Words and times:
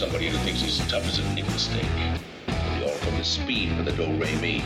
somebody 0.00 0.28
who 0.28 0.38
thinks 0.38 0.62
he's 0.62 0.80
as 0.80 0.88
tough 0.90 1.06
as 1.06 1.18
a 1.18 1.34
nickel 1.34 1.52
steak. 1.58 1.84
We 2.48 2.84
all 2.84 2.96
from 3.00 3.18
the 3.18 3.22
speed 3.22 3.76
for 3.76 3.82
the 3.82 3.92
do 3.92 4.06
re 4.14 4.34
mi. 4.36 4.62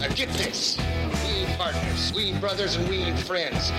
Now 0.00 0.08
get 0.14 0.30
this. 0.30 0.78
We 0.78 1.44
ain't 1.44 1.58
partners. 1.58 2.14
We 2.14 2.30
ain't 2.30 2.40
brothers 2.40 2.76
and 2.76 2.88
we 2.88 2.96
ain't 2.96 3.18
friends. 3.18 3.70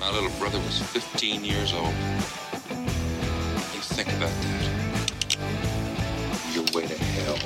My 0.00 0.10
little 0.12 0.30
brother 0.38 0.60
was 0.60 0.78
15 0.78 1.44
years 1.44 1.72
old. 1.72 1.92
You 3.74 3.80
think 3.80 4.10
about 4.10 4.30
that. 4.30 4.75
Your 6.76 6.82
way 6.82 6.88
to 6.88 7.04
hell. 7.04 7.36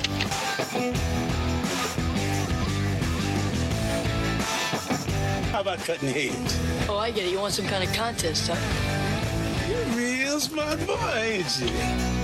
How 5.51 5.61
about 5.61 5.79
cutting 5.79 6.09
heads? 6.09 6.59
Oh, 6.89 6.97
I 6.97 7.11
get 7.11 7.25
it. 7.25 7.31
You 7.31 7.39
want 7.39 7.53
some 7.53 7.65
kind 7.65 7.81
of 7.81 7.93
contest, 7.93 8.51
huh? 8.51 9.69
You're 9.69 9.81
a 9.81 9.85
real 9.95 10.39
smart 10.41 10.85
boy, 10.85 11.13
ain't 11.15 11.61
you? 11.61 12.20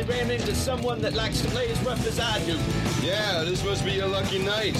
Finally 0.00 0.20
ran 0.20 0.30
into 0.30 0.54
someone 0.54 1.00
that 1.02 1.14
likes 1.14 1.40
to 1.40 1.48
play 1.48 1.68
as 1.68 1.80
rough 1.82 2.06
as 2.06 2.20
I 2.20 2.38
do. 2.44 2.58
Yeah, 3.04 3.44
this 3.44 3.64
must 3.64 3.84
be 3.84 3.92
your 3.92 4.08
lucky 4.08 4.38
night. 4.38 4.74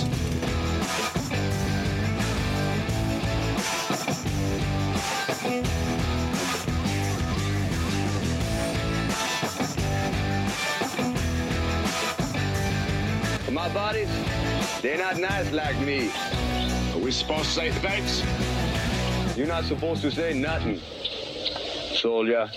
My 13.50 13.68
buddies, 13.74 14.08
they're 14.80 14.96
not 14.96 15.18
nice 15.18 15.52
like 15.52 15.78
me. 15.80 16.10
Are 16.94 16.98
we 16.98 17.10
supposed 17.10 17.44
to 17.44 17.50
say 17.50 17.70
thanks? 17.70 18.22
You're 19.36 19.48
not 19.48 19.64
supposed 19.64 20.02
to 20.02 20.10
say 20.10 20.32
nothing, 20.32 20.80
soldier. 21.94 22.48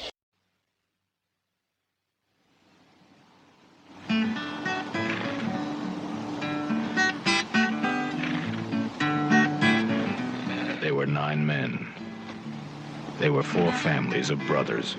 Families 13.73 14.29
of 14.29 14.39
brothers. 14.47 14.95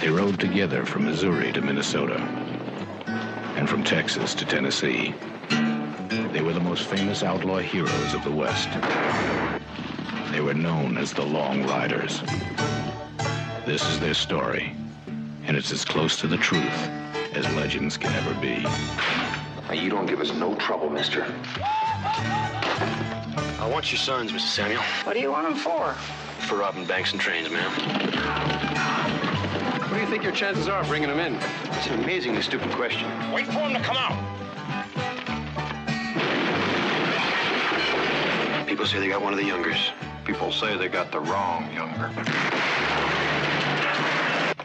They 0.00 0.08
rode 0.08 0.40
together 0.40 0.84
from 0.84 1.04
Missouri 1.04 1.52
to 1.52 1.60
Minnesota 1.60 2.20
and 3.56 3.68
from 3.68 3.84
Texas 3.84 4.34
to 4.34 4.44
Tennessee. 4.44 5.14
They 6.32 6.42
were 6.42 6.52
the 6.52 6.60
most 6.60 6.86
famous 6.88 7.22
outlaw 7.22 7.58
heroes 7.58 8.14
of 8.14 8.24
the 8.24 8.30
West. 8.30 8.68
They 10.32 10.40
were 10.40 10.54
known 10.54 10.98
as 10.98 11.12
the 11.12 11.24
Long 11.24 11.62
Riders. 11.64 12.22
This 13.64 13.88
is 13.88 14.00
their 14.00 14.14
story, 14.14 14.74
and 15.44 15.56
it's 15.56 15.70
as 15.70 15.84
close 15.84 16.16
to 16.20 16.26
the 16.26 16.38
truth 16.38 16.88
as 17.34 17.46
legends 17.54 17.96
can 17.96 18.12
ever 18.14 18.34
be. 18.40 18.62
Now, 19.68 19.74
you 19.74 19.88
don't 19.88 20.06
give 20.06 20.20
us 20.20 20.32
no 20.32 20.54
trouble, 20.56 20.90
mister. 20.90 21.24
I 23.62 23.66
want 23.68 23.92
your 23.92 23.98
sons, 24.00 24.32
Mr. 24.32 24.40
Samuel. 24.40 24.82
What 25.04 25.12
do 25.12 25.20
you 25.20 25.30
want 25.30 25.46
them 25.48 25.54
for? 25.54 25.92
For 26.48 26.56
robbing 26.56 26.84
banks 26.84 27.12
and 27.12 27.20
trains, 27.20 27.48
ma'am. 27.48 27.70
What 29.88 29.94
do 29.94 30.00
you 30.00 30.06
think 30.08 30.24
your 30.24 30.32
chances 30.32 30.66
are 30.66 30.80
of 30.80 30.88
bringing 30.88 31.08
them 31.08 31.20
in? 31.20 31.36
It's 31.76 31.86
an 31.86 32.02
amazingly 32.02 32.42
stupid 32.42 32.72
question. 32.72 33.08
Wait 33.30 33.46
for 33.46 33.52
them 33.52 33.72
to 33.74 33.80
come 33.80 33.96
out. 33.96 34.18
People 38.66 38.84
say 38.84 38.98
they 38.98 39.06
got 39.06 39.22
one 39.22 39.32
of 39.32 39.38
the 39.38 39.46
Youngers. 39.46 39.92
People 40.24 40.50
say 40.50 40.76
they 40.76 40.88
got 40.88 41.12
the 41.12 41.20
wrong 41.20 41.72
Younger. 41.72 42.10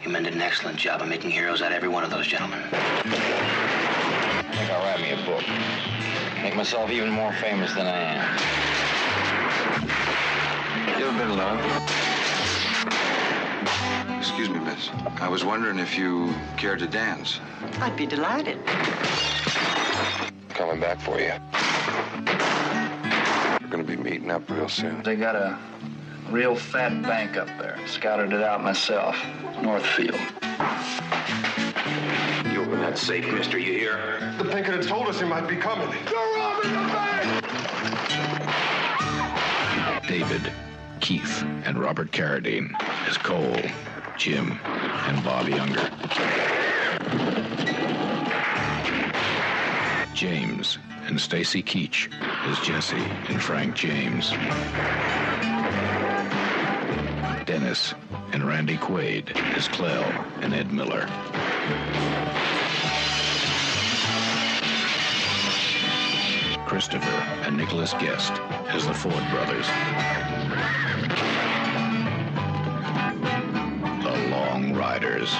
You 0.02 0.10
men 0.10 0.24
did 0.24 0.34
an 0.34 0.42
excellent 0.42 0.76
job 0.76 1.02
of 1.02 1.08
making 1.08 1.30
heroes 1.30 1.62
out 1.62 1.70
of 1.70 1.76
every 1.76 1.88
one 1.88 2.02
of 2.02 2.10
those 2.10 2.26
gentlemen. 2.26 2.58
I 2.72 3.04
think 4.56 4.72
I'll 4.72 4.84
write 4.84 5.00
me 5.00 5.12
a 5.12 5.24
book. 5.24 5.44
Make 6.42 6.56
myself 6.56 6.90
even 6.90 7.10
more 7.10 7.32
famous 7.34 7.72
than 7.74 7.86
I 7.86 7.96
am. 7.96 8.48
You 10.98 11.06
ever 11.06 11.18
been 11.18 11.30
alone? 11.30 11.58
Excuse 14.18 14.48
me, 14.48 14.58
miss. 14.58 14.90
I 15.20 15.28
was 15.28 15.44
wondering 15.44 15.78
if 15.78 15.96
you 15.96 16.34
cared 16.56 16.78
to 16.80 16.86
dance. 16.86 17.40
I'd 17.80 17.96
be 17.96 18.06
delighted. 18.06 18.64
Coming 20.50 20.80
back 20.80 21.00
for 21.00 21.18
you. 21.20 21.34
We're 23.60 23.68
gonna 23.68 23.84
be 23.84 23.96
meeting 23.96 24.30
up 24.30 24.48
real 24.50 24.68
soon. 24.68 25.02
They 25.02 25.16
got 25.16 25.36
a 25.36 25.58
real 26.30 26.56
fat 26.56 27.02
bank 27.02 27.36
up 27.36 27.48
there. 27.58 27.78
Scouted 27.86 28.32
it 28.32 28.42
out 28.42 28.62
myself. 28.62 29.16
Northfield. 29.62 30.20
You 32.52 32.62
open 32.62 32.80
that 32.80 32.96
safe, 32.96 33.26
mister, 33.32 33.58
you 33.58 33.72
hear? 33.78 34.34
The 34.38 34.44
banker 34.44 34.72
had 34.72 34.82
told 34.82 35.08
us 35.08 35.20
he 35.20 35.26
might 35.26 35.46
be 35.46 35.56
coming. 35.56 35.90
They're 35.90 36.36
robbing 36.36 36.72
the 36.72 36.78
bank! 36.78 37.47
David, 40.08 40.50
Keith, 41.00 41.42
and 41.66 41.78
Robert 41.78 42.10
Carradine 42.12 42.74
as 43.06 43.18
Cole, 43.18 43.60
Jim, 44.16 44.58
and 44.64 45.22
Bob 45.22 45.46
Younger. 45.48 45.90
James 50.14 50.78
and 51.04 51.20
Stacy 51.20 51.62
Keach 51.62 52.10
as 52.48 52.58
Jesse 52.60 52.96
and 53.28 53.42
Frank 53.42 53.74
James. 53.76 54.30
Dennis 57.44 57.92
and 58.32 58.44
Randy 58.44 58.78
Quaid 58.78 59.36
as 59.54 59.68
Clell 59.68 60.10
and 60.40 60.54
Ed 60.54 60.72
Miller. 60.72 61.06
Christopher 66.66 67.10
and 67.44 67.58
Nicholas 67.58 67.92
Guest 67.92 68.32
as 68.68 68.86
the 68.86 68.92
Ford 68.92 69.14
brothers. 69.30 69.66
The 74.04 74.28
Long 74.30 74.74
Riders. 74.74 75.30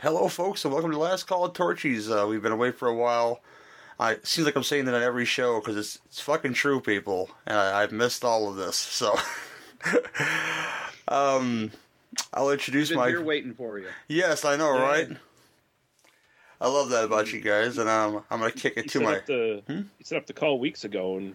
Hello, 0.00 0.28
folks, 0.28 0.64
and 0.64 0.72
welcome 0.72 0.92
to 0.92 0.98
Last 0.98 1.24
Call 1.24 1.44
of 1.44 1.54
Torchy's. 1.54 2.08
Uh, 2.08 2.26
we've 2.28 2.42
been 2.42 2.52
away 2.52 2.70
for 2.70 2.86
a 2.86 2.94
while. 2.94 3.40
I 3.98 4.18
seems 4.22 4.46
like 4.46 4.54
I'm 4.54 4.62
saying 4.62 4.84
that 4.84 4.94
on 4.94 5.02
every 5.02 5.24
show 5.24 5.58
because 5.58 5.76
it's 5.76 5.98
it's 6.06 6.20
fucking 6.20 6.54
true, 6.54 6.80
people, 6.80 7.30
and 7.46 7.58
I, 7.58 7.82
I've 7.82 7.92
missed 7.92 8.24
all 8.24 8.48
of 8.48 8.54
this. 8.54 8.76
So, 8.76 9.16
um, 11.08 11.72
I'll 12.34 12.50
introduce 12.50 12.88
Been 12.88 12.98
my. 12.98 13.08
here 13.08 13.22
waiting 13.22 13.54
for 13.54 13.78
you. 13.78 13.88
Yes, 14.08 14.44
I 14.44 14.56
know, 14.56 14.74
Yeah. 14.76 14.82
right? 14.82 15.08
I 16.60 16.68
love 16.68 16.90
that 16.90 17.04
about 17.04 17.32
you 17.32 17.40
guys, 17.40 17.76
and 17.78 17.88
um, 17.88 18.24
I'm 18.30 18.38
gonna 18.38 18.52
kick 18.52 18.74
it 18.76 18.84
You 18.84 18.90
to 18.90 18.98
set 18.98 19.02
my. 19.02 19.16
up 19.16 19.26
the 19.26 19.62
you 19.68 19.84
set 20.04 20.18
up 20.18 20.26
the 20.26 20.32
call 20.32 20.58
weeks 20.60 20.84
ago, 20.84 21.16
and 21.18 21.34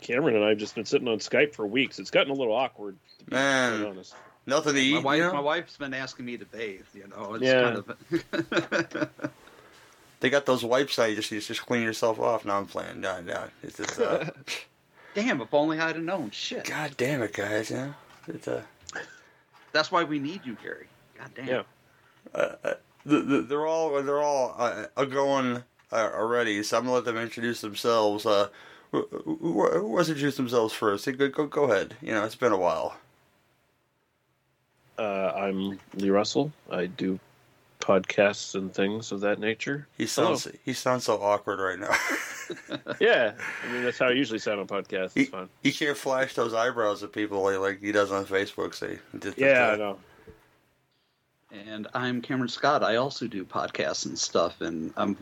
Cameron 0.00 0.36
and 0.36 0.44
I 0.44 0.50
have 0.50 0.58
just 0.58 0.74
been 0.76 0.84
sitting 0.84 1.08
on 1.08 1.18
Skype 1.18 1.54
for 1.54 1.66
weeks. 1.66 1.98
It's 1.98 2.10
gotten 2.10 2.30
a 2.30 2.36
little 2.36 2.54
awkward. 2.54 2.96
To 3.18 3.24
be 3.24 3.34
Man, 3.34 3.84
honest. 3.84 4.14
nothing 4.46 4.74
to 4.74 4.80
eat. 4.80 4.94
My 4.94 5.00
wife, 5.00 5.16
you 5.18 5.24
know? 5.24 5.32
my 5.34 5.40
wife's 5.40 5.76
been 5.76 5.92
asking 5.94 6.24
me 6.26 6.36
to 6.36 6.44
bathe. 6.46 6.82
You 6.94 7.08
know, 7.08 7.34
it's 7.34 7.44
Yeah. 7.44 7.62
kind 7.62 8.96
of. 9.02 9.30
They 10.20 10.30
got 10.30 10.46
those 10.46 10.64
wipes 10.64 10.96
that 10.96 11.10
you 11.10 11.16
just 11.16 11.30
you 11.32 11.40
just 11.40 11.66
clean 11.66 11.82
yourself 11.82 12.18
off. 12.18 12.44
Now 12.46 12.56
I'm 12.58 12.66
playing. 12.66 13.00
No, 13.00 13.20
no, 13.20 13.44
it's 13.62 13.76
just. 13.76 14.00
Uh, 14.00 14.24
Damn, 15.14 15.40
if 15.40 15.52
only 15.52 15.78
I'd 15.78 15.96
have 15.96 16.04
known. 16.04 16.30
Shit. 16.30 16.64
God 16.64 16.94
damn 16.96 17.22
it, 17.22 17.32
guys! 17.34 17.70
Yeah, 17.70 17.92
it's 18.26 18.48
uh, 18.48 18.62
That's 19.74 19.90
why 19.90 20.04
we 20.04 20.20
need 20.20 20.42
you, 20.46 20.56
Gary. 20.62 20.86
God 21.18 21.30
damn. 21.34 21.48
Yeah. 21.48 21.62
uh, 22.32 22.52
uh, 22.62 22.74
the, 23.04 23.20
the, 23.20 23.42
they're 23.42 23.66
all 23.66 24.00
they're 24.02 24.22
all 24.22 24.54
uh, 24.56 24.86
uh, 24.96 25.04
going 25.04 25.64
uh, 25.92 26.10
already. 26.14 26.62
So 26.62 26.78
I'm 26.78 26.84
gonna 26.84 26.94
let 26.94 27.04
them 27.04 27.18
introduce 27.18 27.60
themselves. 27.60 28.24
Uh, 28.24 28.48
who, 28.92 29.08
who, 29.10 29.68
who 29.68 29.88
wants 29.88 30.06
to 30.06 30.12
introduce 30.14 30.36
themselves 30.36 30.72
first? 30.72 31.06
Go, 31.18 31.28
go 31.28 31.46
go 31.46 31.64
ahead. 31.64 31.96
You 32.00 32.12
know, 32.12 32.24
it's 32.24 32.36
been 32.36 32.52
a 32.52 32.56
while. 32.56 32.96
Uh, 34.96 35.32
I'm 35.34 35.80
Lee 35.94 36.10
Russell. 36.10 36.52
I 36.70 36.86
do 36.86 37.18
podcasts 37.80 38.54
and 38.54 38.72
things 38.72 39.10
of 39.10 39.20
that 39.22 39.40
nature. 39.40 39.88
He 39.98 40.06
sounds 40.06 40.46
he 40.64 40.72
sounds 40.72 41.02
so 41.04 41.20
awkward 41.20 41.58
right 41.58 41.80
now. 41.80 41.94
yeah, 43.00 43.32
I 43.66 43.72
mean 43.72 43.84
that's 43.84 43.98
how 43.98 44.08
I 44.08 44.12
usually 44.12 44.38
sound 44.38 44.60
on 44.60 44.66
podcasts. 44.66 45.04
It's 45.04 45.14
he, 45.14 45.24
fun. 45.24 45.48
he 45.62 45.72
can't 45.72 45.96
flash 45.96 46.34
those 46.34 46.54
eyebrows 46.54 47.02
at 47.02 47.12
people 47.12 47.42
like, 47.42 47.58
like 47.58 47.80
he 47.80 47.92
does 47.92 48.12
on 48.12 48.26
Facebook. 48.26 48.74
See, 48.74 48.98
Yeah, 49.36 49.72
I 49.72 49.76
know. 49.76 49.98
And 51.68 51.86
I'm 51.94 52.20
Cameron 52.20 52.48
Scott. 52.48 52.82
I 52.82 52.96
also 52.96 53.28
do 53.28 53.44
podcasts 53.44 54.06
and 54.06 54.18
stuff, 54.18 54.60
and 54.60 54.92
I'm 54.96 55.16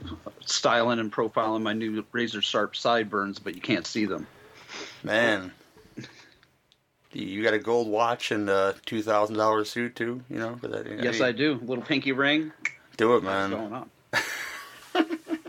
styling 0.46 0.98
and 0.98 1.12
profiling 1.12 1.62
my 1.62 1.74
new 1.74 2.04
razor 2.12 2.40
sharp 2.40 2.74
sideburns, 2.74 3.38
but 3.38 3.54
you 3.54 3.60
can't 3.60 3.86
see 3.86 4.06
them. 4.06 4.26
Man, 5.02 5.52
you 7.12 7.42
got 7.42 7.52
a 7.52 7.58
gold 7.58 7.88
watch 7.88 8.30
and 8.30 8.48
a 8.48 8.74
two 8.86 9.02
thousand 9.02 9.36
dollar 9.36 9.64
suit 9.64 9.94
too. 9.94 10.22
You 10.30 10.38
know, 10.38 10.56
for 10.56 10.68
that. 10.68 10.86
Yes, 11.02 11.20
I 11.20 11.32
do. 11.32 11.60
Little 11.62 11.84
pinky 11.84 12.12
ring. 12.12 12.52
Do 12.96 13.16
it, 13.16 13.22
man. 13.22 13.50
What's 13.50 13.70
man. 13.70 13.90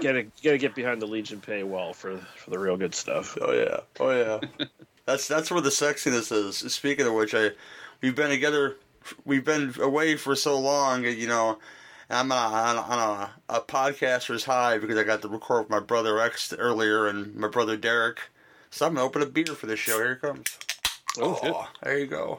Going 0.03 0.15
on? 0.17 0.21
Gotta 0.23 0.43
gotta 0.43 0.57
get 0.57 0.75
behind 0.75 1.01
the 1.01 1.07
Legion 1.07 1.41
paywall 1.41 1.95
for 1.95 2.17
for 2.35 2.49
the 2.49 2.59
real 2.59 2.77
good 2.77 2.93
stuff. 2.95 3.37
Oh 3.41 3.51
yeah, 3.53 3.79
oh 3.99 4.11
yeah. 4.11 4.65
that's 5.05 5.27
that's 5.27 5.49
where 5.51 5.61
the 5.61 5.69
sexiness 5.69 6.31
is. 6.31 6.57
Speaking 6.73 7.07
of 7.07 7.13
which, 7.13 7.33
I 7.33 7.49
we've 8.01 8.15
been 8.15 8.29
together, 8.29 8.77
we've 9.25 9.45
been 9.45 9.73
away 9.79 10.15
for 10.15 10.35
so 10.35 10.59
long. 10.59 11.03
You 11.05 11.27
know, 11.27 11.59
I'm 12.09 12.31
on 12.31 12.53
a, 12.53 12.55
on 12.55 12.75
a, 12.77 12.81
on 12.81 12.99
a, 13.49 13.55
a 13.57 13.61
podcaster's 13.61 14.43
high 14.45 14.77
because 14.77 14.97
I 14.97 15.03
got 15.03 15.21
to 15.23 15.27
record 15.27 15.63
with 15.63 15.69
my 15.69 15.79
brother 15.79 16.19
X 16.19 16.53
earlier 16.53 17.07
and 17.07 17.35
my 17.35 17.47
brother 17.47 17.77
Derek. 17.77 18.19
So 18.69 18.85
I'm 18.87 18.95
gonna 18.95 19.05
open 19.05 19.21
a 19.21 19.25
beer 19.25 19.45
for 19.45 19.65
this 19.67 19.79
show. 19.79 19.97
Here 19.97 20.13
it 20.13 20.21
comes. 20.21 20.47
Oh, 21.19 21.37
shit. 21.41 21.53
there 21.83 21.97
you 21.99 22.07
go. 22.07 22.37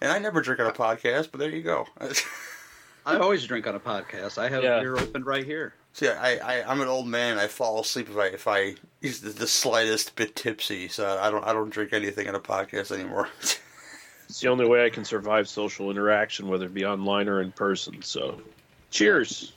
And 0.00 0.10
I 0.10 0.18
never 0.18 0.40
drink 0.40 0.60
on 0.60 0.66
a 0.66 0.72
podcast, 0.72 1.30
but 1.30 1.38
there 1.38 1.50
you 1.50 1.62
go. 1.62 1.86
I 3.06 3.18
always 3.18 3.44
drink 3.46 3.66
on 3.66 3.74
a 3.74 3.80
podcast. 3.80 4.36
I 4.38 4.48
have 4.48 4.62
Yeah. 4.64 4.78
a 4.78 4.80
beer 4.80 4.96
open 4.98 5.22
right 5.24 5.44
here. 5.44 5.74
See, 5.96 6.08
I, 6.10 6.36
I 6.60 6.70
I'm 6.70 6.82
an 6.82 6.88
old 6.88 7.06
man. 7.08 7.38
I 7.38 7.46
fall 7.46 7.80
asleep 7.80 8.10
if 8.10 8.18
I 8.18 8.26
if 8.26 8.46
I 8.46 8.74
is 9.00 9.22
the, 9.22 9.30
the 9.30 9.46
slightest 9.46 10.14
bit 10.14 10.36
tipsy. 10.36 10.88
So 10.88 11.18
I 11.18 11.30
don't 11.30 11.42
I 11.42 11.54
don't 11.54 11.70
drink 11.70 11.94
anything 11.94 12.28
on 12.28 12.34
a 12.34 12.40
podcast 12.40 12.92
anymore. 12.92 13.28
It's 14.28 14.40
the 14.40 14.48
only 14.48 14.66
way 14.66 14.84
I 14.84 14.90
can 14.90 15.04
survive 15.04 15.48
social 15.48 15.88
interaction, 15.88 16.48
whether 16.48 16.66
it 16.66 16.74
be 16.74 16.84
online 16.84 17.28
or 17.28 17.40
in 17.40 17.52
person. 17.52 18.02
So, 18.02 18.40
cheers. 18.90 19.52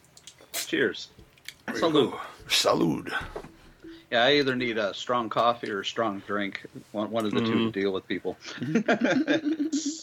Cheers. 0.54 1.08
There 1.66 1.74
you 1.74 1.80
Salute. 1.80 2.12
go. 2.12 2.20
Salud. 2.48 3.12
Yeah, 4.12 4.26
I 4.26 4.34
either 4.34 4.56
need 4.56 4.78
a 4.78 4.94
strong 4.94 5.28
coffee 5.28 5.72
or 5.72 5.80
a 5.80 5.86
strong 5.86 6.22
drink. 6.28 6.68
One, 6.92 7.10
one 7.10 7.26
of 7.26 7.32
the 7.32 7.40
two 7.40 7.48
Mm-hmm. 7.48 7.72
to 7.72 7.82
deal 7.82 7.92
with 7.92 8.08
people. 8.08 8.38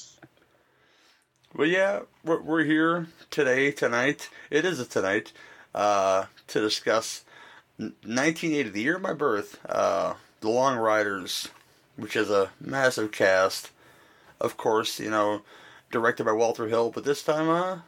Well, 1.55 1.69
yeah, 1.69 2.01
we're, 2.25 2.43
we're 2.43 2.65
here 2.65 3.07
today, 3.31 3.71
tonight. 3.71 4.29
It 4.51 4.65
is 4.65 4.79
a 4.81 4.85
tonight 4.85 5.33
uh, 5.77 6.25
to 6.49 6.61
discuss 6.61 7.25
1980, 7.77 8.71
the 8.71 8.83
year 8.83 8.97
of 8.97 9.03
my 9.03 9.13
birth, 9.13 9.61
uh, 9.69 10.15
The 10.41 10.49
Long 10.49 10.77
Riders, 10.77 11.49
which 11.97 12.17
is 12.17 12.31
a 12.31 12.51
massive 12.61 13.13
cast. 13.13 13.71
Of 14.41 14.57
course, 14.57 14.99
you 14.99 15.11
know, 15.11 15.43
directed 15.91 16.25
by 16.25 16.33
Walter 16.33 16.67
Hill, 16.67 16.91
but 16.91 17.05
this 17.05 17.23
time, 17.23 17.49
uh, 17.49 17.79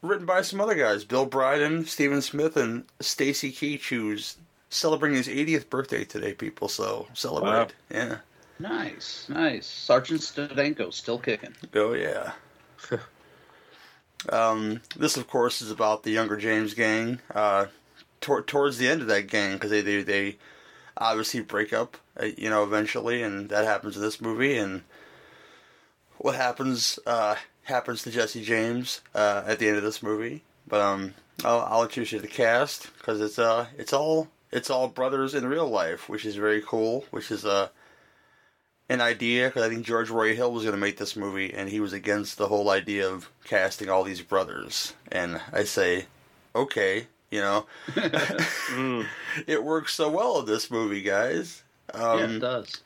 written 0.00 0.26
by 0.26 0.42
some 0.42 0.60
other 0.60 0.74
guys, 0.74 1.04
Bill 1.04 1.26
Bryden, 1.26 1.84
Stephen 1.86 2.22
Smith, 2.22 2.56
and 2.56 2.84
Stacy 3.00 3.52
Keach, 3.52 3.88
who's 3.88 4.36
celebrating 4.68 5.16
his 5.16 5.28
80th 5.28 5.68
birthday 5.70 6.04
today. 6.04 6.32
People, 6.32 6.68
so 6.68 7.06
celebrate. 7.14 7.50
Wow. 7.50 7.68
Yeah. 7.90 8.16
Nice, 8.58 9.26
nice. 9.28 9.66
Sergeant 9.66 10.20
Stedenko 10.20 10.92
still 10.92 11.18
kicking. 11.18 11.54
Oh 11.74 11.94
yeah. 11.94 12.32
um, 14.28 14.80
this, 14.96 15.16
of 15.16 15.28
course, 15.28 15.62
is 15.62 15.70
about 15.70 16.02
the 16.02 16.10
Younger 16.10 16.36
James 16.36 16.74
gang. 16.74 17.20
Uh, 17.34 17.66
tor- 18.20 18.42
towards 18.42 18.78
the 18.78 18.88
end 18.88 19.02
of 19.02 19.08
that 19.08 19.26
gang, 19.26 19.54
because 19.54 19.70
they, 19.70 19.80
they 19.80 20.02
they 20.02 20.36
obviously 20.96 21.40
break 21.40 21.72
up, 21.72 21.96
uh, 22.20 22.26
you 22.36 22.50
know, 22.50 22.62
eventually, 22.62 23.22
and 23.22 23.48
that 23.48 23.64
happens 23.64 23.96
in 23.96 24.02
this 24.02 24.20
movie. 24.20 24.56
And 24.56 24.82
what 26.18 26.34
happens 26.34 26.98
uh, 27.06 27.36
happens 27.64 28.02
to 28.02 28.10
Jesse 28.10 28.42
James 28.42 29.00
uh, 29.14 29.42
at 29.46 29.58
the 29.58 29.68
end 29.68 29.76
of 29.76 29.82
this 29.82 30.02
movie. 30.02 30.42
But 30.66 30.80
um, 30.80 31.14
I'll, 31.44 31.60
I'll 31.60 31.82
introduce 31.82 32.12
you 32.12 32.18
to 32.18 32.22
the 32.22 32.28
cast 32.28 32.88
because 32.98 33.20
it's 33.20 33.38
uh 33.38 33.66
it's 33.76 33.92
all 33.92 34.28
it's 34.50 34.70
all 34.70 34.88
brothers 34.88 35.34
in 35.34 35.46
real 35.46 35.68
life, 35.68 36.08
which 36.08 36.24
is 36.24 36.36
very 36.36 36.62
cool. 36.62 37.04
Which 37.10 37.30
is 37.30 37.44
uh 37.44 37.68
an 38.92 39.00
idea 39.00 39.48
because 39.48 39.62
I 39.62 39.68
think 39.70 39.86
George 39.86 40.10
Roy 40.10 40.36
Hill 40.36 40.52
was 40.52 40.64
going 40.64 40.74
to 40.74 40.80
make 40.80 40.98
this 40.98 41.16
movie, 41.16 41.52
and 41.52 41.68
he 41.68 41.80
was 41.80 41.92
against 41.92 42.36
the 42.36 42.48
whole 42.48 42.68
idea 42.68 43.08
of 43.08 43.30
casting 43.44 43.88
all 43.88 44.04
these 44.04 44.20
brothers. 44.20 44.92
And 45.10 45.40
I 45.52 45.64
say, 45.64 46.06
okay, 46.54 47.06
you 47.30 47.40
know, 47.40 47.66
it 49.46 49.64
works 49.64 49.94
so 49.94 50.10
well 50.10 50.40
in 50.40 50.46
this 50.46 50.70
movie, 50.70 51.00
guys. 51.00 51.62
Um, 51.94 52.18
yeah, 52.18 52.26
it 52.26 52.38
does. 52.40 52.80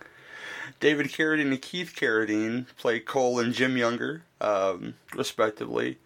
David 0.79 1.07
Carradine 1.07 1.51
and 1.53 1.63
Keith 1.63 1.95
Carradine 1.97 2.67
play 2.77 3.01
Cole 3.01 3.41
and 3.41 3.53
Jim 3.53 3.77
Younger, 3.77 4.23
um, 4.41 4.95
respectively. 5.15 5.99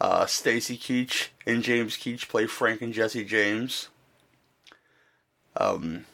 Uh, 0.00 0.26
Stacy 0.26 0.76
Keach 0.76 1.28
and 1.46 1.62
James 1.62 1.96
Keach 1.96 2.28
play 2.28 2.46
Frank 2.46 2.82
and 2.82 2.92
Jesse 2.92 3.24
James. 3.24 3.88
Um, 5.56 6.04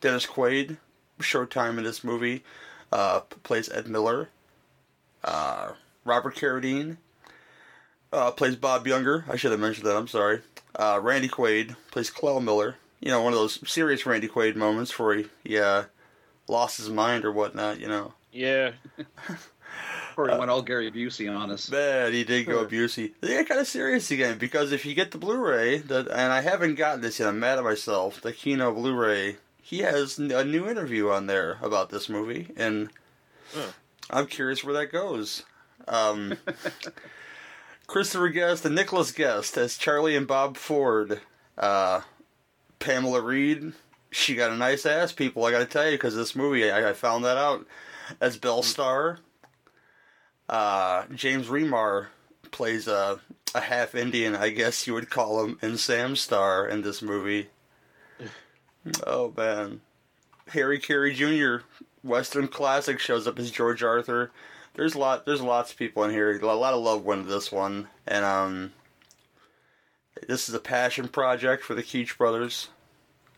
Dennis 0.00 0.26
Quaid, 0.26 0.76
short 1.20 1.50
time 1.50 1.78
in 1.78 1.84
this 1.84 2.04
movie, 2.04 2.42
uh, 2.92 3.20
plays 3.42 3.68
Ed 3.68 3.88
Miller. 3.88 4.28
Uh, 5.24 5.72
Robert 6.04 6.36
Carradine 6.36 6.96
uh, 8.12 8.30
plays 8.30 8.56
Bob 8.56 8.86
Younger. 8.86 9.24
I 9.28 9.36
should 9.36 9.50
have 9.50 9.60
mentioned 9.60 9.86
that. 9.86 9.96
I'm 9.96 10.08
sorry. 10.08 10.40
Uh, 10.74 11.00
Randy 11.02 11.28
Quaid 11.28 11.76
plays 11.90 12.10
Clell 12.10 12.40
Miller. 12.40 12.76
You 13.00 13.10
know, 13.10 13.22
one 13.22 13.32
of 13.32 13.38
those 13.38 13.60
serious 13.70 14.06
Randy 14.06 14.28
Quaid 14.28 14.56
moments 14.56 14.98
where 14.98 15.16
he, 15.16 15.26
he 15.44 15.58
uh, 15.58 15.84
lost 16.48 16.78
his 16.78 16.88
mind 16.88 17.24
or 17.24 17.32
whatnot. 17.32 17.80
You 17.80 17.88
know. 17.88 18.14
Yeah. 18.32 18.72
Before 20.10 20.30
he 20.32 20.38
went 20.38 20.50
all 20.50 20.62
Gary 20.62 20.90
Busey 20.90 21.32
on 21.32 21.52
us. 21.52 21.70
Man, 21.70 22.12
he 22.12 22.24
did 22.24 22.46
go 22.46 22.64
abusey. 22.64 23.12
They 23.20 23.36
got 23.36 23.48
kind 23.48 23.60
of 23.60 23.68
serious 23.68 24.10
again 24.10 24.36
because 24.36 24.72
if 24.72 24.84
you 24.84 24.94
get 24.94 25.12
the 25.12 25.18
Blu-ray, 25.18 25.78
that 25.78 26.08
and 26.08 26.32
I 26.32 26.40
haven't 26.40 26.74
gotten 26.74 27.02
this 27.02 27.20
yet, 27.20 27.28
I'm 27.28 27.38
mad 27.38 27.58
at 27.58 27.64
myself. 27.64 28.20
The 28.20 28.32
Kino 28.32 28.74
Blu-ray, 28.74 29.36
he 29.68 29.80
has 29.80 30.18
a 30.18 30.44
new 30.44 30.66
interview 30.66 31.10
on 31.10 31.26
there 31.26 31.58
about 31.60 31.90
this 31.90 32.08
movie, 32.08 32.48
and 32.56 32.88
Huh. 33.52 33.72
I'm 34.08 34.26
curious 34.26 34.64
where 34.64 34.72
that 34.72 34.90
goes. 34.90 35.42
Um, 35.86 36.38
Christopher 37.86 38.30
Guest 38.30 38.64
and 38.64 38.74
Nicholas 38.74 39.12
Guest 39.12 39.58
as 39.58 39.76
Charlie 39.76 40.16
and 40.16 40.26
Bob 40.26 40.56
Ford. 40.56 41.20
Uh, 41.58 42.00
Pamela 42.78 43.20
Reed, 43.20 43.74
she 44.10 44.34
got 44.34 44.52
a 44.52 44.56
nice 44.56 44.86
ass, 44.86 45.12
people. 45.12 45.44
I 45.44 45.50
got 45.50 45.58
to 45.58 45.66
tell 45.66 45.84
you, 45.84 45.98
because 45.98 46.16
this 46.16 46.34
movie, 46.34 46.70
I, 46.70 46.90
I 46.90 46.92
found 46.94 47.26
that 47.26 47.36
out. 47.36 47.66
As 48.22 48.38
Belle 48.38 48.62
Starr. 48.62 49.18
Uh, 50.48 51.04
James 51.14 51.48
Remar 51.48 52.06
plays 52.52 52.88
a, 52.88 53.20
a 53.54 53.60
half 53.60 53.94
Indian, 53.94 54.34
I 54.34 54.48
guess 54.48 54.86
you 54.86 54.94
would 54.94 55.10
call 55.10 55.44
him, 55.44 55.58
in 55.60 55.76
Sam 55.76 56.16
Starr 56.16 56.66
in 56.66 56.80
this 56.80 57.02
movie. 57.02 57.48
Oh 59.06 59.32
man, 59.36 59.80
Harry 60.48 60.78
Carey 60.78 61.14
Jr. 61.14 61.64
Western 62.02 62.48
classic 62.48 62.98
shows 62.98 63.26
up 63.26 63.38
as 63.38 63.50
George 63.50 63.82
Arthur. 63.82 64.30
There's 64.74 64.94
a 64.94 64.98
lot. 64.98 65.26
There's 65.26 65.40
lots 65.40 65.72
of 65.72 65.78
people 65.78 66.04
in 66.04 66.10
here. 66.10 66.38
A 66.38 66.46
lot 66.46 66.74
of 66.74 66.82
love 66.82 67.04
went 67.04 67.24
to 67.24 67.32
this 67.32 67.50
one, 67.50 67.88
and 68.06 68.24
um, 68.24 68.72
this 70.26 70.48
is 70.48 70.54
a 70.54 70.60
passion 70.60 71.08
project 71.08 71.64
for 71.64 71.74
the 71.74 71.82
Keach 71.82 72.16
brothers, 72.16 72.68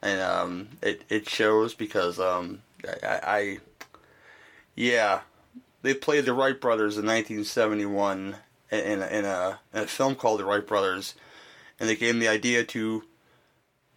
and 0.02 0.20
um, 0.20 0.68
it 0.82 1.04
it 1.08 1.28
shows 1.28 1.74
because 1.74 2.18
um, 2.20 2.62
I, 3.02 3.06
I, 3.06 3.20
I 3.24 3.58
yeah, 4.76 5.20
they 5.82 5.94
played 5.94 6.24
the 6.26 6.32
Wright 6.32 6.60
brothers 6.60 6.96
in 6.96 7.06
1971 7.06 8.36
in, 8.70 8.78
in, 8.78 9.02
a, 9.02 9.06
in, 9.06 9.24
a, 9.24 9.60
in 9.74 9.80
a 9.82 9.86
film 9.86 10.14
called 10.14 10.40
The 10.40 10.44
Wright 10.44 10.66
Brothers, 10.66 11.14
and 11.78 11.88
they 11.88 11.96
gave 11.96 12.14
them 12.14 12.20
the 12.20 12.28
idea 12.28 12.64
to 12.64 13.04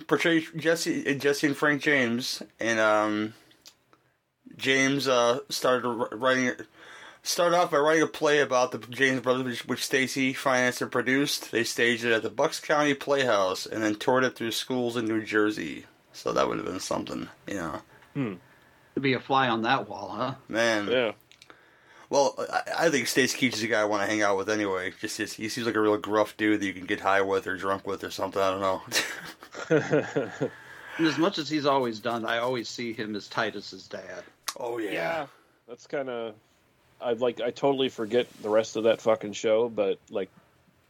portray 0.08 0.46
Jesse 0.56 1.16
Jesse 1.16 1.48
and 1.48 1.58
Frank 1.58 1.82
James, 1.82 2.42
and 2.60 2.80
um, 2.80 3.34
James 4.58 5.08
uh, 5.08 5.40
started 5.50 5.88
wr- 5.88 6.16
writing. 6.16 6.52
Started 7.26 7.56
off 7.56 7.72
by 7.72 7.78
writing 7.78 8.04
a 8.04 8.08
play 8.08 8.42
about 8.42 8.74
the 8.74 8.80
James 8.80 9.22
brothers, 9.22 9.46
which, 9.46 9.66
which 9.66 9.86
Stacy 9.86 10.34
financed 10.34 10.82
and 10.82 10.92
produced. 10.92 11.54
They 11.54 11.64
staged 11.64 12.04
it 12.04 12.12
at 12.12 12.22
the 12.22 12.30
Bucks 12.30 12.60
County 12.60 12.94
Playhouse, 12.94 13.66
and 13.66 13.82
then 13.82 13.96
toured 13.96 14.26
it 14.26 14.36
through 14.36 14.52
schools 14.52 14.98
in 14.98 15.06
New 15.06 15.24
Jersey. 15.24 15.86
So 16.12 16.34
that 16.34 16.50
would 16.50 16.58
have 16.58 16.66
been 16.66 16.82
something, 16.82 17.30
you 17.48 17.54
know. 17.56 17.82
Hmm. 18.14 18.34
To 18.96 19.00
be 19.00 19.14
a 19.14 19.22
fly 19.22 19.48
on 19.48 19.62
that 19.62 19.88
wall, 19.88 20.10
huh? 20.10 20.36
Man. 20.50 20.88
Yeah. 20.88 21.14
Well, 22.10 22.36
I, 22.52 22.62
I 22.86 22.90
think 22.90 23.08
Stacy 23.08 23.38
Keach 23.50 23.54
is 23.54 23.64
a 23.64 23.68
guy 23.68 23.82
I 23.82 23.86
want 23.86 24.04
to 24.04 24.08
hang 24.08 24.22
out 24.22 24.38
with 24.38 24.48
anyway. 24.48 24.94
Just, 25.02 25.18
just 25.18 25.36
he 25.38 25.50
seems 25.50 25.66
like 25.66 25.76
a 25.76 25.82
real 25.82 25.98
gruff 25.98 26.38
dude 26.38 26.60
that 26.60 26.66
you 26.66 26.74
can 26.74 26.86
get 26.86 27.00
high 27.00 27.22
with 27.22 27.48
or 27.48 27.58
drunk 27.58 27.88
with 27.88 28.04
or 28.04 28.12
something. 28.12 28.42
I 28.42 28.52
don't 28.52 28.62
know. 28.62 28.84
And 30.98 31.08
as 31.08 31.18
much 31.18 31.38
as 31.38 31.50
he's 31.50 31.66
always 31.66 32.00
done, 32.00 32.26
I 32.26 32.38
always 32.38 32.70
see 32.70 32.94
him 32.94 33.16
as 33.16 33.28
Titus's 33.28 33.88
dad. 33.88 34.24
Oh 34.60 34.78
yeah. 34.78 34.92
Yeah, 34.92 35.26
that's 35.68 35.88
kind 35.88 36.10
of. 36.10 36.36
I 37.02 37.14
like. 37.14 37.42
I 37.42 37.50
totally 37.52 37.90
forget 37.90 38.28
the 38.42 38.50
rest 38.50 38.76
of 38.76 38.84
that 38.84 39.02
fucking 39.02 39.34
show, 39.34 39.70
but 39.70 39.98
like, 40.10 40.30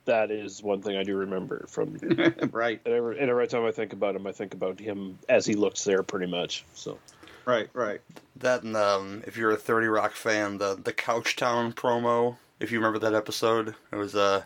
that 0.05 0.29
is 0.29 0.61
one 0.61 0.81
thing 0.81 0.97
I 0.97 1.03
do 1.03 1.15
remember 1.15 1.65
from. 1.67 1.97
right. 2.51 2.81
And 2.85 2.93
every, 2.93 3.19
and 3.19 3.29
every 3.29 3.47
time 3.47 3.65
I 3.65 3.71
think 3.71 3.93
about 3.93 4.15
him, 4.15 4.27
I 4.27 4.33
think 4.33 4.53
about 4.53 4.79
him 4.79 5.17
as 5.29 5.45
he 5.45 5.53
looks 5.53 5.83
there, 5.83 6.03
pretty 6.03 6.27
much. 6.27 6.65
So. 6.73 6.99
Right. 7.45 7.69
Right. 7.73 8.01
That 8.37 8.63
and 8.63 8.75
um, 8.75 9.23
if 9.25 9.37
you're 9.37 9.51
a 9.51 9.57
Thirty 9.57 9.87
Rock 9.87 10.13
fan, 10.13 10.57
the 10.57 10.75
the 10.75 10.93
Couchtown 10.93 11.73
promo. 11.73 12.35
If 12.59 12.71
you 12.71 12.79
remember 12.79 12.99
that 12.99 13.13
episode, 13.13 13.75
it 13.91 13.95
was 13.95 14.15
uh, 14.15 14.43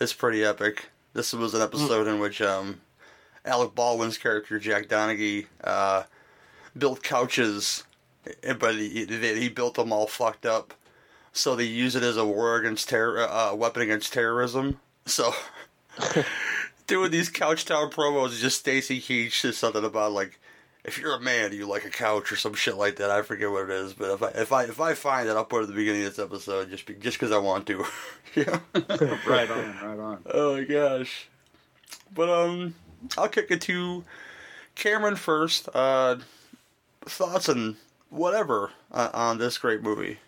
it's 0.00 0.12
pretty 0.12 0.44
epic. 0.44 0.86
This 1.12 1.32
was 1.32 1.54
an 1.54 1.62
episode 1.62 2.08
in 2.08 2.18
which 2.18 2.42
um, 2.42 2.80
Alec 3.44 3.74
Baldwin's 3.74 4.18
character 4.18 4.58
Jack 4.58 4.86
Donaghy 4.88 5.46
uh, 5.62 6.04
built 6.76 7.02
couches, 7.02 7.84
but 8.58 8.74
he, 8.74 9.06
he 9.06 9.48
built 9.48 9.74
them 9.74 9.92
all 9.92 10.06
fucked 10.06 10.46
up. 10.46 10.74
So 11.32 11.56
they 11.56 11.64
use 11.64 11.96
it 11.96 12.02
as 12.02 12.16
a 12.16 12.24
war 12.24 12.56
against 12.56 12.88
terror, 12.88 13.28
uh, 13.28 13.54
weapon 13.54 13.82
against 13.82 14.12
terrorism. 14.12 14.78
So 15.04 15.32
doing 16.86 17.10
these 17.10 17.30
Couchtown 17.30 17.90
promos 17.90 18.28
is 18.28 18.40
just 18.40 18.60
Stacy 18.60 19.00
Keach 19.00 19.40
says 19.40 19.58
something 19.58 19.84
about 19.84 20.12
like 20.12 20.38
if 20.84 20.98
you're 20.98 21.14
a 21.14 21.20
man, 21.20 21.52
you 21.52 21.66
like 21.66 21.86
a 21.86 21.90
couch 21.90 22.30
or 22.30 22.36
some 22.36 22.52
shit 22.52 22.76
like 22.76 22.96
that. 22.96 23.10
I 23.10 23.22
forget 23.22 23.50
what 23.50 23.64
it 23.64 23.70
is, 23.70 23.94
but 23.94 24.10
if 24.10 24.22
I 24.22 24.28
if 24.28 24.52
I 24.52 24.64
if 24.64 24.80
I 24.80 24.94
find 24.94 25.28
it, 25.28 25.32
I'll 25.32 25.44
put 25.44 25.60
it 25.60 25.62
at 25.62 25.68
the 25.68 25.74
beginning 25.74 26.04
of 26.04 26.14
this 26.14 26.24
episode 26.24 26.70
just 26.70 26.86
be, 26.86 26.94
just 26.94 27.18
because 27.18 27.32
I 27.32 27.38
want 27.38 27.66
to. 27.68 27.84
yeah. 28.34 28.60
right 29.26 29.50
on. 29.50 29.76
Right 29.82 29.98
on. 29.98 30.22
Oh 30.32 30.56
my 30.56 30.64
gosh. 30.64 31.28
But 32.14 32.28
um, 32.28 32.74
I'll 33.16 33.28
kick 33.28 33.50
it 33.50 33.60
to 33.62 34.04
Cameron 34.74 35.16
first. 35.16 35.68
Uh, 35.74 36.16
thoughts 37.02 37.48
and 37.48 37.76
whatever 38.10 38.70
uh, 38.92 39.10
on 39.12 39.38
this 39.38 39.58
great 39.58 39.82
movie. 39.82 40.18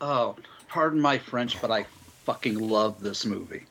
Oh, 0.00 0.36
pardon 0.68 1.00
my 1.00 1.18
French, 1.18 1.60
but 1.60 1.70
I 1.70 1.84
fucking 2.24 2.58
love 2.58 3.00
this 3.00 3.26
movie. 3.26 3.64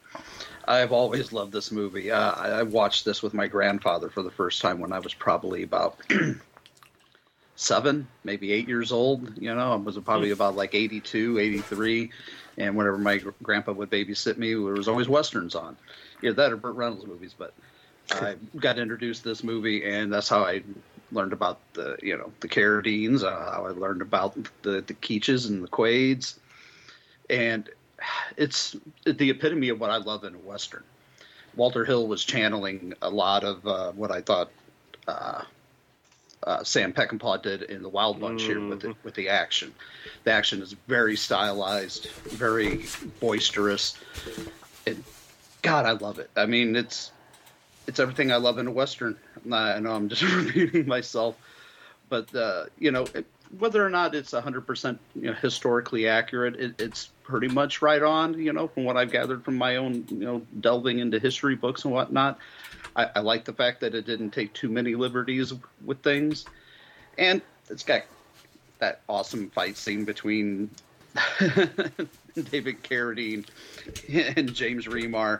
I've 0.68 0.92
always 0.92 1.34
loved 1.34 1.52
this 1.52 1.72
movie. 1.72 2.12
Uh, 2.12 2.32
I, 2.32 2.48
I 2.50 2.64
watched 2.64 3.04
this 3.04 3.24
with 3.24 3.34
my 3.34 3.48
grandfather 3.48 4.10
for 4.10 4.22
the 4.22 4.30
first 4.30 4.62
time 4.62 4.80
when 4.80 4.94
I 4.94 5.00
was 5.00 5.14
probably 5.16 5.64
about 5.64 5.98
seven, 7.56 8.08
maybe 8.24 8.52
eight 8.52 8.68
years 8.68 8.92
old. 8.92 9.42
You 9.42 9.56
know, 9.56 9.74
I 9.74 9.76
was 9.76 9.98
probably 9.98 10.30
about 10.32 10.56
like 10.56 10.76
82, 10.76 11.40
83. 11.40 12.12
And 12.60 12.76
whenever 12.76 12.98
my 12.98 13.18
gr- 13.18 13.30
grandpa 13.42 13.72
would 13.72 13.90
babysit 13.90 14.38
me, 14.38 14.54
there 14.54 14.74
was 14.74 14.88
always 14.88 15.10
westerns 15.10 15.56
on. 15.56 15.76
Yeah, 16.22 16.32
that 16.34 16.52
or 16.52 16.58
Burt 16.58 16.76
Reynolds 16.76 17.08
movies. 17.08 17.34
But 17.36 17.54
I 18.12 18.36
got 18.58 18.80
introduced 18.80 19.24
to 19.24 19.30
this 19.30 19.44
movie, 19.44 19.84
and 19.86 20.12
that's 20.12 20.30
how 20.30 20.44
I 20.44 20.64
learned 21.12 21.34
about 21.34 21.60
the 21.74 21.98
you 22.02 22.18
know 22.18 22.32
the 22.40 22.48
Carradines. 22.48 23.24
Uh, 23.24 23.52
how 23.52 23.66
I 23.66 23.72
learned 23.72 24.02
about 24.02 24.36
the 24.62 24.82
the 24.82 24.94
Keaches 24.94 25.48
and 25.48 25.64
the 25.64 25.68
Quaids, 25.68 26.40
and 27.30 27.70
it's 28.38 28.76
the 29.06 29.30
epitome 29.30 29.70
of 29.70 29.80
what 29.80 29.90
I 29.90 29.98
love 29.98 30.24
in 30.24 30.36
a 30.36 30.40
western. 30.40 30.84
Walter 31.56 31.84
Hill 31.86 32.08
was 32.08 32.24
channeling 32.24 32.94
a 33.02 33.10
lot 33.10 33.44
of 33.44 33.66
uh, 33.68 33.92
what 33.92 34.12
I 34.12 34.22
thought 34.22 34.52
uh, 35.08 35.44
uh, 36.44 36.64
Sam 36.64 36.94
Peckinpah 36.94 37.42
did 37.42 37.64
in 37.64 37.82
the 37.82 37.90
Wild 37.90 38.20
Bunch 38.20 38.44
here 38.44 38.66
with 38.66 38.82
the, 38.82 38.96
with 39.04 39.14
the 39.16 39.30
action. 39.30 39.74
The 40.24 40.32
action 40.32 40.62
is 40.62 40.74
very 40.88 41.18
stylized, 41.18 42.10
very 42.26 42.86
boisterous, 43.20 43.98
and 44.88 45.04
God, 45.62 45.86
I 45.86 45.92
love 45.92 46.20
it. 46.20 46.30
I 46.38 46.46
mean, 46.46 46.76
it's 46.76 47.12
it's 47.90 48.00
everything 48.00 48.32
I 48.32 48.36
love 48.36 48.60
in 48.60 48.68
a 48.68 48.72
western. 48.72 49.18
I 49.52 49.80
know 49.80 49.94
I'm 49.94 50.10
just 50.10 50.22
repeating 50.36 50.88
myself, 50.88 51.36
but 52.08 52.34
uh, 52.36 52.66
you 52.78 52.92
know, 52.92 53.08
it, 53.16 53.26
whether 53.58 53.84
or 53.84 53.90
not 53.90 54.14
it's 54.14 54.32
100% 54.32 55.00
you 55.16 55.22
know, 55.24 55.34
historically 55.34 56.08
accurate, 56.08 56.56
it, 56.56 56.80
it's 56.80 57.10
pretty 57.24 57.48
much 57.48 57.82
right 57.82 58.04
on. 58.04 58.36
You 58.36 58.54
know, 58.54 58.68
from 58.68 58.84
what 58.84 58.96
I've 58.96 59.12
gathered 59.12 59.44
from 59.44 59.58
my 59.58 59.78
own 59.78 60.06
you 60.10 60.18
know 60.18 60.42
delving 60.60 61.00
into 61.00 61.18
history 61.18 61.56
books 61.56 61.84
and 61.84 61.92
whatnot. 61.92 62.38
I, 62.96 63.10
I 63.16 63.20
like 63.22 63.46
the 63.46 63.54
fact 63.54 63.82
that 63.82 63.96
it 63.96 64.06
didn't 64.06 64.32
take 64.32 64.54
too 64.54 64.70
many 64.70 64.94
liberties 64.94 65.52
with 65.84 66.00
things, 66.04 66.46
and 67.18 67.42
it's 67.72 67.84
got 67.84 68.04
that 68.78 69.02
awesome 69.10 69.50
fight 69.50 69.78
scene 69.78 70.06
between 70.06 70.70
David 71.40 72.84
Carradine 72.84 73.48
and 74.38 74.54
James 74.54 74.86
Remar. 74.86 75.40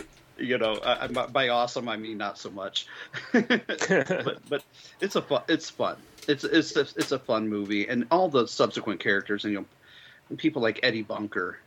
You 0.38 0.58
know, 0.58 0.78
I, 0.84 1.04
I, 1.04 1.06
by 1.08 1.48
awesome 1.48 1.88
I 1.88 1.96
mean 1.96 2.18
not 2.18 2.38
so 2.38 2.50
much, 2.50 2.86
but 3.32 4.38
but 4.48 4.62
it's 5.00 5.16
a 5.16 5.22
fun. 5.22 5.42
It's 5.48 5.70
fun. 5.70 5.96
It's 6.28 6.44
it's 6.44 6.76
a, 6.76 6.80
it's 6.96 7.12
a 7.12 7.18
fun 7.18 7.48
movie, 7.48 7.88
and 7.88 8.06
all 8.10 8.28
the 8.28 8.46
subsequent 8.46 9.00
characters, 9.00 9.44
and 9.44 9.52
you 9.54 9.66
know, 10.30 10.36
people 10.36 10.60
like 10.60 10.80
Eddie 10.82 11.02
Bunker 11.02 11.58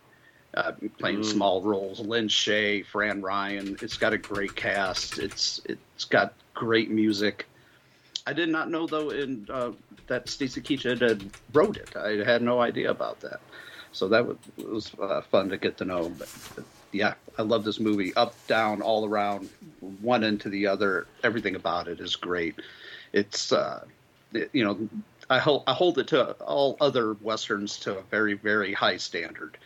uh, 0.54 0.74
playing 1.00 1.20
Mm. 1.20 1.26
small 1.26 1.62
roles, 1.62 2.00
Lin 2.00 2.28
Shaye, 2.28 2.86
Fran 2.86 3.22
Ryan. 3.22 3.78
It's 3.82 3.98
got 3.98 4.14
a 4.14 4.18
great 4.18 4.56
cast. 4.56 5.20
It's 5.20 5.62
it's 5.66 6.06
got 6.06 6.34
great 6.54 6.90
music. 6.90 7.48
I 8.28 8.34
did 8.34 8.50
not 8.50 8.70
know 8.70 8.86
though 8.86 9.10
in 9.10 9.48
uh, 9.50 9.72
that 10.08 10.30
Stacy 10.30 10.62
Keach 10.62 10.84
had, 10.84 11.02
had 11.02 11.30
wrote 11.54 11.78
it. 11.78 11.96
I 11.96 12.24
had 12.24 12.42
no 12.42 12.60
idea 12.60 12.92
about 12.92 13.22
that. 13.22 13.40
So 13.92 14.08
that 14.10 14.26
was, 14.28 14.38
was 14.58 14.92
uh, 15.02 15.22
fun 15.22 15.50
to 15.50 15.58
get 15.58 15.78
to 15.78 15.86
know. 15.86 16.10
But, 16.10 16.28
but 16.56 16.66
yeah, 16.92 17.14
I 17.38 17.44
love 17.44 17.64
this 17.64 17.80
movie. 17.80 18.14
Up, 18.16 18.34
down, 18.48 18.82
all 18.82 19.06
around, 19.06 19.50
one 20.02 20.24
end 20.24 20.42
to 20.42 20.50
the 20.50 20.68
other. 20.68 21.08
Everything 21.24 21.56
about 21.56 21.88
it 21.88 22.00
is 22.00 22.16
great. 22.16 22.56
It's 23.14 23.52
uh, 23.52 23.86
it- 24.34 24.50
you 24.54 24.64
know 24.64 24.90
I 25.30 25.40
hold 25.40 25.64
I 25.68 25.74
hold 25.74 26.00
it 26.00 26.08
to 26.08 26.32
all 26.34 26.78
other 26.82 27.14
westerns 27.22 27.78
to 27.80 27.98
a 28.00 28.02
very 28.04 28.34
very 28.34 28.74
high 28.74 28.98
standard. 28.98 29.58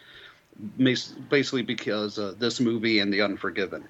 Basically 0.77 1.63
because 1.63 2.19
uh, 2.19 2.35
this 2.37 2.59
movie 2.59 2.99
and 2.99 3.11
The 3.11 3.21
Unforgiven. 3.21 3.85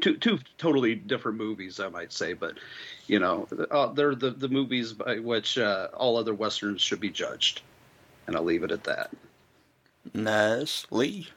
Two 0.00 0.16
two 0.16 0.40
totally 0.58 0.96
different 0.96 1.38
movies, 1.38 1.78
I 1.78 1.88
might 1.88 2.12
say, 2.12 2.32
but 2.32 2.54
you 3.06 3.20
know 3.20 3.46
uh, 3.70 3.86
they're 3.92 4.16
the 4.16 4.30
the 4.30 4.48
movies 4.48 4.92
by 4.92 5.20
which 5.20 5.56
uh, 5.56 5.86
all 5.94 6.16
other 6.16 6.34
westerns 6.34 6.80
should 6.82 6.98
be 6.98 7.10
judged, 7.10 7.62
and 8.26 8.34
I'll 8.34 8.42
leave 8.42 8.64
it 8.64 8.72
at 8.72 8.82
that. 8.84 9.12
Nice, 10.14 10.84
Lee. 10.90 11.28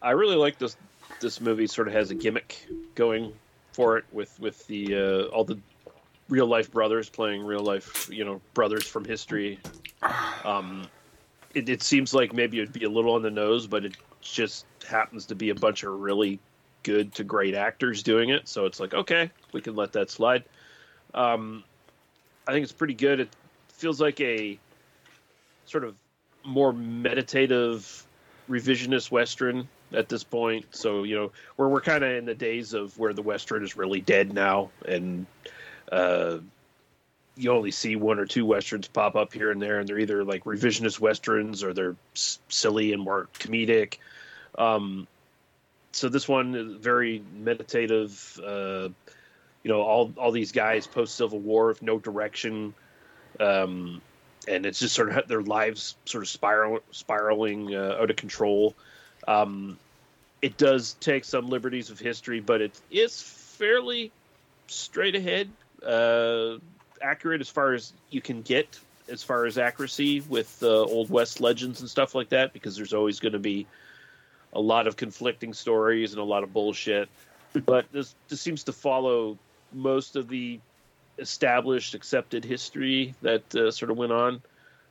I 0.00 0.12
really 0.12 0.36
like 0.36 0.58
this. 0.58 0.76
This 1.20 1.40
movie 1.40 1.66
sort 1.66 1.88
of 1.88 1.94
has 1.94 2.10
a 2.10 2.14
gimmick 2.14 2.66
going 2.94 3.32
for 3.72 3.98
it 3.98 4.04
with 4.12 4.38
with 4.40 4.66
the 4.66 4.94
uh, 4.94 5.22
all 5.34 5.44
the 5.44 5.58
real 6.28 6.46
life 6.46 6.70
brothers 6.70 7.08
playing 7.08 7.42
real 7.42 7.62
life, 7.62 8.08
you 8.10 8.24
know, 8.24 8.40
brothers 8.54 8.86
from 8.86 9.04
history. 9.04 9.58
Um, 10.44 10.86
it, 11.54 11.68
it 11.68 11.82
seems 11.82 12.12
like 12.12 12.32
maybe 12.32 12.60
it'd 12.60 12.72
be 12.72 12.84
a 12.84 12.90
little 12.90 13.14
on 13.14 13.22
the 13.22 13.30
nose, 13.30 13.66
but 13.66 13.84
it 13.84 13.96
just 14.20 14.66
happens 14.86 15.26
to 15.26 15.34
be 15.34 15.50
a 15.50 15.54
bunch 15.54 15.82
of 15.82 15.98
really 15.98 16.38
good 16.82 17.14
to 17.14 17.24
great 17.24 17.54
actors 17.54 18.02
doing 18.02 18.30
it. 18.30 18.46
So 18.46 18.66
it's 18.66 18.78
like, 18.78 18.94
okay, 18.94 19.30
we 19.52 19.60
can 19.60 19.74
let 19.74 19.92
that 19.92 20.10
slide. 20.10 20.44
Um, 21.14 21.64
I 22.46 22.52
think 22.52 22.62
it's 22.62 22.72
pretty 22.72 22.94
good. 22.94 23.20
It 23.20 23.28
feels 23.68 24.00
like 24.00 24.20
a 24.20 24.58
sort 25.66 25.84
of 25.84 25.96
more 26.44 26.72
meditative 26.72 28.06
revisionist 28.48 29.10
western 29.10 29.68
at 29.92 30.08
this 30.08 30.24
point. 30.24 30.66
So 30.70 31.02
you 31.02 31.16
know, 31.16 31.32
where 31.56 31.68
we're 31.68 31.80
kind 31.80 32.04
of 32.04 32.10
in 32.12 32.24
the 32.24 32.34
days 32.34 32.74
of 32.74 32.98
where 32.98 33.12
the 33.12 33.22
western 33.22 33.62
is 33.64 33.76
really 33.76 34.00
dead 34.00 34.32
now, 34.32 34.70
and 34.86 35.26
uh, 35.90 36.38
you 37.36 37.52
only 37.52 37.70
see 37.70 37.96
one 37.96 38.18
or 38.18 38.26
two 38.26 38.44
westerns 38.44 38.88
pop 38.88 39.16
up 39.16 39.32
here 39.32 39.50
and 39.50 39.62
there, 39.62 39.78
and 39.78 39.88
they're 39.88 39.98
either 39.98 40.24
like 40.24 40.44
revisionist 40.44 41.00
westerns 41.00 41.62
or 41.62 41.72
they're 41.72 41.96
s- 42.14 42.38
silly 42.48 42.92
and 42.92 43.02
more 43.02 43.28
comedic. 43.38 43.98
Um, 44.56 45.06
so 45.92 46.08
this 46.08 46.28
one 46.28 46.54
is 46.54 46.76
very 46.76 47.22
meditative. 47.36 48.40
Uh, 48.44 48.88
you 49.62 49.74
know, 49.74 49.82
all 49.82 50.12
all 50.16 50.32
these 50.32 50.52
guys 50.52 50.86
post 50.86 51.16
Civil 51.16 51.40
War 51.40 51.68
with 51.68 51.82
no 51.82 51.98
direction. 51.98 52.74
Um, 53.40 54.00
and 54.48 54.64
it's 54.66 54.78
just 54.78 54.94
sort 54.94 55.10
of 55.10 55.28
their 55.28 55.42
lives 55.42 55.96
sort 56.04 56.24
of 56.24 56.28
spiral, 56.28 56.80
spiraling 56.90 57.74
uh, 57.74 57.98
out 58.00 58.10
of 58.10 58.16
control. 58.16 58.74
Um, 59.28 59.78
it 60.40 60.56
does 60.56 60.96
take 61.00 61.24
some 61.24 61.48
liberties 61.48 61.90
of 61.90 61.98
history, 61.98 62.40
but 62.40 62.60
it 62.62 62.80
is 62.90 63.20
fairly 63.20 64.10
straight 64.68 65.14
ahead, 65.14 65.50
uh, 65.84 66.56
accurate 67.02 67.40
as 67.40 67.48
far 67.48 67.74
as 67.74 67.92
you 68.10 68.20
can 68.20 68.42
get, 68.42 68.78
as 69.08 69.22
far 69.22 69.44
as 69.44 69.58
accuracy 69.58 70.20
with 70.20 70.62
uh, 70.62 70.68
old 70.68 71.10
west 71.10 71.40
legends 71.40 71.80
and 71.80 71.90
stuff 71.90 72.14
like 72.14 72.30
that, 72.30 72.52
because 72.52 72.76
there's 72.76 72.94
always 72.94 73.20
going 73.20 73.32
to 73.32 73.38
be 73.38 73.66
a 74.54 74.60
lot 74.60 74.86
of 74.86 74.96
conflicting 74.96 75.52
stories 75.52 76.12
and 76.12 76.20
a 76.20 76.24
lot 76.24 76.42
of 76.42 76.52
bullshit. 76.52 77.08
but 77.66 77.90
this 77.92 78.14
this 78.28 78.40
seems 78.40 78.64
to 78.64 78.72
follow 78.72 79.38
most 79.72 80.16
of 80.16 80.28
the 80.28 80.60
established, 81.18 81.94
accepted 81.94 82.44
history 82.44 83.14
that 83.22 83.54
uh, 83.54 83.70
sort 83.70 83.90
of 83.90 83.96
went 83.96 84.12
on. 84.12 84.42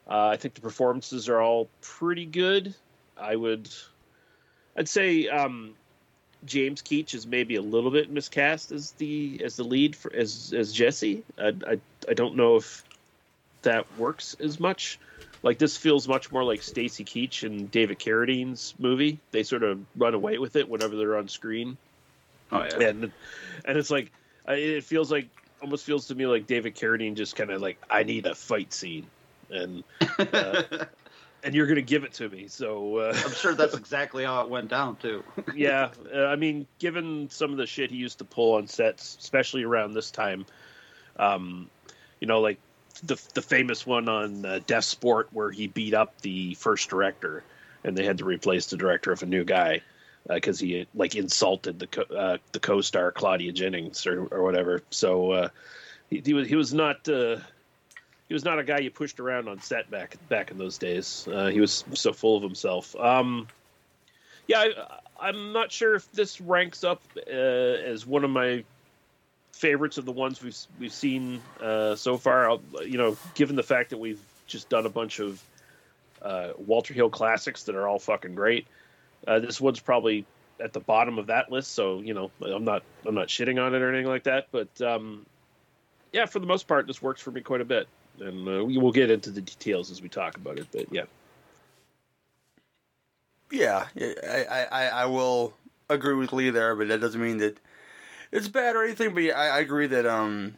Uh, 0.10 0.27
I 0.27 0.38
think 0.38 0.53
the 0.53 0.62
performances 0.62 1.27
are 1.29 1.41
all 1.41 1.70
pretty 1.82 2.25
good. 2.25 2.74
I 3.20 3.36
would, 3.36 3.70
I'd 4.77 4.88
say 4.88 5.27
um, 5.27 5.74
James 6.46 6.81
Keach 6.81 7.13
is 7.13 7.25
maybe 7.25 7.55
a 7.55 7.62
little 7.62 7.91
bit 7.91 8.10
miscast 8.10 8.72
as 8.72 8.91
the 8.91 9.41
as 9.43 9.55
the 9.55 9.63
lead 9.63 9.96
for 9.96 10.13
as 10.13 10.53
as 10.55 10.72
Jesse. 10.72 11.24
I 11.38 11.53
I, 11.67 11.79
I 12.07 12.13
don't 12.13 12.36
know 12.36 12.57
if 12.57 12.84
that 13.63 13.86
works 13.98 14.36
as 14.39 14.60
much. 14.60 15.00
Like 15.43 15.57
this 15.60 15.77
feels 15.77 16.07
much 16.07 16.31
more 16.31 16.43
like 16.43 16.63
Stacy 16.63 17.05
Keach 17.05 17.43
and 17.43 17.69
David 17.69 18.00
Carradine's 18.00 18.74
movie. 18.79 19.19
They 19.31 19.43
sort 19.43 19.63
of 19.63 19.79
run 19.96 20.13
away 20.13 20.38
with 20.38 20.55
it 20.55 20.67
whenever 20.67 20.96
they're 20.96 21.17
on 21.17 21.27
screen. 21.27 21.77
Oh 22.51 22.63
yeah, 22.63 22.88
and 22.88 23.12
and 23.65 23.77
it's 23.77 23.89
like 23.89 24.12
it 24.48 24.84
feels 24.84 25.12
like 25.12 25.27
almost 25.62 25.86
feels 25.86 26.07
to 26.07 26.15
me 26.15 26.27
like 26.27 26.48
David 26.48 26.75
Carradine 26.75 27.15
just 27.15 27.36
kind 27.36 27.50
of 27.50 27.62
like 27.62 27.77
I 27.89 28.03
need 28.03 28.25
a 28.25 28.36
fight 28.36 28.74
scene, 28.74 29.07
and 29.50 29.84
uh, 30.19 30.63
and 31.44 31.53
you're 31.53 31.67
gonna 31.67 31.82
give 31.82 32.03
it 32.03 32.13
to 32.13 32.29
me. 32.29 32.48
So 32.48 32.98
uh, 32.98 33.13
I'm 33.25 33.34
sure 33.34 33.53
that's 33.53 33.75
exactly 33.75 34.24
how 34.24 34.41
it 34.41 34.50
went 34.50 34.70
down 34.70 34.96
too. 34.98 35.24
yeah, 35.56 35.89
uh, 36.13 36.25
I 36.25 36.36
mean, 36.36 36.67
given 36.79 37.29
some 37.29 37.51
of 37.51 37.58
the 37.58 37.65
shit 37.65 37.91
he 37.91 37.98
used 37.98 38.17
to 38.20 38.25
pull 38.25 38.56
on 38.56 38.67
sets, 38.67 39.17
especially 39.20 39.63
around 39.63 39.94
this 39.94 40.12
time, 40.12 40.46
um, 41.17 41.70
you 42.20 42.27
know, 42.27 42.41
like 42.41 42.60
the 43.03 43.22
the 43.34 43.41
famous 43.41 43.86
one 43.86 44.10
on 44.10 44.46
uh, 44.46 44.60
Deathsport 44.65 45.25
where 45.32 45.51
he 45.51 45.67
beat 45.67 45.94
up 45.94 46.20
the 46.22 46.56
first 46.56 46.89
director, 46.89 47.44
and 47.84 47.98
they 47.98 48.06
had 48.06 48.17
to 48.17 48.25
replace 48.25 48.67
the 48.67 48.77
director 48.77 49.12
with 49.12 49.24
a 49.24 49.27
new 49.27 49.44
guy 49.44 49.82
because 50.29 50.62
uh, 50.62 50.65
he 50.65 50.88
like 50.94 51.15
insulted 51.15 51.79
the 51.79 51.88
co- 51.88 52.15
uh, 52.15 52.38
the 52.51 52.60
co-star 52.60 53.12
Claudia 53.12 53.51
Jennings 53.51 54.06
or, 54.06 54.25
or 54.27 54.44
whatever. 54.44 54.82
So 54.89 55.32
uh, 55.32 55.50
he, 56.10 56.22
he, 56.25 56.34
was 56.34 56.48
he 56.48 56.56
was 56.56 56.74
not 56.74 57.08
uh, 57.08 57.38
he 58.27 58.34
was 58.34 58.43
not 58.43 58.60
a 58.60 58.63
guy 58.63 58.79
you 58.79 58.91
pushed 58.91 59.19
around 59.19 59.48
on 59.48 59.62
set 59.62 59.89
back 59.89 60.17
back 60.29 60.51
in 60.51 60.57
those 60.57 60.77
days. 60.77 61.27
Uh, 61.31 61.48
he 61.48 61.60
was 61.60 61.84
so 61.93 62.13
full 62.13 62.38
of 62.38 62.43
himself. 62.43 62.96
Um, 62.96 63.48
yeah, 64.48 64.65
I, 65.19 65.29
am 65.29 65.53
not 65.53 65.72
sure 65.72 65.96
if 65.96 66.12
this 66.12 66.39
ranks 66.39 66.84
up 66.84 67.01
uh, 67.15 67.31
as 67.31 68.05
one 68.05 68.24
of 68.24 68.29
my 68.29 68.63
favorites 69.51 69.98
of 69.98 70.05
the 70.05 70.12
ones 70.12 70.41
we've 70.41 70.57
we've 70.79 70.93
seen 70.93 71.41
so 71.60 72.17
far. 72.17 72.50
I'll, 72.50 72.62
you 72.86 72.98
know, 72.98 73.17
given 73.36 73.55
the 73.55 73.63
fact 73.63 73.89
that 73.89 73.98
we've 73.98 74.22
just 74.46 74.69
done 74.69 74.86
a 74.86 74.89
bunch 74.89 75.19
of 75.19 75.41
Walter 76.57 76.93
Hill 76.93 77.10
classics 77.10 77.63
that 77.63 77.75
are 77.75 77.88
all 77.88 78.00
fucking 78.00 78.36
great. 78.36 78.67
Uh, 79.25 79.39
this 79.39 79.60
one's 79.60 79.79
probably 79.79 80.25
at 80.60 80.74
the 80.74 80.79
bottom 80.79 81.17
of 81.19 81.27
that 81.27 81.51
list, 81.51 81.74
so 81.74 82.00
you 82.00 82.13
know 82.13 82.31
I'm 82.41 82.63
not 82.63 82.84
I'm 83.05 83.15
not 83.15 83.27
shitting 83.27 83.62
on 83.63 83.74
it 83.74 83.81
or 83.81 83.89
anything 83.89 84.07
like 84.07 84.24
that. 84.24 84.48
But 84.51 84.81
um, 84.81 85.25
yeah, 86.12 86.25
for 86.25 86.39
the 86.39 86.48
most 86.48 86.67
part, 86.67 86.88
this 86.88 87.01
works 87.01 87.22
for 87.22 87.31
me 87.31 87.41
quite 87.41 87.62
a 87.62 87.65
bit, 87.65 87.88
and 88.19 88.47
uh, 88.47 88.63
we 88.65 88.77
will 88.77 88.91
get 88.91 89.12
into 89.12 89.31
the 89.31 89.41
details 89.41 89.91
as 89.91 90.01
we 90.01 90.09
talk 90.09 90.36
about 90.38 90.59
it. 90.59 90.67
But 90.71 90.88
yeah, 90.91 91.05
yeah, 93.51 93.88
I 93.95 94.67
I, 94.71 94.88
I 94.88 95.05
will 95.05 95.53
agree 95.89 96.15
with 96.15 96.33
Lee 96.33 96.50
there, 96.50 96.75
but 96.75 96.88
that 96.89 97.01
doesn't 97.01 97.21
mean 97.21 97.38
that 97.38 97.57
it's 98.31 98.47
bad 98.47 98.75
or 98.75 98.83
anything. 98.83 99.13
But 99.13 99.24
yeah, 99.24 99.39
I, 99.39 99.47
I 99.47 99.59
agree 99.59 99.88
that 99.88 100.05
um 100.05 100.55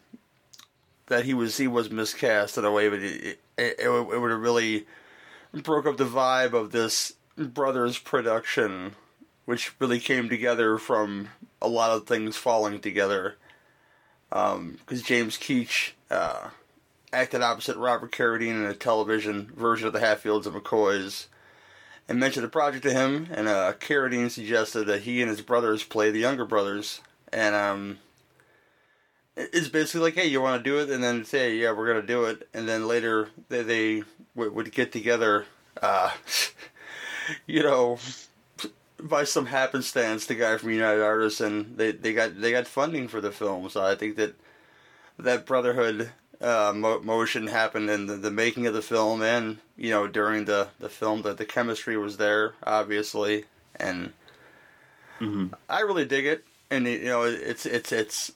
that 1.07 1.25
he 1.25 1.33
was 1.33 1.57
he 1.57 1.67
was 1.67 1.89
miscast 1.89 2.57
in 2.57 2.65
a 2.65 2.71
way, 2.71 2.89
but 2.89 2.99
it 2.99 3.23
it, 3.23 3.39
it, 3.57 3.79
it 3.79 4.19
would 4.19 4.31
have 4.31 4.41
really 4.41 4.85
broke 5.53 5.85
up 5.85 5.97
the 5.97 6.05
vibe 6.05 6.53
of 6.53 6.71
this 6.71 7.13
Brothers 7.35 7.97
production, 7.97 8.95
which 9.45 9.73
really 9.79 9.99
came 9.99 10.27
together 10.27 10.77
from 10.77 11.29
a 11.61 11.67
lot 11.67 11.91
of 11.91 12.05
things 12.05 12.35
falling 12.35 12.79
together. 12.79 13.37
Because 14.29 14.55
um, 14.55 14.77
James 15.03 15.37
Keach 15.37 15.91
uh, 16.11 16.49
acted 17.11 17.41
opposite 17.41 17.77
Robert 17.77 18.11
Carradine 18.11 18.55
in 18.55 18.65
a 18.65 18.73
television 18.73 19.51
version 19.55 19.87
of 19.87 19.93
the 19.93 19.99
Hatfields 19.99 20.47
and 20.47 20.55
McCoys, 20.55 21.27
and 22.07 22.19
mentioned 22.19 22.43
the 22.43 22.49
project 22.49 22.83
to 22.83 22.93
him. 22.93 23.27
And 23.31 23.47
uh, 23.47 23.73
Carradine 23.79 24.29
suggested 24.29 24.85
that 24.85 25.01
he 25.01 25.21
and 25.21 25.29
his 25.29 25.41
brothers 25.41 25.83
play 25.83 26.11
the 26.11 26.19
Younger 26.19 26.45
brothers, 26.45 27.01
and 27.31 27.55
um, 27.55 27.99
it's 29.35 29.67
basically 29.67 30.01
like, 30.01 30.15
hey, 30.15 30.27
you 30.27 30.41
want 30.41 30.63
to 30.63 30.69
do 30.69 30.79
it, 30.79 30.89
and 30.89 31.03
then 31.03 31.25
say, 31.25 31.55
yeah, 31.55 31.71
we're 31.71 31.87
gonna 31.87 32.05
do 32.05 32.25
it, 32.25 32.47
and 32.53 32.67
then 32.67 32.87
later 32.87 33.29
they, 33.49 33.63
they 33.63 34.03
w- 34.35 34.51
would 34.53 34.71
get 34.71 34.91
together. 34.91 35.45
Uh, 35.81 36.11
you 37.47 37.63
know, 37.63 37.97
by 39.01 39.23
some 39.23 39.47
happenstance, 39.47 40.25
the 40.25 40.35
guy 40.35 40.57
from 40.57 40.71
United 40.71 41.01
Artists 41.01 41.41
and 41.41 41.77
they, 41.77 41.91
they 41.91 42.13
got 42.13 42.39
they 42.39 42.51
got 42.51 42.67
funding 42.67 43.07
for 43.07 43.21
the 43.21 43.31
film. 43.31 43.69
So 43.69 43.83
I 43.83 43.95
think 43.95 44.15
that 44.17 44.35
that 45.17 45.45
brotherhood 45.45 46.11
uh, 46.41 46.73
mo- 46.75 47.01
motion 47.01 47.47
happened 47.47 47.89
in 47.89 48.05
the, 48.07 48.15
the, 48.15 48.31
making 48.31 48.67
of 48.67 48.73
the 48.73 48.81
film, 48.81 49.21
and 49.21 49.57
you 49.77 49.89
know 49.91 50.07
during 50.07 50.45
the 50.45 50.69
the 50.79 50.89
film 50.89 51.21
that 51.23 51.37
the 51.37 51.45
chemistry 51.45 51.97
was 51.97 52.17
there, 52.17 52.53
obviously, 52.63 53.45
and 53.75 54.13
mm-hmm. 55.19 55.47
I 55.69 55.81
really 55.81 56.05
dig 56.05 56.25
it. 56.25 56.45
And 56.71 56.87
you 56.87 57.05
know, 57.05 57.23
it's 57.23 57.65
it's 57.65 57.91
it's 57.91 58.31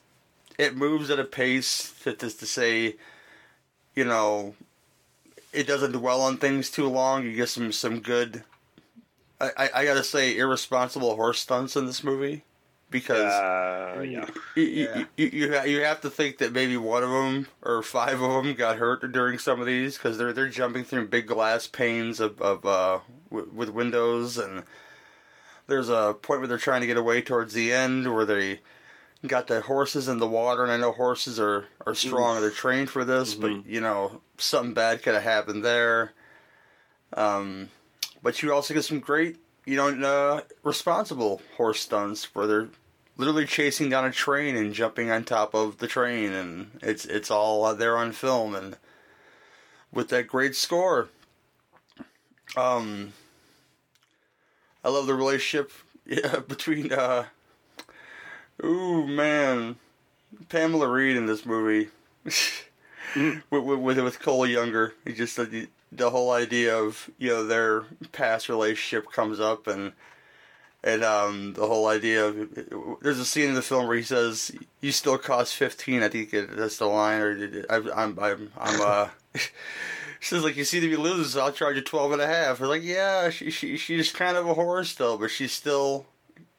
it 0.58 0.76
moves 0.76 1.10
at 1.10 1.18
a 1.18 1.24
pace 1.24 1.90
that 2.04 2.22
is 2.22 2.34
to 2.36 2.46
say, 2.46 2.96
you 3.94 4.04
know, 4.04 4.54
it 5.52 5.66
doesn't 5.66 5.92
dwell 5.92 6.20
on 6.20 6.36
things 6.36 6.70
too 6.70 6.88
long. 6.88 7.24
You 7.24 7.34
get 7.34 7.48
some 7.48 7.72
some 7.72 8.00
good 8.00 8.44
I, 9.40 9.70
I 9.74 9.84
gotta 9.84 10.04
say, 10.04 10.36
irresponsible 10.36 11.16
horse 11.16 11.40
stunts 11.40 11.76
in 11.76 11.86
this 11.86 12.04
movie 12.04 12.42
because 12.90 13.32
uh, 13.32 14.00
yeah. 14.02 14.26
You, 14.54 14.62
you, 14.62 15.06
you, 15.16 15.26
you, 15.32 15.62
you 15.62 15.80
have 15.82 16.00
to 16.02 16.10
think 16.10 16.38
that 16.38 16.52
maybe 16.52 16.76
one 16.76 17.02
of 17.02 17.10
them 17.10 17.48
or 17.62 17.82
five 17.82 18.20
of 18.20 18.44
them 18.44 18.54
got 18.54 18.76
hurt 18.76 19.10
during 19.12 19.38
some 19.38 19.60
of 19.60 19.66
these 19.66 19.96
because 19.96 20.18
they're 20.18 20.32
they're 20.32 20.48
jumping 20.48 20.84
through 20.84 21.08
big 21.08 21.26
glass 21.26 21.66
panes 21.66 22.20
of, 22.20 22.40
of 22.40 22.64
uh, 22.64 23.00
w- 23.30 23.50
with 23.52 23.70
windows 23.70 24.38
and 24.38 24.62
there's 25.66 25.88
a 25.88 26.14
point 26.20 26.40
where 26.40 26.48
they're 26.48 26.58
trying 26.58 26.82
to 26.82 26.86
get 26.86 26.96
away 26.96 27.22
towards 27.22 27.54
the 27.54 27.72
end 27.72 28.12
where 28.14 28.26
they 28.26 28.60
got 29.26 29.46
the 29.46 29.62
horses 29.62 30.06
in 30.06 30.18
the 30.18 30.28
water 30.28 30.62
and 30.62 30.70
I 30.70 30.76
know 30.76 30.92
horses 30.92 31.40
are 31.40 31.66
are 31.86 31.94
strong 31.94 32.40
they're 32.40 32.50
trained 32.50 32.90
for 32.90 33.04
this 33.04 33.34
mm-hmm. 33.34 33.60
but 33.60 33.66
you 33.66 33.80
know 33.80 34.20
something 34.38 34.74
bad 34.74 35.02
could 35.02 35.14
have 35.14 35.22
happened 35.22 35.64
there. 35.64 36.12
Um, 37.12 37.70
but 38.22 38.42
you 38.42 38.52
also 38.52 38.74
get 38.74 38.84
some 38.84 39.00
great, 39.00 39.36
you 39.64 39.76
know, 39.76 39.88
uh, 39.88 40.40
responsible 40.62 41.40
horse 41.56 41.80
stunts 41.80 42.34
where 42.34 42.46
they're 42.46 42.68
literally 43.16 43.46
chasing 43.46 43.88
down 43.88 44.04
a 44.04 44.10
train 44.10 44.56
and 44.56 44.74
jumping 44.74 45.10
on 45.10 45.24
top 45.24 45.54
of 45.54 45.78
the 45.78 45.86
train, 45.86 46.32
and 46.32 46.70
it's 46.82 47.04
it's 47.04 47.30
all 47.30 47.74
there 47.74 47.96
on 47.96 48.12
film, 48.12 48.54
and 48.54 48.76
with 49.92 50.08
that 50.08 50.26
great 50.26 50.54
score. 50.54 51.08
Um, 52.56 53.12
I 54.84 54.90
love 54.90 55.06
the 55.06 55.14
relationship 55.14 55.72
yeah, 56.06 56.40
between 56.40 56.92
uh, 56.92 57.24
ooh 58.62 59.06
man, 59.06 59.76
Pamela 60.48 60.88
Reed 60.88 61.16
in 61.16 61.26
this 61.26 61.46
movie. 61.46 61.88
with, 63.14 63.42
with 63.50 63.98
with 63.98 64.20
Cole 64.20 64.46
Younger, 64.46 64.94
he 65.04 65.12
just 65.12 65.38
uh, 65.38 65.46
the 65.96 66.10
whole 66.10 66.32
idea 66.32 66.76
of 66.76 67.10
you 67.18 67.28
know 67.28 67.46
their 67.46 67.82
past 68.12 68.48
relationship 68.48 69.10
comes 69.12 69.40
up 69.40 69.66
and 69.66 69.92
and 70.82 71.02
um, 71.02 71.54
the 71.54 71.66
whole 71.66 71.86
idea 71.86 72.26
of 72.26 73.00
there's 73.00 73.18
a 73.18 73.24
scene 73.24 73.48
in 73.48 73.54
the 73.54 73.62
film 73.62 73.86
where 73.86 73.96
he 73.96 74.02
says 74.02 74.52
you 74.80 74.92
still 74.92 75.16
cost 75.16 75.54
15 75.56 76.02
i 76.02 76.08
think 76.08 76.30
that's 76.30 76.76
the 76.76 76.86
line 76.86 77.20
or 77.20 77.64
I, 77.70 77.76
i'm 77.94 78.18
i'm 78.18 78.52
i'm 78.58 78.80
uh 78.80 79.08
she 79.34 79.48
says 80.20 80.44
like 80.44 80.56
you 80.56 80.64
see 80.64 80.80
me 80.80 80.96
lose 80.96 81.36
i'll 81.36 81.52
charge 81.52 81.76
you 81.76 81.82
12 81.82 82.12
and 82.12 82.22
a 82.22 82.26
half. 82.26 82.60
I'm 82.60 82.68
like 82.68 82.84
yeah 82.84 83.30
she, 83.30 83.50
she 83.50 83.76
she's 83.76 84.12
kind 84.12 84.36
of 84.36 84.46
a 84.46 84.54
whore 84.54 84.84
still 84.84 85.16
but 85.16 85.30
she's 85.30 85.52
still 85.52 86.06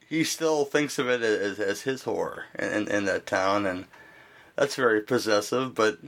he 0.08 0.24
still 0.24 0.66
thinks 0.66 0.98
of 0.98 1.08
it 1.08 1.22
as, 1.22 1.60
as 1.60 1.82
his 1.82 2.04
whore 2.04 2.44
in, 2.58 2.88
in 2.88 3.06
that 3.06 3.26
town 3.28 3.66
and 3.66 3.86
that's 4.56 4.76
very 4.76 5.02
possessive 5.02 5.76
but 5.76 6.00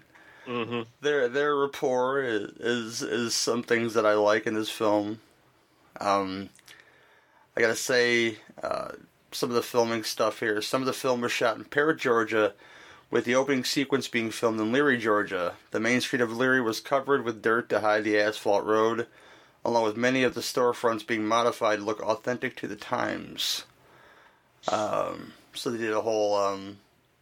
Mm-hmm. 0.47 0.81
Their 1.01 1.27
their 1.27 1.55
rapport 1.55 2.21
is, 2.21 2.51
is, 2.59 3.01
is 3.01 3.35
some 3.35 3.63
things 3.63 3.93
that 3.95 4.05
I 4.05 4.13
like 4.13 4.47
in 4.47 4.53
this 4.53 4.69
film. 4.69 5.19
Um, 5.99 6.49
I 7.55 7.61
gotta 7.61 7.75
say, 7.75 8.37
uh, 8.63 8.91
some 9.31 9.49
of 9.49 9.55
the 9.55 9.61
filming 9.61 10.03
stuff 10.03 10.39
here. 10.39 10.61
Some 10.61 10.81
of 10.81 10.85
the 10.85 10.93
film 10.93 11.21
was 11.21 11.31
shot 11.31 11.57
in 11.57 11.65
Parrott, 11.65 11.99
Georgia, 11.99 12.53
with 13.11 13.25
the 13.25 13.35
opening 13.35 13.65
sequence 13.65 14.07
being 14.07 14.31
filmed 14.31 14.59
in 14.59 14.71
Leary, 14.71 14.97
Georgia. 14.97 15.55
The 15.71 15.79
main 15.79 15.99
street 15.99 16.21
of 16.21 16.35
Leary 16.35 16.61
was 16.61 16.79
covered 16.79 17.25
with 17.25 17.41
dirt 17.41 17.67
to 17.69 17.81
hide 17.81 18.05
the 18.05 18.17
asphalt 18.17 18.63
road, 18.63 19.07
along 19.65 19.83
with 19.83 19.97
many 19.97 20.23
of 20.23 20.33
the 20.33 20.41
storefronts 20.41 21.05
being 21.05 21.25
modified 21.25 21.79
to 21.79 21.85
look 21.85 21.99
authentic 22.01 22.55
to 22.57 22.67
the 22.67 22.75
times. 22.75 23.65
Um, 24.71 25.33
so 25.53 25.69
they 25.69 25.77
did 25.77 25.93
a 25.93 26.01
whole, 26.01 26.35
um, 26.35 26.77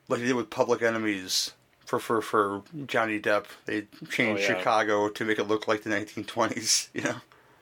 like 0.10 0.20
they 0.20 0.28
did 0.28 0.36
with 0.36 0.50
Public 0.50 0.84
Enemies 0.84 1.54
for 1.86 2.00
for 2.00 2.22
for 2.22 2.64
Johnny 2.88 3.20
Depp. 3.20 3.46
They 3.66 3.88
changed 4.10 4.44
oh, 4.44 4.54
yeah. 4.54 4.58
Chicago 4.58 5.10
to 5.10 5.26
make 5.26 5.40
it 5.40 5.46
look 5.46 5.68
like 5.68 5.84
the 5.84 5.90
1920s. 5.90 6.90
You 6.94 7.02
know. 7.02 7.16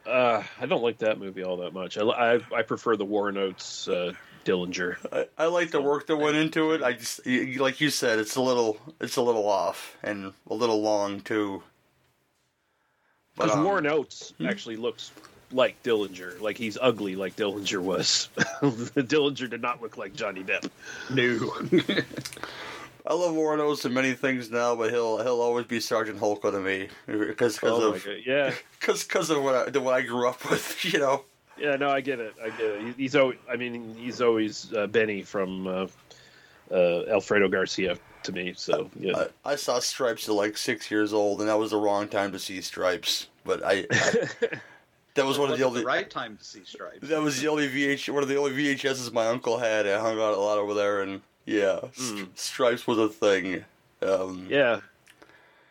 Uh, 0.06 0.44
I 0.60 0.66
don't 0.66 0.84
like 0.84 0.98
that 1.00 1.18
movie 1.18 1.44
all 1.44 1.58
that 1.58 1.74
much. 1.74 1.98
I 1.98 2.04
I, 2.04 2.40
I 2.54 2.62
prefer 2.64 2.96
the 2.98 3.06
Warren 3.06 3.38
Oates 3.38 3.88
uh, 3.88 4.14
Dillinger. 4.46 4.98
I, 5.12 5.44
I 5.44 5.46
like 5.48 5.72
the 5.72 5.82
work 5.82 6.08
that 6.08 6.18
went 6.18 6.36
into 6.36 6.72
it. 6.72 6.84
I 6.84 6.94
just 6.94 7.22
y- 7.26 7.54
y- 7.56 7.62
like 7.62 7.80
you 7.80 7.90
said, 7.90 8.20
it's 8.20 8.36
a 8.36 8.42
little 8.42 8.78
it's 9.00 9.16
a 9.16 9.22
little 9.22 9.48
off 9.48 9.98
and 10.04 10.34
a 10.50 10.54
little 10.54 10.82
long 10.82 11.22
too. 11.22 11.64
But 13.36 13.46
Because 13.46 13.58
um, 13.58 13.64
Warren 13.64 13.88
Oates 13.88 14.34
actually 14.46 14.76
looks 14.76 15.12
like 15.52 15.82
Dillinger, 15.84 16.40
like 16.42 16.58
he's 16.58 16.78
ugly, 16.80 17.16
like 17.16 17.36
Dillinger 17.36 17.80
was. 17.80 18.30
Dillinger 18.62 19.50
did 19.50 19.62
not 19.62 19.82
look 19.82 19.98
like 19.98 20.14
Johnny 20.14 20.44
Depp. 20.44 20.70
No. 21.10 21.98
I 23.06 23.13
love 23.13 23.36
Warren 23.36 23.60
Oates 23.60 23.84
in 23.84 23.94
many 23.94 24.13
things 24.13 24.50
now, 24.50 24.76
but 24.76 24.89
he'll 24.92 25.18
he'll 25.22 25.42
always 25.42 25.66
be 25.66 25.80
Sergeant 25.80 26.20
Hulka 26.20 26.52
to 26.52 26.60
me 26.60 26.88
because 27.06 27.60
Oh 27.62 27.94
of 27.94 28.04
god, 28.06 28.16
yeah, 28.26 28.54
because 28.80 29.04
because 29.04 29.30
of 29.30 29.44
what 29.44 29.56
I, 29.56 29.70
the- 29.70 29.82
what 29.82 29.94
I 29.94 30.02
grew 30.02 30.28
up 30.28 30.50
with. 30.50 30.84
You 30.94 31.00
know. 31.00 31.26
yeah. 31.58 31.76
No, 31.76 31.89
I 31.89 32.02
get 32.02 32.20
it. 32.20 32.34
I 32.42 32.50
get 32.50 32.62
it. 32.62 32.96
He's 32.98 33.16
always. 33.16 33.38
I 33.52 33.56
mean, 33.58 33.96
he's 33.96 34.22
always 34.22 34.74
uh, 34.74 34.88
Benny 34.88 35.22
from 35.22 35.68
uh, 35.68 35.88
uh, 36.72 37.04
Alfredo 37.10 37.50
Garcia 37.50 37.98
to 38.24 38.32
me. 38.32 38.54
So 38.56 38.89
yeah. 38.98 39.26
I, 39.46 39.52
I 39.52 39.56
saw 39.56 39.80
Stripes 39.80 40.30
at 40.30 40.36
like 40.36 40.56
six 40.58 40.89
years 40.89 41.12
old, 41.13 41.42
and 41.42 41.50
that 41.50 41.60
was 41.60 41.72
the 41.72 41.78
wrong 41.78 42.08
time 42.08 42.32
to 42.32 42.39
see 42.39 42.62
Stripes. 42.62 43.28
But 43.44 43.63
I, 43.66 43.86
I 43.92 44.28
that 45.16 45.26
was 45.26 45.38
one 45.38 45.52
of 45.52 45.58
the 45.58 45.66
only 45.66 45.82
the 45.82 45.86
right 45.86 46.10
time 46.10 46.38
to 46.38 46.44
see 46.44 46.62
stripes. 46.63 47.08
that 47.10 47.22
was 47.22 47.42
the 47.42 47.48
only 47.50 47.68
VH 47.68 48.08
one 48.13 48.24
of 48.24 48.30
the 48.30 48.38
only 48.38 48.52
VHSs 48.52 49.12
my 49.12 49.28
uncle 49.28 49.58
had. 49.58 49.86
I 49.86 50.00
hung 50.00 50.20
out 50.20 50.34
a 50.34 50.39
lot 50.39 50.58
over 50.58 50.74
there, 50.74 51.02
and 51.02 51.22
yeah, 51.45 51.79
St- 51.93 52.38
Stripes 52.39 52.88
was 52.88 52.97
a 52.97 53.10
thing. 53.10 53.65
Um, 54.01 54.47
yeah. 54.49 54.82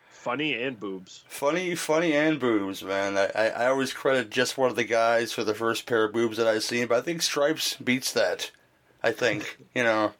Funny 0.09 0.53
and 0.53 0.79
boobs. 0.79 1.23
Funny, 1.27 1.75
funny, 1.75 2.13
and 2.13 2.39
boobs, 2.39 2.81
man. 2.83 3.17
I, 3.17 3.25
I, 3.35 3.47
I 3.47 3.65
always 3.67 3.91
credit 3.91 4.29
just 4.29 4.57
one 4.57 4.69
of 4.69 4.77
the 4.77 4.85
guys 4.85 5.33
for 5.33 5.43
the 5.43 5.53
first 5.53 5.85
pair 5.85 6.05
of 6.05 6.13
boobs 6.13 6.37
that 6.37 6.47
I've 6.47 6.63
seen, 6.63 6.87
but 6.87 6.97
I 6.97 7.01
think 7.01 7.21
Stripes 7.21 7.75
beats 7.75 8.13
that. 8.13 8.49
I 9.03 9.11
think 9.11 9.57
you 9.75 9.83
know. 9.83 10.13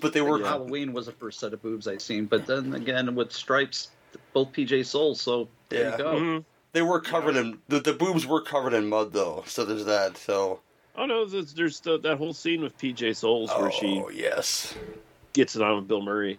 But 0.00 0.12
they 0.12 0.20
were 0.20 0.38
Halloween 0.44 0.92
was 0.92 1.06
the 1.06 1.12
first 1.12 1.38
set 1.40 1.52
of 1.52 1.62
boobs 1.62 1.86
I 1.88 1.98
seen, 1.98 2.26
but 2.26 2.46
then 2.46 2.74
again 2.74 3.14
with 3.14 3.32
stripes, 3.32 3.88
both 4.32 4.52
PJ 4.52 4.86
Soles. 4.86 5.20
So 5.20 5.48
there 5.68 5.82
Yeah. 5.84 5.92
you 5.92 5.98
go. 5.98 6.14
Mhm. 6.14 6.44
they 6.72 6.82
were 6.82 7.00
covered 7.00 7.36
in 7.36 7.58
the, 7.68 7.80
the 7.80 7.92
boobs 7.92 8.26
were 8.26 8.40
covered 8.42 8.74
in 8.74 8.88
mud 8.88 9.12
though, 9.12 9.44
so 9.46 9.64
there's 9.64 9.84
that. 9.86 10.16
So 10.16 10.60
Oh 10.98 11.06
no, 11.06 11.24
there's, 11.24 11.54
there's 11.54 11.78
the, 11.80 11.96
that 12.00 12.18
whole 12.18 12.34
scene 12.34 12.60
with 12.60 12.76
PJ 12.76 13.14
Soles 13.14 13.50
where 13.56 13.70
she 13.70 14.02
oh 14.04 14.08
yes, 14.08 14.74
gets 15.32 15.54
it 15.54 15.62
on 15.62 15.76
with 15.76 15.86
Bill 15.86 16.02
Murray. 16.02 16.38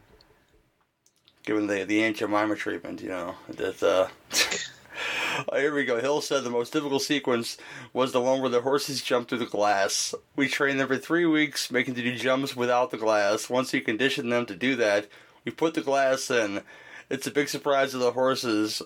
given 1.43 1.65
the 1.67 1.86
the 1.86 2.04
Aunt 2.04 2.17
Jemima 2.17 2.58
treatment, 2.58 3.02
you 3.02 3.08
know 3.08 3.36
that. 3.48 3.82
Uh, 3.82 4.10
oh, 5.50 5.58
here 5.58 5.74
we 5.74 5.86
go. 5.86 6.02
Hill 6.02 6.19
said 6.19 6.43
the 6.43 6.50
most 6.50 6.74
difficult 6.74 7.04
sequence 7.04 7.58
was 7.93 8.12
the 8.12 8.19
one 8.19 8.41
where 8.41 8.50
the 8.50 8.60
horses 8.60 9.02
jumped 9.02 9.30
through 9.30 9.39
the 9.39 9.45
glass. 9.45 10.13
We 10.36 10.50
trained 10.50 10.78
them 10.78 10.89
for 10.89 10.98
three 10.98 11.26
weeks, 11.26 11.72
making 11.72 11.93
them 11.93 12.04
do 12.04 12.15
jumps 12.17 12.54
without 12.54 12.91
the 12.91 12.98
glass. 12.98 13.50
Once 13.50 13.72
we 13.72 13.80
conditioned 13.80 14.30
them 14.30 14.45
to 14.48 14.56
do 14.58 14.76
that, 14.76 15.08
we 15.45 15.54
put 15.54 15.74
the 15.74 15.82
glass 15.82 16.30
in. 16.30 16.63
It's 17.10 17.28
a 17.28 17.32
big 17.32 17.48
surprise 17.48 17.91
to 17.91 17.98
the 17.98 18.12
horses, 18.12 18.82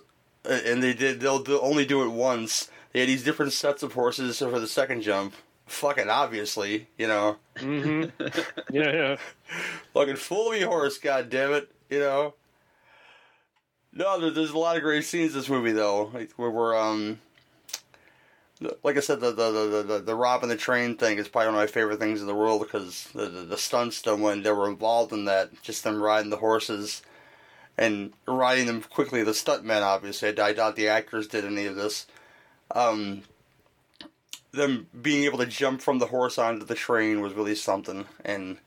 and 0.46 0.84
they 0.84 0.94
did. 0.94 1.20
They'll, 1.20 1.42
they'll 1.42 1.58
only 1.64 1.86
do 1.86 2.04
it 2.04 2.10
once. 2.10 2.70
They 2.92 3.00
had 3.00 3.10
these 3.10 3.24
different 3.24 3.54
sets 3.54 3.82
of 3.82 3.94
horses 3.94 4.38
for 4.38 4.60
the 4.60 4.68
second 4.68 5.02
jump. 5.02 5.34
Fucking 5.74 6.10
obviously, 6.10 6.88
you 6.98 7.08
know. 7.08 7.38
Mm-hmm. 7.56 8.26
yeah, 8.76 8.92
yeah. 8.92 9.16
Fucking 9.94 10.18
fool 10.18 10.52
me 10.52 10.62
horse, 10.62 10.98
god 10.98 11.30
damn 11.30 11.52
it, 11.54 11.72
you 11.90 12.00
know. 12.00 12.36
No, 13.92 14.20
there, 14.20 14.32
there's 14.32 14.52
a 14.52 14.58
lot 14.58 14.78
of 14.78 14.84
great 14.84 15.04
scenes 15.04 15.34
in 15.34 15.40
this 15.40 15.50
movie 15.50 15.72
though, 15.72 16.12
like, 16.14 16.32
where 16.34 16.52
we're 16.52 16.78
um, 16.78 17.20
like 18.84 18.98
I 18.98 19.02
said, 19.02 19.20
the 19.20 19.32
the 19.32 19.52
the 19.52 19.84
the, 19.84 20.00
the 20.00 20.16
robbing 20.16 20.50
the 20.50 20.56
train 20.56 20.96
thing 20.96 21.18
is 21.18 21.28
probably 21.28 21.48
one 21.48 21.56
of 21.56 21.62
my 21.62 21.68
favorite 21.68 22.00
things 22.00 22.22
in 22.22 22.28
the 22.28 22.36
world 22.36 22.62
because 22.62 23.06
the 23.14 23.26
the, 23.26 23.42
the 23.42 23.58
stunts 23.58 24.02
them 24.02 24.22
when 24.22 24.44
they 24.44 24.52
were 24.52 24.70
involved 24.70 25.12
in 25.12 25.26
that, 25.26 25.62
just 25.64 25.84
them 25.84 26.02
riding 26.02 26.30
the 26.30 26.38
horses 26.38 27.02
and 27.78 28.14
riding 28.28 28.68
them 28.68 28.84
quickly. 28.84 29.24
The 29.24 29.32
stuntmen, 29.32 29.82
obviously, 29.82 30.30
I 30.30 30.54
doubt 30.54 30.76
the 30.76 30.88
actors 30.88 31.28
did 31.28 31.46
any 31.46 31.66
of 31.66 31.76
this. 31.76 32.06
Um, 32.72 33.24
them 34.54 34.88
being 35.02 35.26
able 35.26 35.40
to 35.40 35.46
jump 35.46 35.82
from 35.82 36.00
the 36.00 36.06
horse 36.06 36.38
onto 36.38 36.66
the 36.66 36.76
train 36.76 37.22
was 37.22 37.34
really 37.34 37.56
something, 37.56 38.06
and 38.24 38.58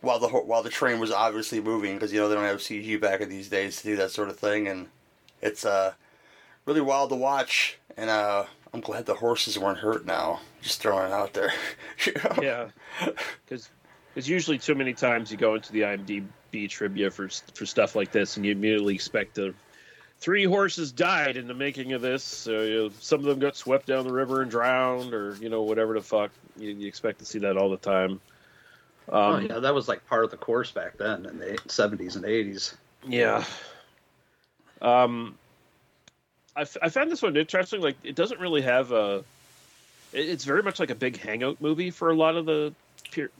while 0.00 0.18
the 0.18 0.28
while 0.28 0.62
the 0.62 0.70
train 0.70 1.00
was 1.00 1.10
obviously 1.10 1.60
moving 1.60 1.94
because 1.94 2.12
you 2.12 2.20
know 2.20 2.28
they 2.28 2.34
don't 2.34 2.44
have 2.44 2.58
CG 2.58 3.00
back 3.00 3.20
in 3.20 3.28
these 3.28 3.48
days 3.48 3.78
to 3.78 3.84
do 3.84 3.96
that 3.96 4.10
sort 4.10 4.28
of 4.28 4.38
thing, 4.38 4.68
and 4.68 4.88
it's 5.40 5.64
uh 5.64 5.94
really 6.66 6.80
wild 6.80 7.10
to 7.10 7.16
watch. 7.16 7.78
And 7.96 8.10
uh, 8.10 8.44
I'm 8.72 8.80
glad 8.80 9.06
the 9.06 9.14
horses 9.14 9.58
weren't 9.58 9.78
hurt 9.78 10.06
now. 10.06 10.40
Just 10.62 10.80
throwing 10.80 11.06
it 11.06 11.12
out 11.12 11.32
there. 11.32 11.52
You 12.06 12.12
know? 12.24 12.42
Yeah, 12.42 12.68
because 13.44 13.70
it's 14.16 14.28
usually 14.28 14.58
too 14.58 14.74
many 14.74 14.94
times 14.94 15.30
you 15.30 15.36
go 15.36 15.54
into 15.54 15.72
the 15.72 15.82
IMDb 15.82 16.68
trivia 16.68 17.10
for 17.10 17.28
for 17.54 17.66
stuff 17.66 17.94
like 17.94 18.12
this, 18.12 18.36
and 18.36 18.44
you 18.44 18.52
immediately 18.52 18.94
expect 18.94 19.36
to. 19.36 19.54
Three 20.22 20.44
horses 20.44 20.92
died 20.92 21.36
in 21.36 21.48
the 21.48 21.54
making 21.54 21.92
of 21.94 22.00
this. 22.00 22.22
So 22.22 22.62
you 22.62 22.74
know, 22.84 22.90
some 23.00 23.18
of 23.20 23.26
them 23.26 23.40
got 23.40 23.56
swept 23.56 23.86
down 23.86 24.06
the 24.06 24.12
river 24.12 24.40
and 24.40 24.50
drowned, 24.50 25.12
or 25.14 25.34
you 25.40 25.48
know 25.48 25.62
whatever 25.62 25.94
the 25.94 26.00
fuck. 26.00 26.30
You, 26.56 26.70
you 26.70 26.86
expect 26.86 27.18
to 27.18 27.24
see 27.24 27.40
that 27.40 27.56
all 27.56 27.68
the 27.70 27.76
time. 27.76 28.20
Um, 29.08 29.34
oh 29.34 29.38
yeah, 29.38 29.58
that 29.58 29.74
was 29.74 29.88
like 29.88 30.06
part 30.06 30.24
of 30.24 30.30
the 30.30 30.36
course 30.36 30.70
back 30.70 30.96
then 30.96 31.26
in 31.26 31.38
the 31.38 31.58
seventies 31.66 32.14
and 32.16 32.24
eighties. 32.24 32.74
Yeah. 33.06 33.44
Um, 34.80 35.36
I, 36.56 36.62
f- 36.62 36.76
I 36.82 36.88
found 36.88 37.10
this 37.10 37.22
one 37.22 37.36
interesting. 37.36 37.80
Like, 37.80 37.96
it 38.04 38.14
doesn't 38.14 38.40
really 38.40 38.62
have 38.62 38.92
a. 38.92 39.24
it- 40.12 40.28
It's 40.28 40.44
very 40.44 40.62
much 40.62 40.78
like 40.80 40.90
a 40.90 40.94
big 40.94 41.18
hangout 41.18 41.60
movie 41.60 41.90
for 41.90 42.10
a 42.10 42.14
lot 42.14 42.36
of 42.36 42.46
the 42.46 42.72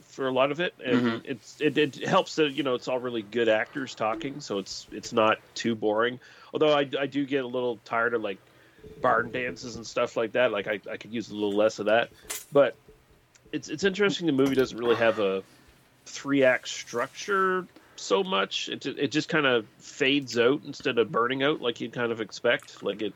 for 0.09 0.27
a 0.27 0.31
lot 0.31 0.51
of 0.51 0.59
it, 0.59 0.73
and 0.85 1.01
Mhm. 1.01 1.21
it's 1.23 1.59
it, 1.59 1.77
it 1.77 1.95
helps 2.07 2.35
that 2.35 2.51
you 2.51 2.61
know 2.63 2.75
it's 2.75 2.87
all 2.87 2.99
really 2.99 3.21
good 3.23 3.47
actors 3.49 3.95
talking, 3.95 4.39
so 4.41 4.59
it's 4.59 4.85
it's 4.91 5.13
not 5.13 5.39
too 5.55 5.73
boring. 5.75 6.19
Although 6.53 6.73
I, 6.73 6.87
I 6.99 7.07
do 7.07 7.25
get 7.25 7.43
a 7.43 7.47
little 7.47 7.77
tired 7.83 8.13
of 8.13 8.21
like 8.21 8.37
barn 9.01 9.31
dances 9.31 9.75
and 9.75 9.85
stuff 9.85 10.15
like 10.15 10.33
that. 10.33 10.51
Like 10.51 10.67
I, 10.67 10.79
I 10.89 10.97
could 10.97 11.13
use 11.13 11.29
a 11.29 11.33
little 11.33 11.55
less 11.55 11.79
of 11.79 11.87
that, 11.87 12.09
but 12.51 12.75
it's 13.51 13.69
it's 13.69 13.83
interesting. 13.83 14.27
The 14.27 14.33
movie 14.33 14.55
doesn't 14.55 14.77
really 14.77 14.95
have 14.95 15.19
a 15.19 15.43
three 16.05 16.43
act 16.43 16.67
structure 16.67 17.67
so 17.95 18.23
much. 18.23 18.69
It 18.69 18.85
it 18.85 19.11
just 19.11 19.29
kind 19.29 19.45
of 19.45 19.65
fades 19.77 20.37
out 20.37 20.61
instead 20.65 20.97
of 20.97 21.11
burning 21.11 21.43
out 21.43 21.61
like 21.61 21.81
you'd 21.81 21.93
kind 21.93 22.11
of 22.11 22.21
expect. 22.21 22.83
Like 22.83 23.01
it 23.01 23.13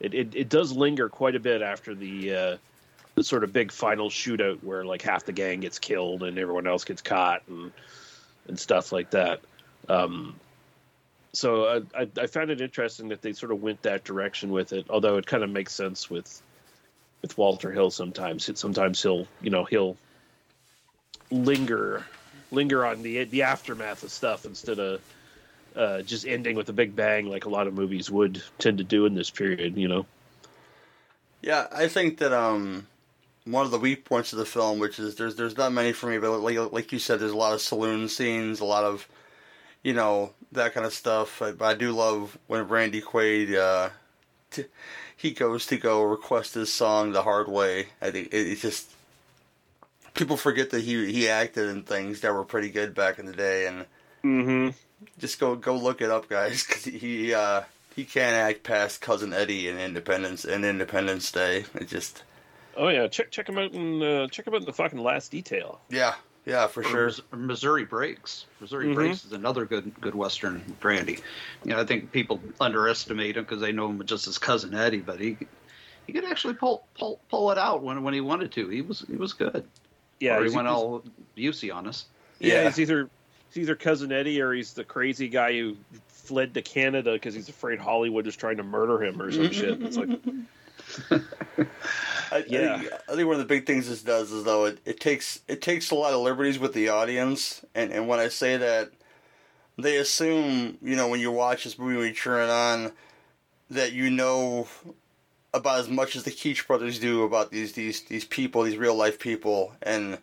it, 0.00 0.14
it, 0.14 0.34
it 0.34 0.48
does 0.48 0.72
linger 0.72 1.08
quite 1.08 1.36
a 1.36 1.40
bit 1.40 1.62
after 1.62 1.94
the 1.94 2.34
uh, 2.34 2.56
the 3.14 3.24
sort 3.24 3.44
of 3.44 3.52
big 3.52 3.70
final 3.70 4.08
shootout 4.08 4.62
where 4.62 4.84
like 4.84 5.02
half 5.02 5.24
the 5.24 5.32
gang 5.32 5.60
gets 5.60 5.78
killed 5.78 6.22
and 6.22 6.38
everyone 6.38 6.66
else 6.66 6.84
gets 6.84 7.02
caught 7.02 7.42
and 7.48 7.72
and 8.48 8.58
stuff 8.58 8.92
like 8.92 9.10
that. 9.10 9.40
Um, 9.88 10.36
so 11.32 11.66
I, 11.66 12.02
I, 12.02 12.08
I 12.20 12.26
found 12.26 12.50
it 12.50 12.60
interesting 12.60 13.08
that 13.08 13.22
they 13.22 13.32
sort 13.32 13.52
of 13.52 13.62
went 13.62 13.82
that 13.82 14.04
direction 14.04 14.52
with 14.52 14.72
it. 14.72 14.86
Although 14.90 15.16
it 15.16 15.26
kind 15.26 15.42
of 15.42 15.50
makes 15.50 15.72
sense 15.72 16.10
with 16.10 16.42
with 17.22 17.38
Walter 17.38 17.70
Hill 17.70 17.90
sometimes. 17.90 18.50
Sometimes 18.58 19.02
he'll 19.02 19.26
you 19.40 19.50
know 19.50 19.64
he'll 19.64 19.96
linger 21.30 22.04
linger 22.50 22.84
on 22.84 23.02
the 23.02 23.24
the 23.24 23.42
aftermath 23.42 24.02
of 24.02 24.10
stuff 24.10 24.44
instead 24.44 24.78
of 24.78 25.00
uh, 25.74 26.02
just 26.02 26.26
ending 26.26 26.54
with 26.54 26.68
a 26.68 26.72
big 26.72 26.94
bang 26.94 27.26
like 27.26 27.46
a 27.46 27.48
lot 27.48 27.66
of 27.66 27.72
movies 27.72 28.10
would 28.10 28.42
tend 28.58 28.78
to 28.78 28.84
do 28.84 29.06
in 29.06 29.14
this 29.14 29.30
period. 29.30 29.76
You 29.76 29.88
know. 29.88 30.06
Yeah, 31.40 31.66
I 31.72 31.88
think 31.88 32.18
that 32.18 32.32
um, 32.32 32.86
one 33.46 33.64
of 33.64 33.72
the 33.72 33.78
weak 33.78 34.04
points 34.04 34.32
of 34.32 34.38
the 34.38 34.44
film, 34.44 34.78
which 34.78 34.98
is 34.98 35.14
there's 35.14 35.36
there's 35.36 35.56
not 35.56 35.72
many 35.72 35.92
for 35.92 36.08
me, 36.08 36.18
but 36.18 36.40
like 36.40 36.72
like 36.72 36.92
you 36.92 36.98
said, 36.98 37.20
there's 37.20 37.32
a 37.32 37.36
lot 37.36 37.54
of 37.54 37.62
saloon 37.62 38.08
scenes, 38.08 38.60
a 38.60 38.66
lot 38.66 38.84
of 38.84 39.08
you 39.82 39.94
know 39.94 40.34
that 40.52 40.74
kind 40.74 40.86
of 40.86 40.92
stuff. 40.94 41.40
I, 41.42 41.52
but 41.52 41.64
I 41.64 41.74
do 41.74 41.92
love 41.92 42.36
when 42.46 42.68
Randy 42.68 43.00
Quaid 43.00 43.54
uh, 43.56 43.90
t- 44.50 44.64
he 45.16 45.32
goes 45.32 45.66
to 45.66 45.76
go 45.76 46.02
request 46.02 46.54
his 46.54 46.72
song 46.72 47.12
the 47.12 47.22
hard 47.22 47.48
way. 47.48 47.86
I 48.00 48.10
think 48.10 48.28
it, 48.28 48.36
it's 48.36 48.62
just 48.62 48.90
people 50.14 50.36
forget 50.36 50.70
that 50.70 50.82
he 50.82 51.10
he 51.12 51.28
acted 51.28 51.68
in 51.68 51.82
things 51.82 52.20
that 52.20 52.32
were 52.34 52.44
pretty 52.44 52.70
good 52.70 52.94
back 52.94 53.18
in 53.18 53.26
the 53.26 53.32
day, 53.32 53.66
and 53.66 53.86
Mm-hmm. 54.24 54.68
just 55.18 55.40
go 55.40 55.56
go 55.56 55.74
look 55.76 56.00
it 56.00 56.10
up, 56.10 56.28
guys, 56.28 56.64
because 56.66 56.84
he 56.84 57.34
uh, 57.34 57.62
he 57.96 58.04
can't 58.04 58.36
act 58.36 58.62
past 58.62 59.00
cousin 59.00 59.32
Eddie 59.32 59.68
in 59.68 59.78
Independence 59.78 60.44
in 60.44 60.64
Independence 60.64 61.30
Day. 61.32 61.64
It 61.74 61.88
just 61.88 62.22
Oh 62.76 62.88
yeah, 62.88 63.06
check 63.08 63.30
check 63.30 63.48
him 63.48 63.58
out 63.58 63.72
and 63.72 64.02
uh, 64.02 64.28
check 64.28 64.46
him 64.46 64.54
out 64.54 64.60
in 64.60 64.66
the 64.66 64.72
fucking 64.72 64.98
Last 64.98 65.30
Detail. 65.30 65.80
yeah 65.90 66.14
yeah 66.44 66.66
for 66.66 66.80
Or 66.80 67.10
sure. 67.10 67.10
Missouri 67.32 67.84
Breaks. 67.84 68.46
Missouri 68.60 68.86
Mhm. 68.86 68.94
Breaks 68.94 69.24
is 69.24 69.32
another 69.32 69.64
good 69.64 69.92
good 70.00 70.14
Western 70.14 70.62
brandy. 70.80 71.18
You 71.64 71.70
know, 71.74 71.80
I 71.80 71.84
think 71.84 72.12
people 72.12 72.40
underestimate 72.60 73.36
him 73.36 73.44
because 73.44 73.60
they 73.60 73.72
know 73.72 73.88
him 73.88 74.04
just 74.04 74.26
as 74.26 74.38
cousin 74.38 74.74
Eddie, 74.74 75.00
but 75.00 75.20
he 75.20 75.36
he 76.06 76.12
could 76.12 76.24
actually 76.24 76.54
pull 76.54 76.84
pull 76.98 77.20
pull 77.28 77.50
it 77.52 77.58
out 77.58 77.82
when 77.82 78.02
when 78.02 78.14
he 78.14 78.20
wanted 78.20 78.52
to. 78.52 78.68
He 78.68 78.82
was 78.82 79.04
he 79.08 79.16
was 79.16 79.32
good. 79.32 79.64
Yeah, 80.20 80.38
or 80.38 80.44
he 80.44 80.54
went 80.54 80.68
all 80.68 81.02
Busey 81.36 81.74
on 81.74 81.86
us. 81.86 82.06
Yeah, 82.38 82.54
Yeah. 82.54 82.64
he's 82.68 82.80
either 82.80 83.08
he's 83.48 83.62
either 83.64 83.74
cousin 83.76 84.12
Eddie 84.12 84.40
or 84.40 84.52
he's 84.52 84.72
the 84.72 84.84
crazy 84.84 85.28
guy 85.28 85.52
who 85.52 85.76
fled 86.08 86.54
to 86.54 86.62
Canada 86.62 87.12
because 87.12 87.34
he's 87.34 87.48
afraid 87.48 87.78
Hollywood 87.80 88.26
is 88.26 88.36
trying 88.36 88.56
to 88.58 88.62
murder 88.62 89.02
him 89.02 89.20
or 89.20 89.30
some 89.32 89.50
shit. 89.50 89.82
It's 89.82 89.96
like, 89.96 90.08
I, 91.10 92.44
Yeah. 92.48 92.74
I, 92.74 92.78
think, 92.78 92.92
I 93.08 93.14
think 93.14 93.26
one 93.26 93.34
of 93.34 93.38
the 93.38 93.44
big 93.44 93.66
things 93.66 93.88
this 93.88 94.02
does 94.02 94.32
is 94.32 94.44
though 94.44 94.66
it, 94.66 94.78
it 94.84 95.00
takes 95.00 95.40
it 95.48 95.60
takes 95.62 95.90
a 95.90 95.94
lot 95.94 96.12
of 96.12 96.20
liberties 96.20 96.58
with 96.58 96.72
the 96.72 96.88
audience, 96.88 97.64
and 97.74 97.92
and 97.92 98.08
when 98.08 98.18
I 98.18 98.28
say 98.28 98.56
that, 98.56 98.90
they 99.78 99.96
assume 99.96 100.78
you 100.82 100.96
know 100.96 101.08
when 101.08 101.20
you 101.20 101.30
watch 101.30 101.64
this 101.64 101.78
movie 101.78 101.96
when 101.96 102.08
you 102.08 102.14
turn 102.14 102.48
it 102.48 102.50
on, 102.50 102.92
that 103.70 103.92
you 103.92 104.10
know 104.10 104.68
about 105.54 105.80
as 105.80 105.88
much 105.88 106.16
as 106.16 106.24
the 106.24 106.30
Keach 106.30 106.66
brothers 106.66 106.98
do 106.98 107.22
about 107.22 107.50
these 107.50 107.72
these 107.72 108.02
these 108.02 108.24
people, 108.24 108.62
these 108.62 108.76
real 108.76 108.94
life 108.94 109.18
people, 109.18 109.74
and 109.82 110.18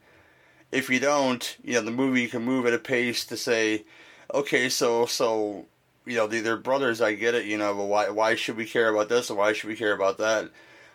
if 0.72 0.90
you 0.90 1.00
don't, 1.00 1.58
you 1.64 1.74
know 1.74 1.82
the 1.82 1.92
movie 1.92 2.28
can 2.28 2.44
move 2.44 2.66
at 2.66 2.74
a 2.74 2.80
pace 2.80 3.26
to 3.26 3.38
say, 3.38 3.86
okay, 4.34 4.70
so 4.70 5.06
so 5.06 5.66
you 6.10 6.18
know 6.18 6.28
they're 6.28 6.58
brothers, 6.58 7.02
I 7.02 7.14
get 7.14 7.36
it, 7.36 7.46
you 7.46 7.58
know, 7.58 7.74
but 7.74 7.86
why 7.86 8.10
why 8.10 8.36
should 8.36 8.58
we 8.58 8.66
care 8.66 8.90
about 8.90 9.10
this 9.10 9.30
and 9.30 9.38
why 9.38 9.54
should 9.54 9.70
we 9.70 9.76
care 9.76 9.94
about 9.94 10.18
that? 10.18 10.50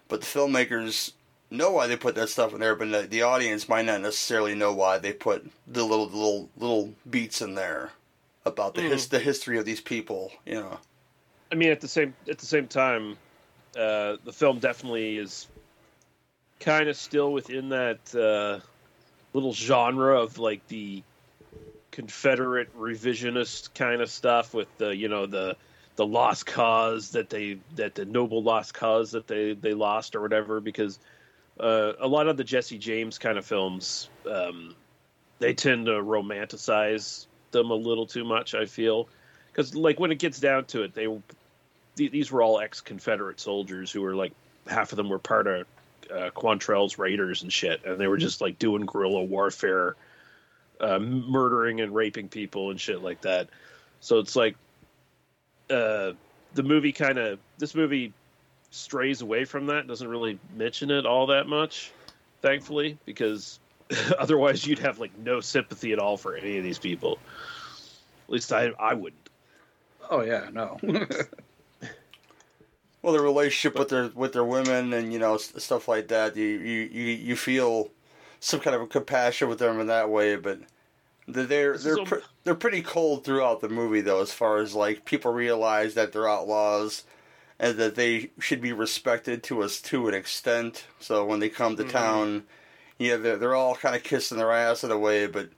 But 0.09 0.20
the 0.20 0.27
filmmakers 0.27 1.12
know 1.50 1.70
why 1.70 1.87
they 1.87 1.96
put 1.96 2.14
that 2.16 2.29
stuff 2.29 2.53
in 2.53 2.61
there, 2.61 2.74
but 2.74 2.90
the, 2.90 3.03
the 3.03 3.22
audience 3.22 3.68
might 3.68 3.85
not 3.85 4.00
necessarily 4.00 4.55
know 4.55 4.72
why 4.72 4.98
they 4.98 5.12
put 5.12 5.50
the 5.66 5.85
little 5.85 6.07
little 6.07 6.50
little 6.57 6.94
beats 7.09 7.40
in 7.40 7.55
there 7.55 7.92
about 8.44 8.74
the 8.74 8.83
his, 8.83 9.09
the 9.09 9.18
history 9.18 9.59
of 9.59 9.64
these 9.64 9.81
people. 9.81 10.33
You 10.44 10.55
know, 10.55 10.79
I 11.53 11.55
mean, 11.55 11.70
at 11.70 11.81
the 11.81 11.88
same 11.88 12.14
at 12.29 12.38
the 12.38 12.46
same 12.46 12.66
time, 12.66 13.16
uh, 13.79 14.16
the 14.24 14.33
film 14.33 14.59
definitely 14.59 15.18
is 15.18 15.46
kind 16.61 16.88
of 16.88 16.96
still 16.96 17.33
within 17.33 17.68
that 17.68 18.14
uh, 18.14 18.61
little 19.33 19.53
genre 19.53 20.20
of 20.20 20.38
like 20.38 20.66
the 20.68 21.03
Confederate 21.94 22.76
revisionist 22.76 23.72
kind 23.72 24.02
of 24.02 24.11
stuff 24.11 24.52
with 24.52 24.66
the 24.78 24.96
you 24.96 25.07
know 25.07 25.26
the 25.26 25.57
the 25.94 26.04
lost 26.04 26.44
cause 26.44 27.12
that 27.12 27.30
they 27.30 27.59
that 27.76 27.94
the 27.94 28.04
noble 28.04 28.42
lost 28.42 28.74
cause 28.74 29.12
that 29.12 29.28
they 29.28 29.52
they 29.52 29.74
lost 29.74 30.16
or 30.16 30.20
whatever 30.20 30.61
because 30.61 30.98
uh, 31.61 31.92
a 32.00 32.09
lot 32.09 32.26
of 32.26 32.37
the 32.37 32.42
Jesse 32.42 32.78
James 32.78 33.18
kind 33.18 33.38
of 33.38 33.46
films 33.46 34.09
um, 34.28 34.74
they 35.38 35.54
tend 35.54 35.87
to 35.87 35.92
romanticize 35.92 37.26
them 37.52 37.70
a 37.70 37.74
little 37.74 38.07
too 38.07 38.24
much. 38.24 38.57
I 38.57 38.66
feel 38.66 39.09
because 39.52 39.76
like 39.76 40.00
when 40.00 40.11
it 40.11 40.18
gets 40.18 40.40
down 40.40 40.64
to 40.66 40.83
it, 40.83 40.94
they 40.94 41.07
th- 41.94 42.11
these 42.11 42.33
were 42.33 42.42
all 42.42 42.59
ex-Confederate 42.59 43.38
soldiers 43.38 43.92
who 43.92 44.02
were 44.02 44.16
like 44.16 44.33
half 44.66 44.90
of 44.90 44.96
them 44.96 45.09
were 45.09 45.20
part 45.20 45.46
of 45.46 45.66
uh, 46.11 46.30
Quantrill's 46.35 46.98
Raiders 46.98 47.42
and 47.42 47.52
shit, 47.52 47.85
and 47.85 48.00
they 48.00 48.09
were 48.09 48.16
just 48.16 48.40
like 48.40 48.59
doing 48.59 48.85
guerrilla 48.85 49.22
warfare, 49.22 49.94
uh, 50.80 50.98
murdering 50.98 51.80
and 51.80 51.94
raping 51.94 52.28
people 52.28 52.70
and 52.70 52.80
shit 52.80 53.02
like 53.02 53.20
that. 53.22 53.48
So 54.00 54.18
it's 54.18 54.37
like 54.37 54.56
uh, 55.70 56.12
the 56.54 56.62
movie 56.62 56.92
kind 56.92 57.18
of 57.18 57.38
this 57.58 57.74
movie 57.74 58.12
strays 58.70 59.22
away 59.22 59.44
from 59.44 59.66
that, 59.66 59.87
doesn't 59.87 60.08
really 60.08 60.38
mention 60.56 60.90
it 60.90 61.06
all 61.06 61.26
that 61.28 61.46
much, 61.46 61.92
thankfully, 62.42 62.98
because 63.04 63.60
otherwise 64.18 64.66
you'd 64.66 64.78
have 64.80 64.98
like 64.98 65.16
no 65.18 65.40
sympathy 65.40 65.92
at 65.92 65.98
all 65.98 66.16
for 66.16 66.37
any 66.37 66.58
of 66.58 66.64
these 66.64 66.78
people. 66.78 67.18
At 68.26 68.32
least 68.32 68.52
I 68.52 68.72
I 68.78 68.94
wouldn't. 68.94 69.28
Oh 70.10 70.22
yeah, 70.22 70.48
no. 70.52 70.78
well, 73.02 73.12
the 73.12 73.20
relationship 73.20 73.78
with 73.78 73.88
their 73.88 74.08
with 74.14 74.32
their 74.32 74.44
women 74.44 74.92
and 74.92 75.12
you 75.12 75.18
know 75.18 75.37
stuff 75.37 75.88
like 75.88 76.08
that, 76.08 76.37
you 76.37 76.46
you 76.46 76.80
you, 76.92 77.04
you 77.04 77.37
feel 77.37 77.90
some 78.44 78.61
kind 78.61 78.76
of 78.76 78.88
compassion 78.90 79.48
with 79.48 79.59
them 79.59 79.80
in 79.80 79.87
that 79.88 80.11
way, 80.11 80.37
but. 80.37 80.61
They're 81.26 81.46
they're 81.46 81.72
is 81.72 81.85
they're, 81.85 81.96
a- 81.96 82.04
pre- 82.04 82.20
they're 82.44 82.54
pretty 82.54 82.83
cold 82.83 83.24
throughout 83.24 83.62
the 83.62 83.68
movie 83.70 84.02
though, 84.02 84.20
as 84.20 84.30
far 84.30 84.59
as 84.59 84.74
like 84.74 85.07
people 85.07 85.33
realize 85.33 85.94
that 85.94 86.12
they're 86.12 86.28
outlaws, 86.28 87.04
and 87.59 87.78
that 87.78 87.94
they 87.94 88.28
should 88.40 88.61
be 88.61 88.74
respected 88.74 89.42
to 89.44 89.62
us 89.62 89.80
to 89.80 90.07
an 90.07 90.12
extent. 90.12 90.85
So 91.00 91.24
when 91.24 91.40
they 91.40 91.48
come 91.48 91.76
to 91.76 91.83
Mhm. 91.85 91.88
town, 91.88 92.44
yeah, 92.98 93.16
they're 93.16 93.38
they're 93.38 93.54
all 93.54 93.74
kind 93.74 93.96
of 93.96 94.02
kissing 94.02 94.37
their 94.37 94.52
ass 94.52 94.85
in 94.85 94.90
a 94.90 94.98
way, 94.98 95.26
but 95.26 95.48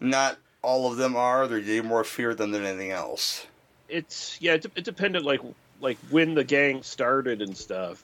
not 0.00 0.38
all 0.62 0.90
of 0.90 0.96
them 0.96 1.14
are. 1.14 1.46
They're, 1.46 1.60
they 1.60 1.82
more 1.82 2.02
fear 2.02 2.34
them 2.34 2.52
than 2.52 2.64
anything 2.64 2.90
else. 2.90 3.46
it's 3.90 4.38
yeah 4.40 4.54
it, 4.54 4.64
it 4.76 4.84
depended 4.84 5.24
like 5.24 5.42
like 5.82 5.98
when 6.08 6.32
the 6.34 6.44
gang 6.44 6.82
started 6.82 7.42
and 7.42 7.54
stuff 7.54 8.02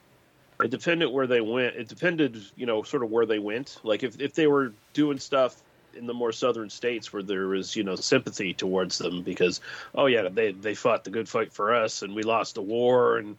it 0.62 0.71
depended 0.71 1.11
where 1.11 1.27
they 1.27 1.40
went. 1.40 1.77
It 1.77 1.88
depended 1.88 2.40
you 2.57 2.66
know 2.66 2.83
sort 2.83 3.03
of 3.03 3.11
where 3.11 3.27
they 3.27 3.38
went. 3.38 3.79
Like 3.83 4.03
if, 4.03 4.21
if 4.21 4.35
they 4.35 4.47
were 4.47 4.73
doing 4.92 5.19
stuff 5.19 5.57
in 5.95 6.07
the 6.07 6.14
more 6.14 6.33
southern 6.33 6.71
states 6.71 7.12
where 7.12 7.23
there 7.23 7.49
was 7.49 7.75
you 7.75 7.85
know 7.85 7.97
sympathy 7.97 8.53
towards 8.53 8.99
them 8.99 9.23
because 9.23 9.61
oh 9.95 10.07
yeah 10.07 10.29
they 10.29 10.53
they 10.53 10.75
fought 10.75 11.05
the 11.05 11.11
good 11.11 11.29
fight 11.29 11.53
for 11.53 11.75
us 11.75 12.03
and 12.03 12.14
we 12.14 12.23
lost 12.23 12.55
the 12.55 12.62
war 12.62 13.16
and 13.19 13.37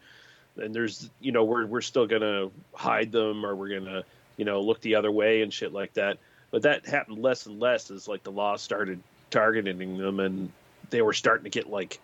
and 0.57 0.73
there's 0.73 1.09
you 1.19 1.31
know 1.31 1.43
we're 1.43 1.65
we're 1.65 1.81
still 1.81 2.07
gonna 2.07 2.49
hide 2.73 3.11
them 3.11 3.45
or 3.45 3.55
we're 3.55 3.79
gonna 3.79 4.03
you 4.37 4.45
know 4.45 4.61
look 4.61 4.81
the 4.81 4.95
other 4.95 5.11
way 5.11 5.41
and 5.41 5.53
shit 5.53 5.73
like 5.73 5.93
that. 5.93 6.17
But 6.49 6.61
that 6.63 6.85
happened 6.85 7.19
less 7.19 7.45
and 7.45 7.59
less 7.59 7.91
as 7.91 8.07
like 8.07 8.23
the 8.23 8.31
law 8.31 8.55
started 8.55 9.01
targeting 9.29 9.97
them 9.97 10.19
and 10.19 10.51
they 10.89 11.01
were 11.01 11.13
starting 11.13 11.43
to 11.43 11.49
get 11.49 11.69
like 11.69 11.99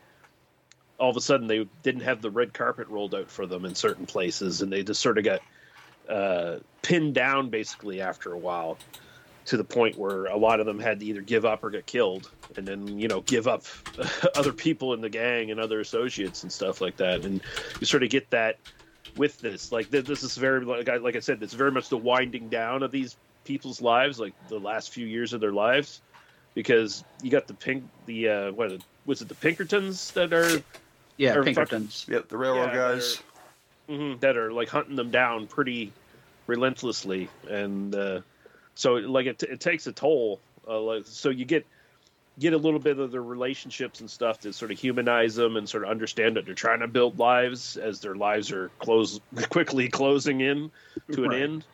all 1.00 1.10
of 1.10 1.18
a 1.18 1.22
sudden 1.22 1.48
they 1.48 1.68
didn't 1.82 2.02
have 2.02 2.22
the 2.22 2.32
red 2.32 2.54
carpet 2.54 2.88
rolled 2.88 3.16
out 3.16 3.30
for 3.30 3.46
them 3.46 3.66
in 3.66 3.76
certain 3.76 4.06
places 4.06 4.62
and 4.62 4.72
they 4.72 4.84
just 4.84 5.02
sort 5.02 5.18
of 5.18 5.24
got 5.24 5.42
uh, 6.10 6.60
pinned 6.82 7.14
down 7.14 7.50
basically 7.50 8.02
after 8.02 8.32
a 8.34 8.38
while 8.38 8.78
to 9.46 9.58
the 9.58 9.64
point 9.64 9.98
where 9.98 10.26
a 10.26 10.38
lot 10.38 10.60
of 10.60 10.66
them 10.66 10.80
had 10.80 11.00
to 11.00 11.06
either 11.06 11.22
give 11.22 11.46
up 11.46 11.64
or 11.64 11.70
get 11.70 11.86
killed 11.86 12.30
and 12.56 12.66
then 12.66 13.00
you 13.00 13.08
know 13.08 13.22
give 13.22 13.48
up 13.48 13.64
other 14.36 14.54
people 14.54 14.94
in 14.94 15.02
the 15.02 15.10
gang 15.10 15.52
and 15.52 15.60
other 15.60 15.80
associates 15.80 16.44
and 16.44 16.52
stuff 16.52 16.82
like 16.82 16.98
that. 16.98 17.26
And 17.26 17.42
you 17.80 17.86
sort 17.86 18.04
of 18.04 18.10
get 18.10 18.30
that 18.30 18.58
with 19.18 19.40
this. 19.40 19.72
Like 19.72 19.90
this 19.90 20.24
is 20.24 20.38
very 20.38 20.64
like 20.64 20.90
I, 20.90 20.98
like 20.98 21.16
I 21.16 21.20
said 21.20 21.44
it's 21.44 21.54
very 21.54 21.72
much 21.72 21.90
the 21.90 21.98
winding 21.98 22.50
down 22.50 22.84
of 22.84 22.92
these 22.92 23.18
people's 23.44 23.82
lives 23.82 24.20
like 24.20 24.34
the 24.48 24.60
last 24.60 24.92
few 24.92 25.06
years 25.06 25.34
of 25.34 25.42
their 25.42 25.52
lives 25.52 26.02
because 26.54 27.04
you 27.22 27.32
got 27.32 27.48
the 27.48 27.54
pink 27.54 27.84
the 28.06 28.30
uh 28.30 28.52
what 28.52 28.72
was 29.06 29.22
it 29.22 29.28
the 29.30 29.36
Pinkertons 29.36 30.12
that 30.12 30.34
are 30.34 30.64
yeah, 31.18 31.36
or 31.36 31.44
Pinkertons. 31.44 32.06
Yep, 32.10 32.30
the 32.30 32.38
railroad 32.38 32.74
Yeah, 32.74 32.76
guys. 32.76 33.24
Mhm, 33.90 34.20
that 34.22 34.38
are 34.38 34.52
like 34.52 34.70
hunting 34.70 34.96
them 34.96 35.12
down 35.12 35.48
pretty 35.48 35.94
relentlessly 36.48 37.30
and 37.50 37.94
uh, 37.96 38.22
so 38.76 38.94
like 38.94 39.26
it, 39.26 39.44
it 39.44 39.60
takes 39.60 39.88
a 39.88 39.94
toll 39.94 40.42
uh, 40.68 40.80
like, 40.80 41.06
so 41.06 41.30
you 41.30 41.46
get 41.46 41.68
get 42.40 42.54
a 42.54 42.58
little 42.58 42.80
bit 42.80 42.98
of 43.00 43.12
their 43.12 43.22
relationships 43.24 44.00
and 44.00 44.10
stuff 44.10 44.40
to 44.40 44.54
sort 44.54 44.72
of 44.72 44.80
humanize 44.80 45.36
them 45.36 45.56
and 45.58 45.70
sort 45.70 45.84
of 45.84 45.90
understand 45.90 46.36
that 46.36 46.46
they're 46.46 46.56
trying 46.56 46.80
to 46.80 46.88
build 46.88 47.20
lives 47.20 47.78
as 47.78 48.00
their 48.00 48.16
lives 48.16 48.52
are 48.52 48.70
close 48.80 49.20
quickly 49.50 49.90
closing 49.90 50.42
in 50.42 50.72
to 51.12 51.24
an 51.24 51.32
Right. 51.32 51.42
end 51.42 51.68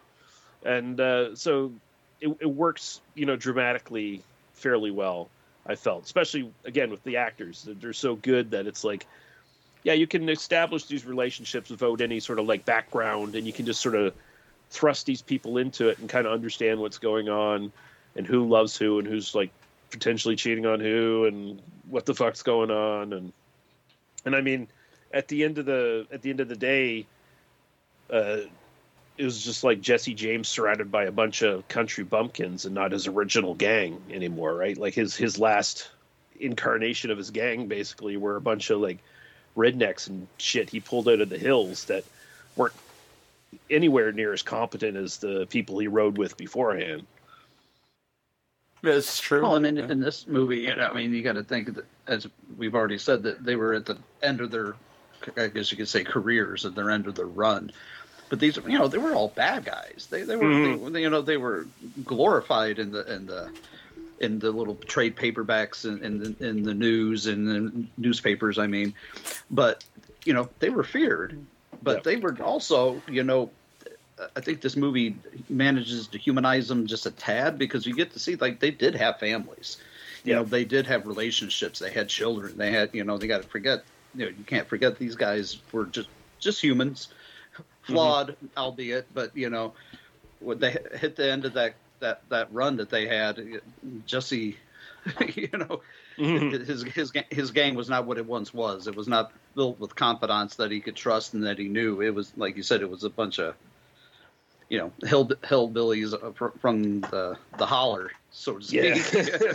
and 0.64 1.00
uh, 1.00 1.36
so 1.36 1.80
it, 2.20 2.36
it 2.42 2.48
works 2.48 3.02
you 3.16 3.26
know 3.26 3.36
dramatically 3.36 4.26
fairly 4.60 4.92
well 4.92 5.30
i 5.66 5.76
felt 5.76 6.04
especially 6.04 6.52
again 6.66 6.90
with 6.92 7.04
the 7.04 7.18
actors. 7.18 7.68
They're- 7.82 7.94
so 7.94 8.16
good 8.16 8.52
that 8.52 8.68
it's 8.68 8.84
like 8.84 9.06
yeah 9.84 9.94
you 9.94 10.08
can 10.08 10.28
establish 10.30 10.86
these 10.86 11.06
relationships 11.06 11.70
without 11.70 12.02
any 12.02 12.20
sort 12.20 12.40
of 12.40 12.46
like 12.46 12.66
background 12.66 13.36
and 13.36 13.48
you 13.48 13.54
can 13.54 13.66
just 13.66 13.82
sort 13.82 13.96
of 13.96 14.14
thrust 14.70 15.06
these 15.06 15.22
people 15.22 15.58
into 15.58 15.90
it 15.90 15.98
and 16.00 16.10
kind 16.10 16.28
of 16.28 16.34
understand 16.34 16.80
what's 16.80 16.98
going 17.00 17.30
on 17.30 17.72
and 18.16 18.28
who 18.28 18.48
loves 18.48 18.78
who 18.78 19.00
and 19.00 19.08
who's 19.08 19.34
like 19.34 19.50
potentially 19.90 20.36
cheating 20.36 20.66
on 20.66 20.80
who 20.80 21.26
and 21.26 21.62
what 21.90 22.06
the 22.06 22.14
fuck's 22.14 22.44
going 22.44 22.70
on. 22.70 23.14
And 23.14 23.34
and 24.26 24.36
I 24.36 24.42
mean 24.42 24.68
at 25.14 25.28
the 25.28 25.44
end 25.44 25.58
of 25.58 25.66
the 25.66 26.06
at 26.12 26.22
the 26.22 26.30
end 26.30 26.40
of 26.40 26.48
the 26.48 26.56
day 26.56 27.06
uh 28.12 28.42
it 29.20 29.26
was 29.26 29.44
just 29.44 29.66
like 29.66 29.82
Jesse 29.82 30.14
James 30.14 30.48
surrounded 30.48 30.90
by 30.90 31.04
a 31.04 31.12
bunch 31.12 31.42
of 31.42 31.68
country 31.68 32.06
bumpkins 32.06 32.64
and 32.64 32.74
not 32.74 32.94
his 32.94 33.06
original 33.06 33.54
gang 33.54 34.02
anymore, 34.10 34.56
right? 34.56 34.78
Like 34.78 34.94
his 34.94 35.14
his 35.14 35.38
last 35.38 35.90
incarnation 36.40 37.12
of 37.12 37.18
his 37.18 37.30
gang 37.30 37.68
basically 37.68 38.16
were 38.16 38.38
a 38.38 38.42
bunch 38.42 38.70
of 38.70 38.80
like 38.80 39.00
rednecks 39.58 40.08
and 40.08 40.26
shit 40.38 40.70
he 40.70 40.80
pulled 40.80 41.10
out 41.10 41.20
of 41.20 41.28
the 41.28 41.38
hills 41.38 41.84
that 41.86 42.06
weren't 42.56 42.74
anywhere 43.70 44.14
near 44.14 44.32
as 44.32 44.42
competent 44.42 44.96
as 44.96 45.18
the 45.18 45.46
people 45.48 45.80
he 45.80 45.90
rode 45.90 46.18
with 46.18 46.38
beforehand. 46.38 47.06
Yeah, 48.82 48.94
it's 48.94 49.20
true. 49.20 49.42
Well, 49.42 49.56
and 49.58 49.66
in, 49.66 49.78
in 49.78 50.00
this 50.00 50.28
movie, 50.28 50.60
you 50.60 50.76
know, 50.78 50.88
I 50.88 50.94
mean, 50.94 51.14
you 51.14 51.22
got 51.24 51.34
to 51.34 51.44
think 51.44 51.76
that, 51.76 51.86
as 52.08 52.26
we've 52.58 52.74
already 52.74 52.98
said, 52.98 53.24
that 53.24 53.44
they 53.44 53.58
were 53.58 53.74
at 53.74 53.86
the 53.86 53.98
end 54.24 54.40
of 54.40 54.50
their, 54.50 54.76
I 55.36 55.48
guess 55.48 55.70
you 55.72 55.76
could 55.76 55.90
say, 55.90 56.06
careers, 56.06 56.66
at 56.66 56.76
their 56.76 56.90
end 56.90 57.06
of 57.06 57.16
their 57.16 57.26
run. 57.26 57.74
But 58.30 58.40
these, 58.40 58.58
you 58.58 58.78
know, 58.78 58.88
they 58.88 58.98
were 58.98 59.14
all 59.14 59.30
bad 59.30 59.66
guys. 59.66 60.08
They, 60.10 60.24
they 60.24 60.36
were, 60.36 60.46
Mhm. 60.46 60.94
they, 60.94 61.02
you 61.02 61.10
know, 61.10 61.22
they 61.22 61.38
were 61.38 61.66
glorified 62.06 62.80
in 62.80 62.92
the 62.92 63.12
in 63.12 63.26
the 63.26 63.50
in 64.20 64.40
the 64.40 64.52
little 64.52 64.76
trade 64.76 65.16
paperbacks 65.16 65.86
and 65.86 66.04
in, 66.04 66.20
the, 66.20 66.48
in 66.48 66.64
the 66.64 66.74
news 66.74 67.26
and 67.26 67.48
the 67.48 67.84
newspapers. 67.98 68.60
I 68.60 68.68
mean, 68.68 68.94
but 69.50 69.84
you 70.26 70.34
know, 70.34 70.50
they 70.60 70.70
were 70.70 70.84
feared. 70.84 71.38
But 71.82 72.04
they 72.04 72.18
were 72.18 72.36
also, 72.44 73.02
you 73.10 73.24
know, 73.24 73.50
I 74.36 74.42
think 74.42 74.60
this 74.60 74.76
movie 74.76 75.16
manages 75.50 76.08
to 76.08 76.18
humanize 76.18 76.68
them 76.68 76.88
just 76.88 77.06
a 77.06 77.12
tad 77.12 77.58
because 77.58 77.86
you 77.86 77.96
get 77.96 78.12
to 78.14 78.20
see 78.20 78.36
like 78.36 78.60
they 78.60 78.72
did 78.72 78.96
have 78.96 79.18
families, 79.18 79.78
you 80.24 80.36
know 80.36 80.44
they 80.44 80.66
did 80.66 80.88
have 80.88 81.08
relationships 81.08 81.80
they 81.80 81.92
had 81.92 82.10
children 82.10 82.58
they 82.58 82.72
had 82.72 82.90
you 82.94 83.04
know 83.04 83.18
they 83.18 83.28
got 83.28 83.42
to 83.42 83.48
forget 83.48 83.84
you 84.16 84.26
know 84.26 84.32
you 84.38 84.44
can't 84.44 84.68
forget 84.68 84.98
these 84.98 85.16
guys 85.16 85.60
were 85.72 85.86
just 85.86 86.10
just 86.40 86.62
humans 86.62 87.10
flawed 87.90 88.30
mm-hmm. 88.30 88.48
albeit 88.58 89.08
but 89.14 89.36
you 89.36 89.50
know 89.50 89.74
when 90.40 90.60
they 90.60 90.76
hit 91.00 91.16
the 91.16 91.32
end 91.32 91.46
of 91.46 91.54
that 91.54 91.76
that 92.00 92.22
that 92.30 92.52
run 92.54 92.78
that 92.78 92.90
they 92.90 93.08
had 93.08 93.62
jesse 94.06 94.58
you 95.36 95.50
know 95.54 95.82
mm-hmm. 96.18 96.64
his 96.64 96.84
his 96.84 97.12
his 97.30 97.52
gang 97.52 97.76
was 97.76 97.90
not 97.90 98.06
what 98.06 98.18
it 98.18 98.26
once 98.26 98.54
was 98.54 98.88
it 98.88 98.96
was 98.96 99.08
not 99.08 99.32
built 99.56 99.80
with 99.80 99.96
confidants 99.96 100.56
that 100.56 100.72
he 100.72 100.80
could 100.80 100.96
trust 100.96 101.34
and 101.34 101.44
that 101.44 101.58
he 101.58 101.68
knew 101.68 102.02
it 102.02 102.14
was 102.14 102.32
like 102.38 102.56
you 102.56 102.64
said 102.64 102.82
it 102.82 102.90
was 102.90 103.04
a 103.04 103.10
bunch 103.10 103.40
of 103.40 103.56
you 104.70 104.78
know 104.78 104.92
hill 105.04 105.28
hillbillies 105.28 106.14
from 106.60 107.02
the 107.02 107.38
the 107.58 107.66
holler 107.66 108.12
so 108.32 108.58
to 108.58 108.66
speak. 108.66 109.14
Yeah. 109.14 109.54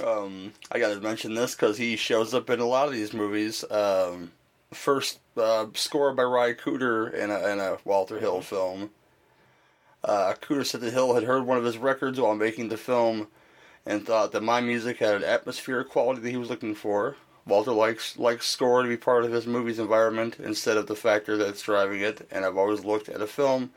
um, 0.06 0.52
I 0.70 0.78
got 0.78 0.94
to 0.94 1.00
mention 1.00 1.34
this 1.34 1.54
because 1.54 1.76
he 1.76 1.96
shows 1.96 2.34
up 2.34 2.50
in 2.50 2.60
a 2.60 2.66
lot 2.66 2.88
of 2.88 2.94
these 2.94 3.12
movies. 3.12 3.64
Um, 3.70 4.32
first 4.74 5.20
uh, 5.36 5.66
score 5.74 6.12
by 6.12 6.22
Ry 6.22 6.52
Cooder 6.54 7.12
in 7.12 7.30
a, 7.30 7.48
in 7.48 7.60
a 7.60 7.78
Walter 7.84 8.18
Hill 8.18 8.40
film. 8.40 8.90
Uh, 10.02 10.34
Cooder 10.40 10.66
said 10.66 10.82
that 10.82 10.92
Hill 10.92 11.14
had 11.14 11.24
heard 11.24 11.46
one 11.46 11.56
of 11.56 11.64
his 11.64 11.78
records 11.78 12.20
while 12.20 12.34
making 12.34 12.68
the 12.68 12.76
film 12.76 13.28
and 13.86 14.04
thought 14.04 14.32
that 14.32 14.42
my 14.42 14.60
music 14.60 14.98
had 14.98 15.14
an 15.14 15.24
atmospheric 15.24 15.88
quality 15.88 16.20
that 16.20 16.30
he 16.30 16.36
was 16.36 16.50
looking 16.50 16.74
for. 16.74 17.16
Walter 17.46 17.72
likes 17.72 18.18
likes 18.18 18.46
score 18.46 18.82
to 18.82 18.88
be 18.88 18.96
part 18.96 19.24
of 19.24 19.32
his 19.32 19.46
movie's 19.46 19.78
environment 19.78 20.36
instead 20.38 20.76
of 20.76 20.86
the 20.86 20.96
factor 20.96 21.36
that's 21.36 21.62
driving 21.62 22.00
it, 22.00 22.26
and 22.30 22.44
I've 22.44 22.56
always 22.56 22.84
looked 22.84 23.08
at 23.08 23.20
a 23.20 23.26
film 23.26 23.70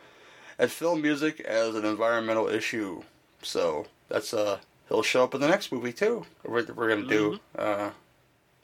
at 0.57 0.71
film 0.71 1.01
music 1.01 1.41
as 1.41 1.75
an 1.75 1.85
environmental 1.85 2.47
issue. 2.47 3.03
So 3.41 3.87
that's 4.07 4.33
uh 4.33 4.59
he'll 4.87 5.03
show 5.03 5.23
up 5.23 5.35
in 5.35 5.41
the 5.41 5.49
next 5.49 5.71
movie 5.71 5.91
too. 5.91 6.25
We're, 6.45 6.65
we're 6.73 6.89
gonna 6.89 7.07
do 7.07 7.39
mm-hmm. 7.57 7.59
uh, 7.59 7.89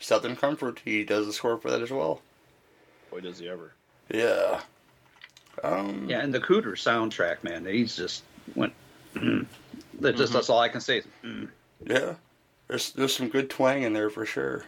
Southern 0.04 0.36
Comfort. 0.36 0.82
He 0.84 1.04
does 1.04 1.26
the 1.26 1.34
score 1.34 1.58
for 1.58 1.72
that 1.72 1.82
as 1.82 1.92
well. 1.92 2.22
Boy, 3.10 3.22
does 3.22 3.40
he 3.40 3.48
ever! 3.48 3.74
Yeah. 4.12 4.62
Um, 5.64 6.08
yeah, 6.10 6.22
and 6.22 6.34
the 6.34 6.40
Cooder 6.40 6.74
soundtrack, 6.74 7.44
man, 7.44 7.66
he's 7.66 7.96
just 7.96 8.24
went. 8.56 8.74
Mm. 9.16 9.46
That 10.00 10.18
just 10.18 10.30
mm-hmm. 10.30 10.34
that's 10.34 10.50
all 10.50 10.60
I 10.60 10.70
can 10.70 10.82
say. 10.82 11.04
Mm. 11.24 11.50
Yeah, 11.86 12.16
there's 12.68 12.92
there's 12.94 13.16
some 13.16 13.30
good 13.30 13.50
twang 13.50 13.84
in 13.84 13.94
there 13.94 14.10
for 14.10 14.26
sure. 14.26 14.66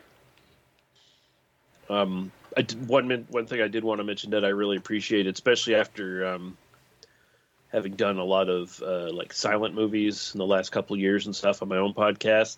Um, 1.89 2.32
I 2.56 2.62
did, 2.62 2.88
one 2.88 3.10
one 3.30 3.48
thing 3.48 3.60
I 3.60 3.67
did 3.67 3.84
want 3.84 4.00
to 4.00 4.04
mention 4.04 4.30
that 4.32 4.45
I 4.45 4.50
really 4.50 4.78
appreciate, 4.78 5.26
especially 5.26 5.76
after 5.76 6.28
um, 6.28 6.58
having 7.69 7.95
done 7.95 8.17
a 8.17 8.24
lot 8.24 8.48
of 8.48 8.82
uh, 8.86 9.12
like 9.12 9.34
silent 9.34 9.74
movies 9.74 10.32
in 10.34 10.38
the 10.38 10.45
last 10.45 10.71
couple 10.71 10.95
years 10.95 11.26
and 11.26 11.36
stuff 11.36 11.62
on 11.62 11.67
my 11.67 11.78
own 11.78 11.93
podcast. 11.93 12.58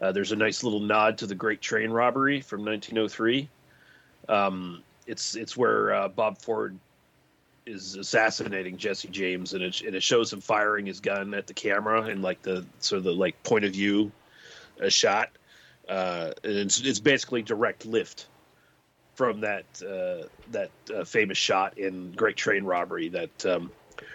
Uh, 0.00 0.12
there's 0.12 0.32
a 0.32 0.36
nice 0.36 0.62
little 0.62 0.80
nod 0.80 1.18
to 1.18 1.26
the 1.26 1.34
Great 1.34 1.60
Train 1.60 1.90
Robbery 1.90 2.40
from 2.40 2.64
1903. 2.64 3.48
Um, 4.28 4.82
it's 5.06 5.36
it's 5.36 5.56
where 5.56 5.94
uh, 5.94 6.08
Bob 6.08 6.38
Ford 6.38 6.78
is 7.64 7.96
assassinating 7.96 8.76
Jesse 8.76 9.08
James, 9.08 9.54
and 9.54 9.62
it, 9.62 9.80
and 9.82 9.94
it 9.94 10.02
shows 10.02 10.32
him 10.32 10.40
firing 10.40 10.86
his 10.86 11.00
gun 11.00 11.34
at 11.34 11.46
the 11.46 11.54
camera 11.54 12.02
and 12.02 12.22
like 12.22 12.42
the 12.42 12.64
sort 12.80 12.98
of 12.98 13.04
the 13.04 13.12
like 13.12 13.40
point 13.42 13.64
of 13.64 13.72
view 13.72 14.12
a 14.80 14.90
shot. 14.90 15.30
Uh, 15.88 16.32
and 16.44 16.52
it's, 16.52 16.80
it's 16.80 17.00
basically 17.00 17.42
direct 17.42 17.86
lift 17.86 18.26
from 19.14 19.40
that 19.40 19.64
uh, 19.82 20.26
that 20.50 20.70
uh, 20.94 21.04
famous 21.04 21.38
shot 21.38 21.78
in 21.78 22.12
Great 22.12 22.36
Train 22.36 22.64
Robbery 22.64 23.08
that 23.08 23.46
um, 23.46 23.70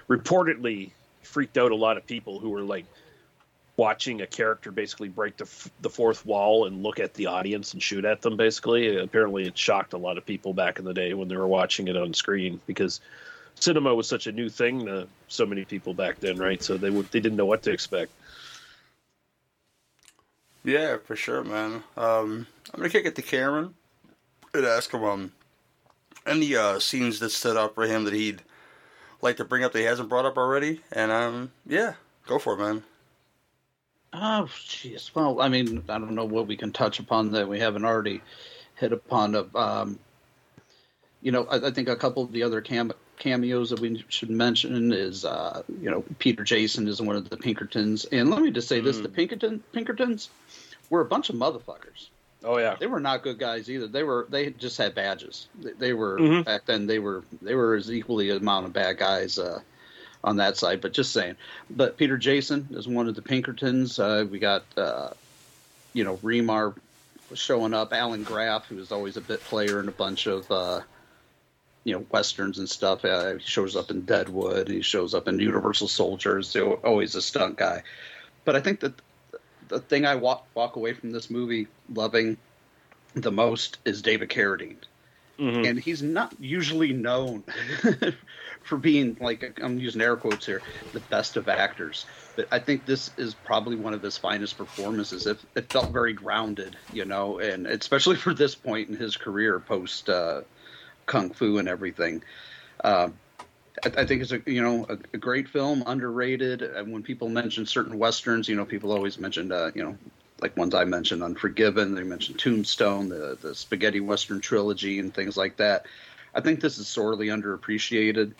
reportedly 0.07 0.91
freaked 1.23 1.57
out 1.57 1.71
a 1.71 1.75
lot 1.75 1.97
of 1.97 2.05
people 2.05 2.39
who 2.39 2.49
were 2.49 2.61
like 2.61 2.85
watching 3.81 4.21
a 4.21 4.27
character 4.27 4.71
basically 4.71 5.09
break 5.09 5.37
the, 5.37 5.43
f- 5.43 5.71
the 5.81 5.89
fourth 5.89 6.23
wall 6.23 6.67
and 6.67 6.83
look 6.83 6.99
at 6.99 7.15
the 7.15 7.25
audience 7.25 7.73
and 7.73 7.81
shoot 7.81 8.05
at 8.05 8.21
them 8.21 8.37
basically 8.37 8.99
apparently 8.99 9.47
it 9.47 9.57
shocked 9.57 9.93
a 9.93 9.97
lot 9.97 10.19
of 10.19 10.25
people 10.25 10.53
back 10.53 10.77
in 10.77 10.85
the 10.85 10.93
day 10.93 11.15
when 11.15 11.27
they 11.27 11.35
were 11.35 11.47
watching 11.47 11.87
it 11.87 11.97
on 11.97 12.13
screen 12.13 12.61
because 12.67 13.01
cinema 13.55 13.95
was 13.95 14.07
such 14.07 14.27
a 14.27 14.31
new 14.31 14.49
thing 14.49 14.85
to 14.85 15.07
so 15.29 15.47
many 15.47 15.65
people 15.65 15.95
back 15.95 16.19
then 16.19 16.37
right 16.37 16.61
so 16.61 16.77
they 16.77 16.91
would 16.91 17.09
they 17.11 17.19
didn't 17.19 17.37
know 17.37 17.45
what 17.47 17.63
to 17.63 17.71
expect 17.71 18.11
yeah 20.63 20.97
for 21.03 21.15
sure 21.15 21.43
man 21.43 21.81
um, 21.97 22.45
i'm 22.71 22.77
gonna 22.77 22.87
kick 22.87 23.07
it 23.07 23.15
to 23.15 23.23
cameron 23.23 23.73
and 24.53 24.63
ask 24.63 24.91
him 24.91 25.03
um, 25.03 25.31
any 26.27 26.55
uh, 26.55 26.77
scenes 26.77 27.19
that 27.19 27.31
stood 27.31 27.57
out 27.57 27.73
for 27.73 27.87
him 27.87 28.03
that 28.03 28.13
he'd 28.13 28.43
like 29.23 29.37
to 29.37 29.45
bring 29.45 29.63
up 29.63 29.71
that 29.71 29.79
he 29.79 29.85
hasn't 29.85 30.09
brought 30.09 30.25
up 30.25 30.37
already? 30.37 30.81
And 30.91 31.11
um, 31.11 31.51
yeah, 31.65 31.93
go 32.27 32.37
for 32.37 32.53
it, 32.53 32.59
man. 32.59 32.83
Oh, 34.13 34.47
jeez. 34.49 35.13
Well, 35.15 35.41
I 35.41 35.47
mean, 35.47 35.83
I 35.87 35.97
don't 35.97 36.15
know 36.15 36.25
what 36.25 36.47
we 36.47 36.57
can 36.57 36.71
touch 36.71 36.99
upon 36.99 37.31
that 37.31 37.47
we 37.47 37.59
haven't 37.59 37.85
already 37.85 38.21
hit 38.75 38.91
upon. 38.91 39.35
Of, 39.35 39.55
um, 39.55 39.99
you 41.21 41.31
know, 41.31 41.45
I, 41.45 41.67
I, 41.67 41.71
think 41.71 41.87
a 41.87 41.95
couple 41.95 42.23
of 42.23 42.31
the 42.31 42.43
other 42.43 42.59
cam- 42.59 42.91
cameos 43.17 43.69
that 43.69 43.79
we 43.79 44.03
should 44.09 44.29
mention 44.29 44.91
is, 44.91 45.23
uh, 45.23 45.63
you 45.81 45.89
know, 45.89 46.03
Peter 46.19 46.43
Jason 46.43 46.87
is 46.87 47.01
one 47.01 47.15
of 47.15 47.29
the 47.29 47.37
Pinkertons, 47.37 48.05
and 48.05 48.29
let 48.29 48.41
me 48.41 48.51
just 48.51 48.67
say 48.67 48.81
mm. 48.81 48.83
this: 48.83 48.97
the 48.97 49.07
mm. 49.07 49.13
Pinkerton 49.13 49.63
Pinkertons 49.71 50.29
were 50.89 51.01
a 51.01 51.05
bunch 51.05 51.29
of 51.29 51.37
motherfuckers. 51.37 52.09
Oh 52.43 52.57
yeah, 52.57 52.75
they 52.79 52.87
were 52.87 52.99
not 52.99 53.23
good 53.23 53.37
guys 53.37 53.69
either. 53.69 53.87
They 53.87 54.03
were 54.03 54.25
they 54.29 54.49
just 54.49 54.77
had 54.77 54.95
badges. 54.95 55.47
They, 55.61 55.71
they 55.73 55.93
were 55.93 56.19
mm-hmm. 56.19 56.41
back 56.41 56.65
then. 56.65 56.87
They 56.87 56.99
were 56.99 57.23
they 57.41 57.55
were 57.55 57.75
as 57.75 57.91
equally 57.91 58.31
amount 58.31 58.65
of 58.65 58.73
bad 58.73 58.97
guys 58.97 59.37
uh, 59.37 59.61
on 60.23 60.37
that 60.37 60.57
side. 60.57 60.81
But 60.81 60.93
just 60.93 61.11
saying. 61.11 61.35
But 61.69 61.97
Peter 61.97 62.17
Jason 62.17 62.67
is 62.71 62.87
one 62.87 63.07
of 63.07 63.15
the 63.15 63.21
Pinkertons. 63.21 63.99
Uh, 63.99 64.25
we 64.29 64.39
got 64.39 64.63
uh, 64.77 65.09
you 65.93 66.03
know 66.03 66.17
Remar 66.17 66.75
showing 67.33 67.73
up. 67.73 67.93
Allan 67.93 68.23
Graf, 68.23 68.65
who 68.67 68.79
is 68.79 68.91
always 68.91 69.17
a 69.17 69.21
bit 69.21 69.41
player 69.41 69.79
in 69.79 69.87
a 69.87 69.93
bunch 69.93 70.27
of 70.27 70.49
uh, 70.51 70.81
you 71.83 71.93
know 71.93 72.05
westerns 72.11 72.59
and 72.59 72.69
stuff. 72.69 73.03
Uh, 73.05 73.35
he 73.35 73.39
shows 73.39 73.75
up 73.75 73.91
in 73.91 74.01
Deadwood. 74.01 74.67
He 74.67 74.81
shows 74.81 75.13
up 75.13 75.27
in 75.27 75.39
Universal 75.39 75.87
Soldiers. 75.87 76.49
So 76.49 76.73
always 76.83 77.15
a 77.15 77.21
stunt 77.21 77.57
guy. 77.57 77.83
But 78.45 78.55
I 78.55 78.61
think 78.61 78.79
that 78.81 78.93
the 79.67 79.79
thing 79.79 80.05
I 80.05 80.15
walk 80.15 80.45
walk 80.53 80.75
away 80.75 80.93
from 80.93 81.11
this 81.11 81.29
movie 81.29 81.67
loving 81.93 82.37
the 83.13 83.31
most 83.31 83.77
is 83.85 84.01
David 84.01 84.29
Carradine. 84.29 84.77
Mm-hmm. 85.39 85.65
And 85.65 85.79
he's 85.79 86.03
not 86.03 86.33
usually 86.39 86.93
known 86.93 87.43
for 88.71 88.77
being 88.77 89.17
like 89.19 89.59
I'm 89.61 89.77
using 89.77 89.99
air 89.99 90.15
quotes 90.15 90.45
here, 90.45 90.61
the 90.93 91.01
best 91.01 91.35
of 91.35 91.49
actors. 91.49 92.05
But 92.37 92.47
I 92.53 92.59
think 92.59 92.85
this 92.85 93.11
is 93.17 93.33
probably 93.33 93.75
one 93.75 93.93
of 93.93 94.01
his 94.01 94.17
finest 94.17 94.57
performances. 94.57 95.27
It, 95.27 95.39
it 95.57 95.69
felt 95.69 95.91
very 95.91 96.13
grounded, 96.13 96.77
you 96.93 97.03
know, 97.03 97.39
and 97.39 97.67
especially 97.67 98.15
for 98.15 98.33
this 98.33 98.55
point 98.55 98.87
in 98.87 98.95
his 98.95 99.17
career, 99.17 99.59
post 99.59 100.09
uh, 100.09 100.43
kung 101.05 101.31
fu 101.31 101.57
and 101.57 101.67
everything. 101.67 102.23
Uh, 102.81 103.09
I, 103.83 103.89
I 103.97 104.05
think 104.05 104.21
it's 104.21 104.31
a 104.31 104.41
you 104.45 104.61
know 104.61 104.85
a, 104.87 104.97
a, 105.13 105.17
great 105.17 105.49
film, 105.49 105.83
underrated. 105.85 106.61
And 106.61 106.93
when 106.93 107.03
people 107.03 107.27
mention 107.27 107.65
certain 107.65 107.99
westerns, 107.99 108.47
you 108.47 108.55
know, 108.55 108.63
people 108.63 108.93
always 108.93 109.19
mention 109.19 109.51
uh, 109.51 109.71
you 109.75 109.83
know 109.83 109.97
like 110.39 110.55
ones 110.55 110.73
I 110.73 110.85
mentioned, 110.85 111.23
Unforgiven. 111.23 111.93
They 111.93 112.03
mentioned 112.03 112.39
Tombstone, 112.39 113.09
the 113.09 113.37
the 113.41 113.53
spaghetti 113.53 113.99
western 113.99 114.39
trilogy, 114.39 114.99
and 114.99 115.13
things 115.13 115.35
like 115.35 115.57
that. 115.57 115.87
I 116.33 116.39
think 116.39 116.61
this 116.61 116.77
is 116.77 116.87
sorely 116.87 117.27
underappreciated. 117.27 118.31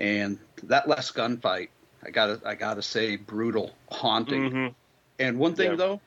And 0.00 0.38
that 0.64 0.88
last 0.88 1.14
gunfight, 1.14 1.68
I 2.02 2.10
gotta 2.10 2.40
I 2.44 2.54
gotta 2.54 2.82
say, 2.82 3.16
brutal, 3.16 3.72
haunting. 3.92 4.50
Mm-hmm. 4.50 4.66
And 5.18 5.38
one 5.38 5.54
thing 5.54 5.72
yeah. 5.72 5.76
though, 5.76 6.00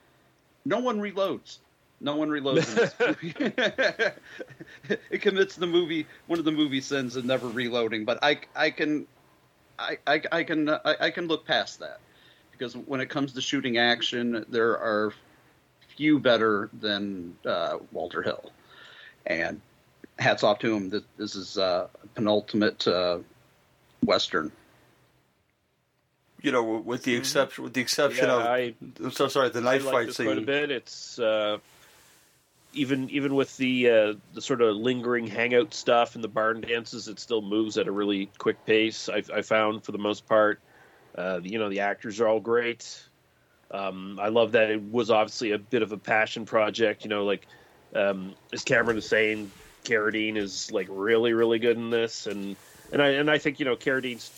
no 0.65 0.79
one 0.79 0.99
reloads. 0.99 1.59
No 2.01 2.15
one 2.15 2.29
reloads 2.29 2.69
in 2.69 2.75
this 2.75 2.95
movie. 2.99 4.95
it 5.11 5.21
commits 5.21 5.55
the 5.55 5.67
movie 5.67 6.07
one 6.25 6.39
of 6.39 6.45
the 6.45 6.51
movie 6.51 6.81
sins 6.81 7.15
of 7.15 7.23
never 7.23 7.47
reloading. 7.47 8.03
But 8.03 8.19
I 8.23 8.39
I 8.55 8.71
can 8.71 9.05
I 9.77 9.99
I, 10.07 10.21
I 10.31 10.43
can 10.43 10.69
I, 10.69 10.95
I 10.99 11.09
can 11.11 11.27
look 11.27 11.45
past 11.45 11.79
that 11.79 11.99
because 12.51 12.75
when 12.75 12.99
it 12.99 13.09
comes 13.09 13.33
to 13.33 13.41
shooting 13.41 13.77
action, 13.77 14.43
there 14.49 14.77
are 14.79 15.13
few 15.95 16.19
better 16.19 16.69
than 16.79 17.35
uh, 17.45 17.77
Walter 17.91 18.23
Hill, 18.23 18.51
and 19.27 19.61
hats 20.17 20.43
off 20.43 20.59
to 20.59 20.75
him. 20.75 20.89
This, 20.89 21.03
this 21.17 21.35
is 21.35 21.57
uh, 21.57 21.87
penultimate 22.15 22.87
uh, 22.87 23.19
western. 24.05 24.51
You 26.41 26.51
know, 26.51 26.63
with 26.63 27.03
the 27.03 27.13
mm-hmm. 27.13 27.21
exception, 27.21 27.63
with 27.63 27.73
the 27.73 27.81
exception 27.81 28.25
yeah, 28.27 28.35
of, 28.35 28.41
I, 28.41 28.73
am 29.01 29.11
so 29.11 29.29
sorry, 29.29 29.49
the 29.49 29.61
knife 29.61 29.85
like 29.85 29.93
fight 29.93 30.13
scene. 30.13 30.25
Quite 30.25 30.37
a 30.39 30.41
bit. 30.41 30.71
It's 30.71 31.17
uh, 31.17 31.59
even 32.73 33.09
even 33.11 33.35
with 33.35 33.55
the 33.57 33.89
uh, 33.89 34.13
the 34.33 34.41
sort 34.41 34.61
of 34.61 34.75
lingering 34.75 35.27
hangout 35.27 35.73
stuff 35.73 36.15
and 36.15 36.23
the 36.23 36.27
barn 36.27 36.61
dances, 36.61 37.07
it 37.07 37.19
still 37.19 37.41
moves 37.41 37.77
at 37.77 37.87
a 37.87 37.91
really 37.91 38.29
quick 38.37 38.65
pace. 38.65 39.09
I, 39.09 39.23
I 39.33 39.41
found 39.41 39.83
for 39.83 39.91
the 39.91 39.97
most 39.97 40.27
part, 40.27 40.59
uh, 41.15 41.39
you 41.43 41.59
know, 41.59 41.69
the 41.69 41.81
actors 41.81 42.19
are 42.19 42.27
all 42.27 42.39
great. 42.39 43.01
Um, 43.71 44.19
I 44.21 44.27
love 44.27 44.51
that 44.51 44.69
it 44.69 44.81
was 44.81 45.09
obviously 45.09 45.51
a 45.51 45.57
bit 45.57 45.81
of 45.81 45.91
a 45.91 45.97
passion 45.97 46.45
project. 46.45 47.03
You 47.03 47.09
know, 47.09 47.25
like 47.25 47.47
um, 47.95 48.33
as 48.51 48.63
Cameron 48.63 48.95
was 48.95 49.07
saying, 49.07 49.51
Carradine 49.83 50.37
is 50.37 50.71
like 50.71 50.87
really 50.89 51.33
really 51.33 51.59
good 51.59 51.77
in 51.77 51.89
this, 51.89 52.27
and 52.27 52.55
and 52.93 53.01
I 53.01 53.09
and 53.09 53.29
I 53.29 53.37
think 53.37 53.59
you 53.59 53.65
know 53.65 53.75
Carradine's 53.75 54.31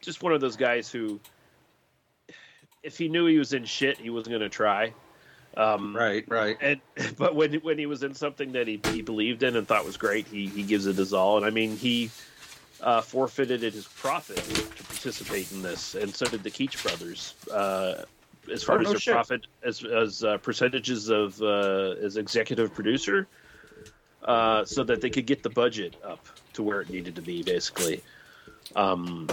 just 0.00 0.22
one 0.22 0.32
of 0.32 0.40
those 0.40 0.56
guys 0.56 0.90
who 0.90 1.18
if 2.82 2.98
he 2.98 3.08
knew 3.08 3.26
he 3.26 3.38
was 3.38 3.52
in 3.54 3.64
shit, 3.64 3.98
he 3.98 4.10
wasn't 4.10 4.30
going 4.32 4.42
to 4.42 4.48
try. 4.50 4.92
Um, 5.56 5.96
right, 5.96 6.24
right. 6.28 6.56
And 6.60 6.80
but 7.16 7.34
when 7.34 7.54
when 7.54 7.78
he 7.78 7.86
was 7.86 8.02
in 8.02 8.14
something 8.14 8.52
that 8.52 8.68
he, 8.68 8.80
he 8.90 9.02
believed 9.02 9.42
in 9.42 9.56
and 9.56 9.66
thought 9.66 9.84
was 9.84 9.96
great, 9.96 10.26
he 10.28 10.46
he 10.46 10.62
gives 10.62 10.86
it 10.86 10.96
his 10.96 11.12
all. 11.12 11.38
And 11.38 11.46
I 11.46 11.50
mean, 11.50 11.76
he 11.76 12.10
uh, 12.80 13.00
forfeited 13.00 13.62
his 13.62 13.86
profit 13.86 14.36
to 14.36 14.84
participate 14.84 15.50
in 15.52 15.62
this, 15.62 15.94
and 15.94 16.14
so 16.14 16.26
did 16.26 16.42
the 16.42 16.50
Keach 16.50 16.82
brothers. 16.82 17.34
Uh, 17.50 18.04
as 18.52 18.62
far 18.62 18.76
Oh, 18.76 18.80
as 18.80 18.84
no 18.84 18.90
their 18.90 19.00
shit. 19.00 19.14
profit, 19.14 19.46
as 19.62 19.82
as 19.82 20.22
uh, 20.22 20.36
percentages 20.38 21.08
of 21.08 21.40
uh, 21.40 21.94
as 22.02 22.18
executive 22.18 22.74
producer, 22.74 23.26
uh, 24.24 24.66
so 24.66 24.84
that 24.84 25.00
they 25.00 25.08
could 25.08 25.24
get 25.24 25.42
the 25.42 25.48
budget 25.48 25.96
up 26.04 26.26
to 26.54 26.62
where 26.62 26.80
it 26.80 26.90
needed 26.90 27.16
to 27.16 27.22
be, 27.22 27.42
basically. 27.42 28.02
Um, 28.74 29.28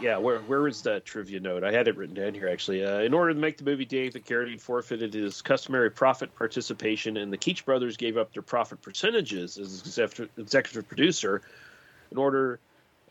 yeah, 0.00 0.18
where 0.18 0.38
where 0.40 0.68
is 0.68 0.82
that 0.82 1.04
trivia 1.04 1.40
note? 1.40 1.64
I 1.64 1.72
had 1.72 1.88
it 1.88 1.96
written 1.96 2.14
down 2.14 2.34
here 2.34 2.48
actually. 2.48 2.84
Uh, 2.84 3.00
in 3.00 3.12
order 3.12 3.34
to 3.34 3.40
make 3.40 3.58
the 3.58 3.64
movie, 3.64 3.84
David 3.84 4.24
Carradine 4.24 4.60
forfeited 4.60 5.14
his 5.14 5.42
customary 5.42 5.90
profit 5.90 6.34
participation, 6.36 7.16
and 7.16 7.32
the 7.32 7.38
Keach 7.38 7.64
brothers 7.64 7.96
gave 7.96 8.16
up 8.16 8.32
their 8.32 8.42
profit 8.42 8.82
percentages 8.82 9.58
as 9.58 9.80
executive, 10.38 10.88
producer 10.88 11.42
in 12.12 12.18
order 12.18 12.60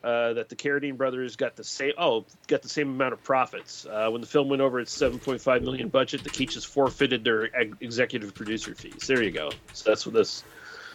uh, 0.04 0.34
that 0.34 0.50
the 0.50 0.56
Carradine 0.56 0.96
brothers 0.96 1.36
got 1.36 1.56
the 1.56 1.64
same 1.64 1.94
oh 1.98 2.26
got 2.48 2.62
the 2.62 2.70
same 2.70 2.90
amount 2.90 3.14
of 3.14 3.24
profits. 3.24 3.86
Uh, 3.86 4.10
when 4.10 4.22
the 4.22 4.28
film 4.28 4.48
went 4.48 4.62
over 4.62 4.80
its 4.80 4.98
7.5 4.98 5.62
million 5.64 5.90
budget, 5.90 6.24
the 6.24 6.30
Keaches 6.30 6.66
forfeited 6.66 7.24
their 7.26 7.54
ex- 7.56 7.76
executive 7.82 8.34
producer 8.34 8.74
fees. 8.74 9.06
There 9.08 9.22
you 9.22 9.32
go. 9.32 9.52
So 9.74 9.90
that's 9.90 10.06
what 10.06 10.16
this. 10.16 10.44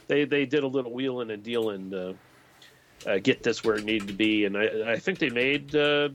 They 0.08 0.24
they 0.24 0.44
did 0.44 0.64
a 0.64 0.66
little 0.66 0.92
wheeling 0.92 1.30
and 1.30 1.42
dealing. 1.42 1.90
to 1.90 2.16
uh, 3.06 3.18
get 3.18 3.42
this 3.42 3.62
where 3.62 3.76
it 3.76 3.84
needed 3.84 4.08
to 4.08 4.14
be, 4.14 4.44
and 4.44 4.56
I, 4.56 4.92
I 4.92 4.98
think 4.98 5.18
they 5.18 5.30
made 5.30 5.74
uh, 5.74 6.08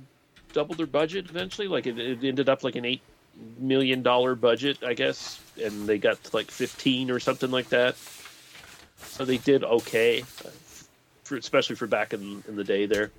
double 0.51 0.75
their 0.75 0.87
budget 0.87 1.29
eventually. 1.29 1.67
Like 1.67 1.87
it, 1.87 1.97
it 1.97 2.23
ended 2.23 2.49
up 2.49 2.63
like 2.63 2.75
an 2.75 2.85
eight 2.85 3.01
million 3.57 4.03
dollar 4.03 4.35
budget, 4.35 4.83
I 4.83 4.93
guess, 4.93 5.39
and 5.61 5.87
they 5.87 5.97
got 5.97 6.23
to 6.23 6.35
like 6.35 6.51
fifteen 6.51 7.09
or 7.11 7.19
something 7.19 7.51
like 7.51 7.69
that. 7.69 7.95
So 8.97 9.25
they 9.25 9.37
did 9.37 9.63
okay, 9.63 10.21
for, 11.23 11.37
especially 11.37 11.75
for 11.75 11.87
back 11.87 12.13
in, 12.13 12.43
in 12.47 12.55
the 12.55 12.63
day 12.63 12.85
there. 12.85 13.11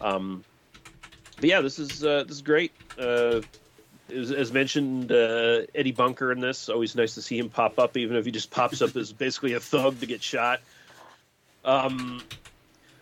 Um, 0.00 0.44
but 1.36 1.44
yeah, 1.44 1.60
this 1.60 1.78
is 1.78 2.04
uh, 2.04 2.24
this 2.24 2.36
is 2.36 2.42
great. 2.42 2.72
Uh, 2.98 3.40
as, 4.12 4.30
as 4.32 4.52
mentioned, 4.52 5.12
uh, 5.12 5.62
Eddie 5.74 5.92
Bunker 5.92 6.32
in 6.32 6.40
this. 6.40 6.68
Always 6.68 6.94
nice 6.94 7.14
to 7.14 7.22
see 7.22 7.38
him 7.38 7.48
pop 7.50 7.78
up, 7.78 7.96
even 7.96 8.16
if 8.16 8.24
he 8.24 8.30
just 8.30 8.50
pops 8.50 8.82
up 8.82 8.96
as 8.96 9.12
basically 9.24 9.54
a 9.54 9.60
thug 9.60 10.00
to 10.00 10.06
get 10.06 10.22
shot. 10.22 10.60
Um, 11.64 12.22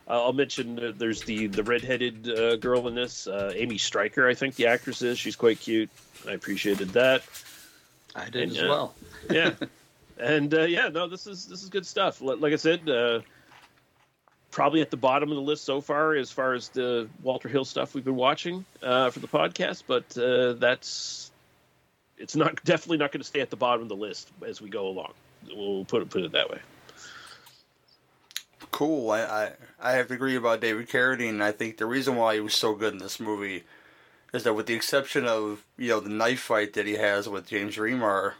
I'll 0.07 0.33
mention 0.33 0.79
uh, 0.79 0.93
there's 0.97 1.23
the 1.23 1.47
the 1.47 1.63
redheaded 1.63 2.29
uh, 2.29 2.57
girl 2.57 2.87
in 2.89 2.95
this, 2.95 3.27
uh, 3.27 3.53
Amy 3.55 3.79
Stryker, 3.79 4.29
I 4.29 4.35
think 4.35 4.57
the 4.57 4.67
actress 4.67 5.03
is. 5.03 5.19
She's 5.19 5.37
quite 5.37 5.61
cute. 5.61 5.91
I 6.29 6.33
appreciated 6.33 6.91
that. 6.91 7.23
I 8.15 8.27
did 8.29 8.43
And, 8.43 8.53
as 8.53 8.63
uh, 8.63 8.67
well. 8.69 8.95
yeah, 9.31 9.51
and 10.19 10.53
uh, 10.55 10.63
yeah, 10.63 10.89
no, 10.89 11.09
this 11.09 11.27
is 11.27 11.47
this 11.47 11.63
is 11.63 11.69
good 11.69 11.87
stuff. 11.87 12.21
Like 12.21 12.53
I 12.53 12.57
said, 12.57 12.89
uh, 12.89 13.21
probably 14.53 14.83
at 14.83 14.91
the 14.91 14.97
bottom 14.97 15.31
of 15.31 15.35
the 15.35 15.43
list 15.43 15.65
so 15.65 15.81
far 15.81 16.15
as 16.15 16.31
far 16.31 16.55
as 16.55 16.69
the 16.69 17.09
Walter 17.23 17.49
Hill 17.49 17.65
stuff 17.65 17.95
we've 17.95 18.05
been 18.05 18.15
watching 18.15 18.65
uh, 18.83 19.11
for 19.11 19.19
the 19.19 19.27
podcast, 19.27 19.83
but 19.89 20.17
uh, 20.17 20.53
that's 20.53 21.33
it's 22.19 22.37
not 22.37 22.63
definitely 22.63 22.99
not 22.99 23.11
going 23.11 23.23
to 23.23 23.27
stay 23.27 23.41
at 23.41 23.51
the 23.51 23.57
bottom 23.57 23.83
of 23.83 23.89
the 23.89 23.97
list 23.97 24.31
as 24.47 24.61
we 24.61 24.71
go 24.71 24.87
along. 24.87 25.13
We'll 25.53 25.85
put 25.85 26.03
it 26.03 26.11
put 26.11 26.23
it 26.23 26.33
that 26.33 26.49
way. 26.49 26.61
Cool. 28.71 29.11
I, 29.11 29.23
I 29.23 29.53
I 29.81 29.93
have 29.93 30.09
to 30.09 30.15
agree 30.15 30.37
about 30.37 30.61
David 30.61 30.89
Carradine. 30.89 31.43
I 31.43 31.51
think 31.51 31.79
the 31.79 31.87
reason 31.87 32.15
why 32.15 32.35
he 32.35 32.41
was 32.41 32.55
so 32.55 32.75
good 32.75 32.93
in 32.93 33.01
this 33.01 33.19
movie 33.19 33.65
is 34.33 34.45
that, 34.45 34.55
with 34.55 34.67
the 34.67 34.75
exception 34.75 35.27
of 35.27 35.65
you 35.77 35.89
know 35.89 36.01
the 36.01 36.11
knife 36.11 36.41
fight 36.41 36.75
that 36.75 36.87
he 36.87 36.95
has 36.95 37.29
with 37.29 37.49
James 37.49 37.77
Remar, 37.77 38.35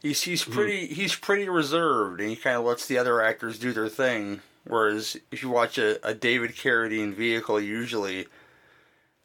he's 0.00 0.22
he's 0.22 0.44
pretty 0.44 0.86
he's 0.86 1.14
pretty 1.14 1.48
reserved 1.48 2.20
and 2.20 2.30
he 2.30 2.36
kind 2.36 2.56
of 2.56 2.64
lets 2.64 2.86
the 2.86 2.98
other 2.98 3.20
actors 3.20 3.58
do 3.58 3.72
their 3.72 3.88
thing. 3.88 4.40
Whereas 4.66 5.16
if 5.30 5.42
you 5.42 5.50
watch 5.50 5.78
a, 5.78 6.04
a 6.06 6.14
David 6.14 6.52
Carradine 6.52 7.14
vehicle, 7.14 7.60
usually 7.60 8.26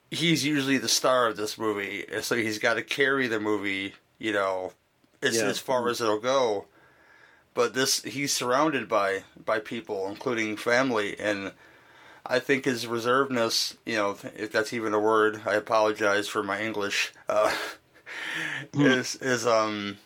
he's 0.09 0.45
usually 0.45 0.77
the 0.77 0.87
star 0.89 1.27
of 1.27 1.37
this 1.37 1.57
movie, 1.57 2.05
and 2.11 2.23
so 2.23 2.35
he's 2.35 2.59
got 2.59 2.75
to 2.75 2.83
carry 2.83 3.27
the 3.27 3.39
movie. 3.39 3.93
You 4.19 4.33
know, 4.33 4.73
as 5.21 5.37
Yeah. 5.37 5.47
as 5.47 5.59
far 5.59 5.87
as 5.89 5.99
it'll 6.01 6.19
go 6.19 6.65
but 7.53 7.73
this 7.73 8.01
he's 8.03 8.33
surrounded 8.33 8.87
by 8.87 9.23
by 9.43 9.59
people 9.59 10.07
including 10.07 10.55
family 10.55 11.19
and 11.19 11.51
i 12.25 12.39
think 12.39 12.65
his 12.65 12.85
reservedness 12.85 13.75
you 13.85 13.95
know 13.95 14.15
if 14.35 14.51
that's 14.51 14.73
even 14.73 14.93
a 14.93 14.99
word 14.99 15.41
i 15.45 15.53
apologize 15.55 16.27
for 16.27 16.43
my 16.43 16.61
english 16.61 17.11
uh, 17.29 17.53
is 18.73 19.15
is 19.17 19.45
um 19.45 19.97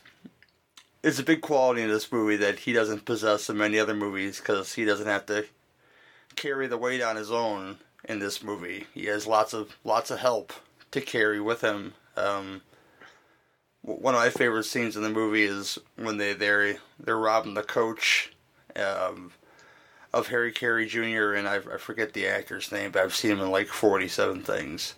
is 1.05 1.19
a 1.19 1.23
big 1.23 1.41
quality 1.41 1.81
in 1.81 1.89
this 1.89 2.11
movie 2.11 2.35
that 2.35 2.59
he 2.59 2.73
doesn't 2.73 3.05
possess 3.05 3.49
in 3.49 3.57
many 3.57 3.79
other 3.79 3.95
movies 3.95 4.39
because 4.39 4.73
he 4.73 4.85
doesn't 4.85 5.07
have 5.07 5.25
to 5.25 5.45
carry 6.35 6.67
the 6.67 6.77
weight 6.77 7.01
on 7.01 7.15
his 7.15 7.31
own 7.31 7.77
in 8.03 8.19
this 8.19 8.43
movie 8.43 8.85
he 8.93 9.05
has 9.05 9.25
lots 9.25 9.53
of 9.53 9.77
lots 9.83 10.11
of 10.11 10.19
help 10.19 10.53
to 10.91 10.99
carry 10.99 11.39
with 11.39 11.61
him 11.61 11.93
um 12.17 12.61
one 13.85 14.15
of 14.15 14.19
my 14.21 14.29
favorite 14.31 14.63
scenes 14.63 14.95
in 14.95 15.03
the 15.03 15.09
movie 15.09 15.43
is 15.43 15.77
when 15.95 16.17
they 16.17 16.33
they're 16.33 16.77
they're 16.99 17.17
robbing 17.17 17.53
the 17.53 17.61
coach 17.61 18.31
um, 18.75 19.31
of 20.11 20.27
Harry 20.27 20.51
Carey 20.51 20.87
Jr. 20.87 21.33
and 21.33 21.47
I, 21.47 21.57
I 21.57 21.77
forget 21.77 22.13
the 22.13 22.27
actor's 22.27 22.71
name, 22.71 22.91
but 22.91 23.03
I've 23.03 23.15
seen 23.15 23.31
him 23.31 23.41
in 23.41 23.51
like 23.51 23.67
forty 23.67 24.07
seven 24.07 24.41
things. 24.41 24.95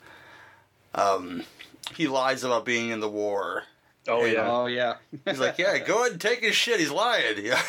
Um, 0.95 1.43
he 1.95 2.07
lies 2.07 2.43
about 2.43 2.65
being 2.65 2.89
in 2.89 3.01
the 3.01 3.09
war. 3.09 3.63
Oh 4.07 4.23
And 4.23 4.33
yeah. 4.33 4.51
Oh 4.51 4.65
yeah. 4.67 4.95
He's 5.25 5.39
like, 5.39 5.57
yeah, 5.57 5.77
go 5.79 6.01
ahead 6.01 6.13
and 6.13 6.21
take 6.21 6.41
his 6.41 6.55
shit. 6.55 6.79
He's 6.79 6.91
lying. 6.91 7.37
Yeah, 7.43 7.61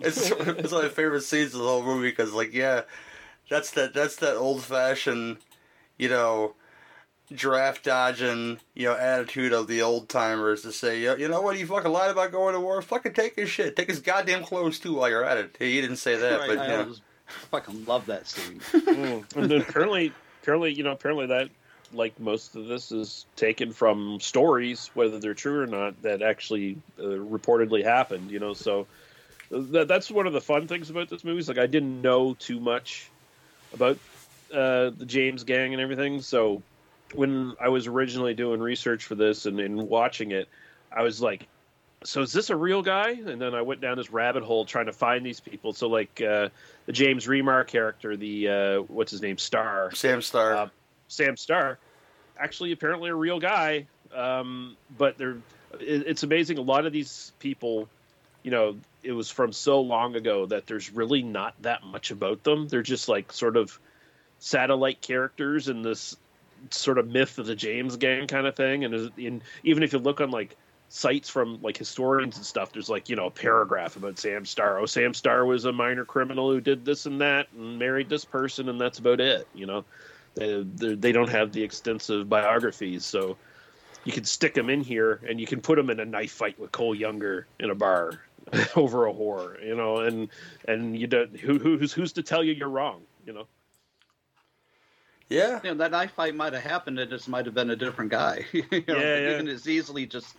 it's 0.00 0.30
it's 0.30 0.72
one 0.72 0.80
of 0.84 0.84
my 0.84 0.88
favorite 0.88 1.22
scenes 1.22 1.54
of 1.54 1.60
the 1.60 1.68
whole 1.68 1.84
movie 1.84 2.10
because, 2.10 2.32
like, 2.32 2.52
yeah, 2.52 2.82
that's 3.48 3.70
that 3.72 3.94
that's 3.94 4.16
that 4.16 4.34
old 4.36 4.64
fashioned, 4.64 5.36
you 5.96 6.08
know, 6.08 6.54
draft 7.32 7.84
dodging, 7.84 8.58
you 8.74 8.88
know, 8.88 8.96
attitude 8.96 9.52
of 9.52 9.68
the 9.68 9.82
old 9.82 10.08
timers 10.08 10.62
to 10.62 10.72
say, 10.72 11.00
you 11.00 11.16
you 11.16 11.28
know 11.28 11.40
what, 11.42 11.58
you 11.58 11.66
fucking 11.66 11.92
lied 11.92 12.10
about 12.10 12.32
going 12.32 12.54
to 12.54 12.60
war. 12.60 12.82
Fucking 12.82 13.12
take 13.12 13.36
his 13.36 13.50
shit. 13.50 13.76
Take 13.76 13.88
his 13.88 14.00
goddamn 14.00 14.42
clothes 14.42 14.78
too 14.80 14.94
while 14.94 15.08
you're 15.08 15.24
at 15.24 15.38
it. 15.38 15.56
He 15.58 15.80
didn't 15.80 15.96
say 15.98 16.16
that, 16.16 16.40
but 16.40 16.58
I 16.58 16.62
you 16.64 16.68
know. 16.72 16.82
always 16.82 17.00
fucking 17.50 17.84
love 17.84 18.06
that 18.06 18.26
scene. 18.26 18.60
Mm. 18.72 19.36
and 19.36 19.50
then 19.50 19.60
apparently, 19.60 20.12
apparently, 20.42 20.72
you 20.72 20.82
know, 20.82 20.92
apparently 20.92 21.26
that 21.26 21.50
like 21.92 22.18
most 22.20 22.56
of 22.56 22.66
this 22.66 22.92
is 22.92 23.26
taken 23.36 23.72
from 23.72 24.20
stories, 24.20 24.90
whether 24.94 25.18
they're 25.18 25.34
true 25.34 25.60
or 25.60 25.66
not, 25.66 26.00
that 26.02 26.22
actually 26.22 26.78
uh, 26.98 27.02
reportedly 27.02 27.84
happened. 27.84 28.30
You 28.30 28.38
know, 28.38 28.54
so 28.54 28.86
that, 29.50 29.88
that's 29.88 30.10
one 30.10 30.26
of 30.26 30.32
the 30.32 30.40
fun 30.40 30.68
things 30.68 30.90
about 30.90 31.08
this 31.08 31.24
movie. 31.24 31.38
Is 31.38 31.48
like 31.48 31.58
I 31.58 31.66
didn't 31.66 32.02
know 32.02 32.34
too 32.34 32.60
much 32.60 33.10
about 33.72 33.98
uh, 34.52 34.90
the 34.96 35.06
James 35.06 35.44
Gang 35.44 35.72
and 35.72 35.82
everything, 35.82 36.20
so 36.20 36.62
when 37.14 37.54
I 37.60 37.68
was 37.68 37.86
originally 37.86 38.34
doing 38.34 38.60
research 38.60 39.04
for 39.04 39.14
this 39.14 39.46
and, 39.46 39.58
and 39.60 39.88
watching 39.88 40.32
it, 40.32 40.48
I 40.92 41.02
was 41.02 41.20
like, 41.20 41.46
so 42.04 42.22
is 42.22 42.32
this 42.32 42.50
a 42.50 42.56
real 42.56 42.82
guy? 42.82 43.10
And 43.10 43.40
then 43.40 43.54
I 43.54 43.62
went 43.62 43.80
down 43.80 43.96
this 43.96 44.10
rabbit 44.10 44.42
hole 44.42 44.64
trying 44.64 44.86
to 44.86 44.92
find 44.92 45.24
these 45.24 45.40
people. 45.40 45.72
So 45.72 45.88
like 45.88 46.20
uh, 46.20 46.48
the 46.86 46.92
James 46.92 47.26
Remar 47.26 47.66
character, 47.66 48.16
the 48.16 48.48
uh, 48.48 48.80
what's 48.82 49.10
his 49.10 49.22
name, 49.22 49.38
Starr, 49.38 49.94
Sam 49.94 50.22
Starr. 50.22 50.54
uh, 50.54 50.68
Sam 51.08 51.36
Starr, 51.36 51.78
actually 52.38 52.72
apparently 52.72 53.10
a 53.10 53.14
real 53.14 53.40
guy. 53.40 53.86
Um, 54.14 54.76
but 54.96 55.18
they're 55.18 55.36
it, 55.74 56.04
it's 56.06 56.22
amazing. 56.22 56.58
A 56.58 56.62
lot 56.62 56.86
of 56.86 56.92
these 56.92 57.32
people, 57.38 57.88
you 58.42 58.50
know, 58.50 58.76
it 59.02 59.12
was 59.12 59.30
from 59.30 59.52
so 59.52 59.80
long 59.80 60.16
ago 60.16 60.46
that 60.46 60.66
there's 60.66 60.92
really 60.92 61.22
not 61.22 61.54
that 61.62 61.84
much 61.84 62.10
about 62.10 62.42
them. 62.44 62.68
They're 62.68 62.82
just 62.82 63.08
like 63.08 63.32
sort 63.32 63.56
of 63.56 63.78
satellite 64.38 65.00
characters 65.00 65.68
in 65.68 65.82
this 65.82 66.16
sort 66.70 66.98
of 66.98 67.08
myth 67.08 67.38
of 67.38 67.46
the 67.46 67.54
James 67.54 67.96
Gang 67.96 68.26
kind 68.26 68.46
of 68.46 68.56
thing. 68.56 68.84
And, 68.84 68.94
and 69.18 69.42
even 69.62 69.82
if 69.82 69.92
you 69.92 69.98
look 69.98 70.20
on 70.20 70.30
like 70.30 70.56
sites 70.88 71.28
from 71.28 71.60
like 71.62 71.76
historians 71.76 72.36
and 72.36 72.46
stuff, 72.46 72.72
there's 72.72 72.88
like 72.88 73.08
you 73.08 73.16
know 73.16 73.26
a 73.26 73.30
paragraph 73.30 73.96
about 73.96 74.18
Sam 74.18 74.44
Starr. 74.44 74.78
Oh, 74.78 74.86
Sam 74.86 75.14
Starr 75.14 75.44
was 75.44 75.64
a 75.64 75.72
minor 75.72 76.04
criminal 76.04 76.50
who 76.50 76.60
did 76.60 76.84
this 76.84 77.06
and 77.06 77.20
that 77.20 77.48
and 77.56 77.78
married 77.78 78.08
this 78.08 78.24
person, 78.24 78.68
and 78.68 78.80
that's 78.80 78.98
about 78.98 79.20
it. 79.20 79.46
You 79.54 79.66
know, 79.66 79.84
they 80.38 80.62
they 80.76 80.94
they 80.94 81.12
don't 81.12 81.28
have 81.30 81.52
the 81.52 81.62
extensive 81.62 82.28
biographies, 82.28 83.04
so 83.04 83.36
you 84.04 84.12
can 84.12 84.24
stick 84.24 84.54
them 84.54 84.70
in 84.70 84.80
here 84.80 85.20
and 85.28 85.40
you 85.40 85.46
can 85.46 85.60
put 85.60 85.76
them 85.76 85.90
in 85.90 86.00
a 86.00 86.04
knife 86.04 86.32
fight 86.32 86.58
with 86.58 86.72
Cole 86.72 86.94
Younger 86.94 87.46
in 87.60 87.70
a 87.70 87.74
bar 87.74 88.22
over 88.76 89.06
a 89.06 89.12
whore. 89.12 89.62
You 89.64 89.74
know, 89.76 89.98
and 89.98 90.28
and 90.66 90.98
you 90.98 91.06
don't 91.06 91.36
who 91.38 91.58
who's 91.58 91.92
who's 91.92 92.12
to 92.14 92.22
tell 92.22 92.42
you 92.44 92.52
you're 92.54 92.68
wrong. 92.68 93.02
You 93.26 93.32
know. 93.34 93.46
Yeah. 95.28 95.60
You 95.62 95.70
know, 95.70 95.76
that 95.76 95.90
knife 95.90 96.12
fight 96.12 96.34
might 96.34 96.54
have 96.54 96.62
happened. 96.62 96.98
It 96.98 97.10
just 97.10 97.28
might 97.28 97.44
have 97.44 97.54
been 97.54 97.68
a 97.68 97.76
different 97.76 98.10
guy. 98.10 98.46
you 98.52 98.62
know, 98.62 98.78
Yeah, 98.88 99.18
You 99.18 99.28
yeah. 99.30 99.36
can 99.36 99.48
as 99.48 99.68
easily 99.68 100.06
just 100.06 100.36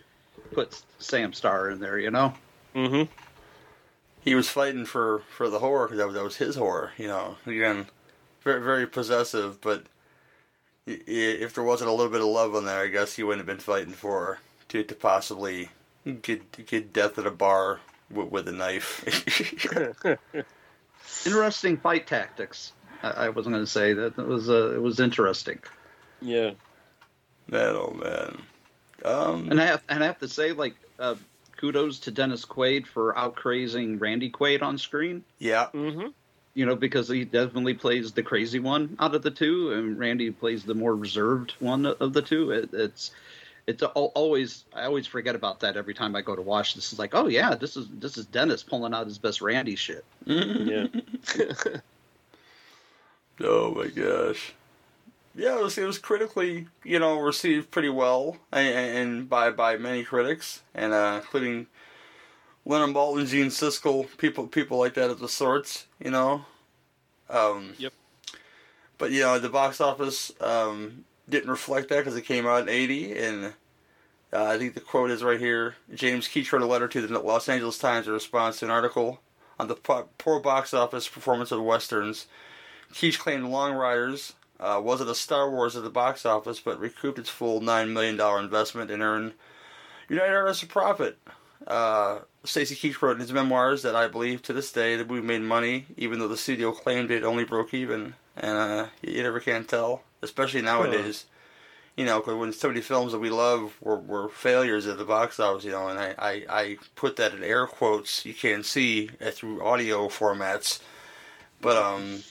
put 0.52 0.82
Sam 0.98 1.32
Starr 1.32 1.70
in 1.70 1.80
there. 1.80 2.00
You 2.00 2.10
know. 2.12 2.34
Mm-hmm. 2.76 3.12
he 4.22 4.36
was 4.36 4.48
fighting 4.50 4.86
for 4.86 5.22
for 5.36 5.50
the 5.50 5.60
horror 5.60 5.86
because 5.88 5.98
that 6.00 6.06
was, 6.08 6.16
that 6.16 6.24
was 6.24 6.36
his 6.38 6.56
horror. 6.56 6.92
You 6.98 7.08
know, 7.08 7.36
again, 7.46 7.86
very 8.44 8.62
very 8.62 8.88
possessive, 8.88 9.60
but 9.62 9.84
if 10.86 11.54
there 11.54 11.64
wasn't 11.64 11.90
a 11.90 11.94
little 11.94 12.12
bit 12.12 12.22
of 12.22 12.28
love 12.28 12.56
on 12.56 12.66
there, 12.66 12.82
I 12.82 12.88
guess 12.88 13.16
he 13.16 13.24
wouldn't 13.24 13.48
have 13.48 13.58
been 13.58 13.64
fighting 13.64 13.94
for 13.94 14.40
to 14.70 14.84
to 14.84 14.96
possibly 14.96 15.70
get 16.22 16.66
get 16.68 16.94
death 16.94 17.18
at 17.20 17.26
a 17.28 17.32
bar 17.32 17.80
with, 18.10 18.30
with 18.30 18.48
a 18.48 18.52
knife. 18.52 19.04
Interesting 21.26 21.78
fight 21.78 22.08
tactics. 22.08 22.74
I, 23.04 23.10
I 23.10 23.30
wasn't 23.30 23.54
going 23.54 23.66
to 23.66 23.72
say 23.72 23.94
that. 23.94 24.18
It 24.18 24.28
was 24.28 24.50
uh, 24.50 24.72
it 24.74 24.82
was 24.82 25.00
interesting. 25.00 25.60
Yeah. 26.22 26.52
man, 27.48 27.76
oh 27.76 27.92
man. 27.92 28.42
Um, 29.06 29.50
And 29.52 29.62
I 29.62 29.66
have 29.66 29.84
and 29.90 30.04
I 30.04 30.08
have 30.08 30.20
to 30.20 30.28
say, 30.28 30.52
like, 30.52 30.76
uh, 31.00 31.16
kudos 31.58 32.00
to 32.00 32.12
Dennis 32.12 32.46
Quaid 32.46 32.86
for 32.86 33.14
outcrazing 33.14 34.00
Randy 34.02 34.30
Quaid 34.30 34.62
on 34.62 34.78
screen. 34.78 35.24
yeah, 35.40 35.68
Mm-hmm. 35.74 36.08
You 36.60 36.66
know, 36.66 36.76
because 36.76 37.08
he 37.08 37.24
definitely 37.24 37.74
plays 37.74 38.12
the 38.12 38.22
crazy 38.22 38.60
one 38.60 38.98
out 39.00 39.16
of 39.16 39.22
the 39.22 39.32
two, 39.32 39.72
and 39.72 39.98
Randy 39.98 40.30
plays 40.30 40.66
the 40.66 40.74
more 40.74 40.94
reserved 40.94 41.54
one 41.60 41.86
of 41.86 42.12
the 42.12 42.22
two. 42.22 42.52
It, 42.52 42.74
it's 42.74 43.12
it's 43.66 43.82
always 43.82 44.66
I 44.74 44.84
always 44.84 45.08
forget 45.08 45.36
about 45.36 45.62
that 45.62 45.78
every 45.78 45.94
time 45.94 46.18
I 46.18 46.22
go 46.22 46.36
to 46.36 46.42
watch. 46.42 46.76
This 46.76 46.92
is 46.92 47.00
like, 47.00 47.16
oh 47.16 47.28
yeah, 47.28 47.56
this 47.56 47.78
is 47.78 47.88
this 47.94 48.18
is 48.18 48.26
Dennis 48.26 48.62
pulling 48.62 48.94
out 48.94 49.08
his 49.08 49.18
best 49.18 49.42
Randy 49.42 49.78
shit. 49.78 50.04
Yeah. 50.26 50.88
Oh 53.42 53.74
my 53.74 53.88
gosh. 53.88 54.54
Yeah, 55.34 55.58
it 55.58 55.64
was, 55.64 55.78
it 55.78 55.86
was 55.86 55.98
critically, 55.98 56.68
you 56.84 57.00
know, 57.00 57.18
received 57.22 57.72
pretty 57.72 57.88
well, 57.88 58.36
and, 58.52 58.76
and 58.76 59.30
by 59.30 59.50
by 59.52 59.78
many 59.78 60.04
critics, 60.04 60.62
and 60.76 60.92
uh, 60.92 61.22
including 61.22 61.68
Leonard 62.66 62.96
Maltin, 62.96 63.28
Gene 63.28 63.48
Siskel, 63.48 64.06
people 64.18 64.48
people 64.48 64.78
like 64.78 64.94
that 64.96 65.10
of 65.10 65.20
the 65.20 65.30
sorts, 65.30 65.88
you 66.00 66.12
know. 66.12 66.46
Um, 67.30 67.74
Yep. 67.78 67.94
But 68.98 69.12
you 69.12 69.22
know, 69.22 69.40
the 69.40 69.50
box 69.50 69.80
office 69.80 70.32
um, 70.42 71.06
didn't 71.28 71.50
reflect 71.50 71.90
that 71.90 72.00
because 72.00 72.16
it 72.16 72.24
came 72.24 72.46
out 72.46 72.64
in 72.64 72.70
'80, 72.70 73.18
and 73.18 73.46
uh, 74.34 74.46
I 74.46 74.58
think 74.58 74.74
the 74.74 74.82
quote 74.82 75.12
is 75.12 75.24
right 75.24 75.40
here. 75.40 75.76
James 75.94 76.28
Keach 76.28 76.52
wrote 76.52 76.62
a 76.62 76.68
letter 76.68 76.88
to 76.88 77.08
the 77.08 77.20
Los 77.20 77.48
Angeles 77.48 77.78
Times 77.78 78.08
in 78.08 78.14
response 78.14 78.60
to 78.60 78.66
an 78.66 78.72
article 78.72 79.22
on 79.60 79.68
the 79.68 79.76
poor 79.76 80.40
box 80.40 80.74
office 80.74 81.08
performance 81.08 81.52
of 81.52 81.58
the 81.58 81.64
westerns. 81.64 82.28
Keach 82.94 83.20
claimed 83.20 83.46
Long 83.46 83.74
Riders 83.74 84.34
uh, 84.60 84.82
wasn't 84.84 85.10
a 85.10 85.16
Star 85.16 85.50
Wars 85.50 85.76
at 85.76 85.84
the 85.84 85.90
box 85.90 86.26
office, 86.26 86.60
but 86.60 86.80
recouped 86.80 87.18
its 87.18 87.30
full 87.30 87.62
$9 87.62 87.92
million 87.92 88.20
investment 88.44 88.92
and 88.92 89.02
earned 89.02 89.34
United 90.10 90.36
Artists 90.36 90.64
a 90.64 90.68
profit. 90.68 91.18
Uh, 91.68 92.20
Stacy 92.44 92.76
Keach 92.76 93.02
wrote 93.02 93.14
in 93.14 93.20
his 93.20 93.34
memoirs 93.34 93.82
that 93.84 93.96
I 93.96 94.08
believe 94.08 94.42
to 94.44 94.54
this 94.54 94.72
day 94.72 94.96
that 94.96 95.08
we 95.08 95.22
made 95.22 95.42
money, 95.42 95.86
even 95.98 96.20
though 96.20 96.28
the 96.28 96.38
studio 96.38 96.72
claimed 96.72 97.12
it 97.12 97.24
only 97.24 97.44
broke 97.44 97.74
even. 97.74 98.16
And 98.38 98.58
uh, 98.58 98.86
you, 99.02 99.22
never 99.22 99.40
can 99.40 99.66
tell, 99.66 100.04
especially 100.22 100.62
nowadays. 100.62 101.26
You 101.98 102.06
know, 102.06 102.22
cause 102.22 102.36
when 102.36 102.54
so 102.54 102.70
many 102.70 102.80
films 102.80 103.12
that 103.12 103.20
we 103.20 103.30
love 103.30 103.76
were, 103.82 104.00
were 104.00 104.30
failures 104.30 104.88
at 104.88 104.98
the 104.98 105.04
box 105.04 105.38
office, 105.38 105.66
you 105.66 105.72
know, 105.72 105.90
and 105.90 106.00
I, 106.00 106.16
I, 106.18 106.46
I 106.50 106.78
put 106.96 107.18
that 107.18 107.34
in 107.34 107.44
air 107.44 107.68
quotes, 107.68 108.26
you 108.26 108.34
can't 108.34 108.66
see 108.66 109.10
uh, 109.22 109.32
through 109.32 109.62
audio 109.62 110.08
formats. 110.08 110.80
But, 111.60 111.76
um, 111.76 112.24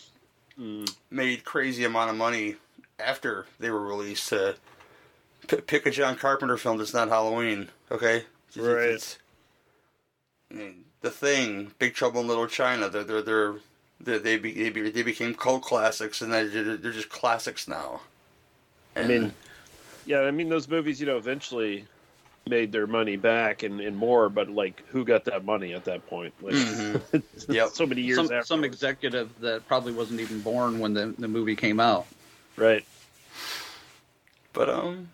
made 1.10 1.44
crazy 1.44 1.84
amount 1.84 2.10
of 2.10 2.16
money 2.16 2.56
after 2.98 3.46
they 3.60 3.70
were 3.70 3.84
released. 3.84 4.30
To 4.30 4.56
p- 5.46 5.60
pick 5.60 5.86
a 5.86 5.90
John 5.90 6.16
Carpenter 6.16 6.56
film 6.56 6.78
that's 6.78 6.94
not 6.94 7.08
Halloween, 7.08 7.68
okay? 7.90 8.24
It's- 8.50 8.56
it's- 8.56 8.66
Right. 8.66 8.84
it's- 8.90 9.18
I 10.50 10.54
mean, 10.54 10.84
the 11.02 11.10
Thing, 11.10 11.72
Big 11.78 11.94
Trouble 11.94 12.20
in 12.22 12.26
Little 12.28 12.46
China. 12.46 12.88
They're 12.88 13.04
they're 13.04 13.22
they're, 13.22 13.54
they 14.00 14.18
they, 14.18 14.38
be, 14.38 14.52
they, 14.52 14.70
be, 14.70 14.90
they 14.90 15.02
became 15.02 15.34
cult 15.34 15.62
classics, 15.62 16.22
and 16.22 16.32
they're 16.32 16.48
they're 16.76 16.92
just 16.92 17.10
classics 17.10 17.68
now. 17.68 18.00
I 18.96 19.04
mean, 19.04 19.32
yeah, 20.06 20.20
I 20.22 20.30
mean 20.30 20.48
those 20.48 20.66
movies, 20.68 21.00
you 21.00 21.06
know, 21.06 21.16
eventually 21.18 21.84
made 22.48 22.72
their 22.72 22.86
money 22.86 23.16
back 23.16 23.62
and, 23.62 23.78
and 23.78 23.94
more, 23.94 24.30
but 24.30 24.48
like, 24.48 24.82
who 24.88 25.04
got 25.04 25.26
that 25.26 25.44
money 25.44 25.74
at 25.74 25.84
that 25.84 26.06
point? 26.08 26.32
Like, 26.40 26.54
Mhm. 26.54 27.22
Yep. 27.48 27.68
so 27.74 27.84
many 27.86 28.00
years 28.00 28.16
some, 28.16 28.24
after. 28.32 28.42
some 28.46 28.64
executive 28.64 29.28
that 29.40 29.68
probably 29.68 29.92
wasn't 29.92 30.20
even 30.20 30.40
born 30.40 30.78
when 30.78 30.94
the, 30.94 31.14
the 31.18 31.28
movie 31.28 31.54
came 31.56 31.78
out. 31.78 32.06
Right. 32.56 32.84
But 34.54 34.70
um, 34.70 35.10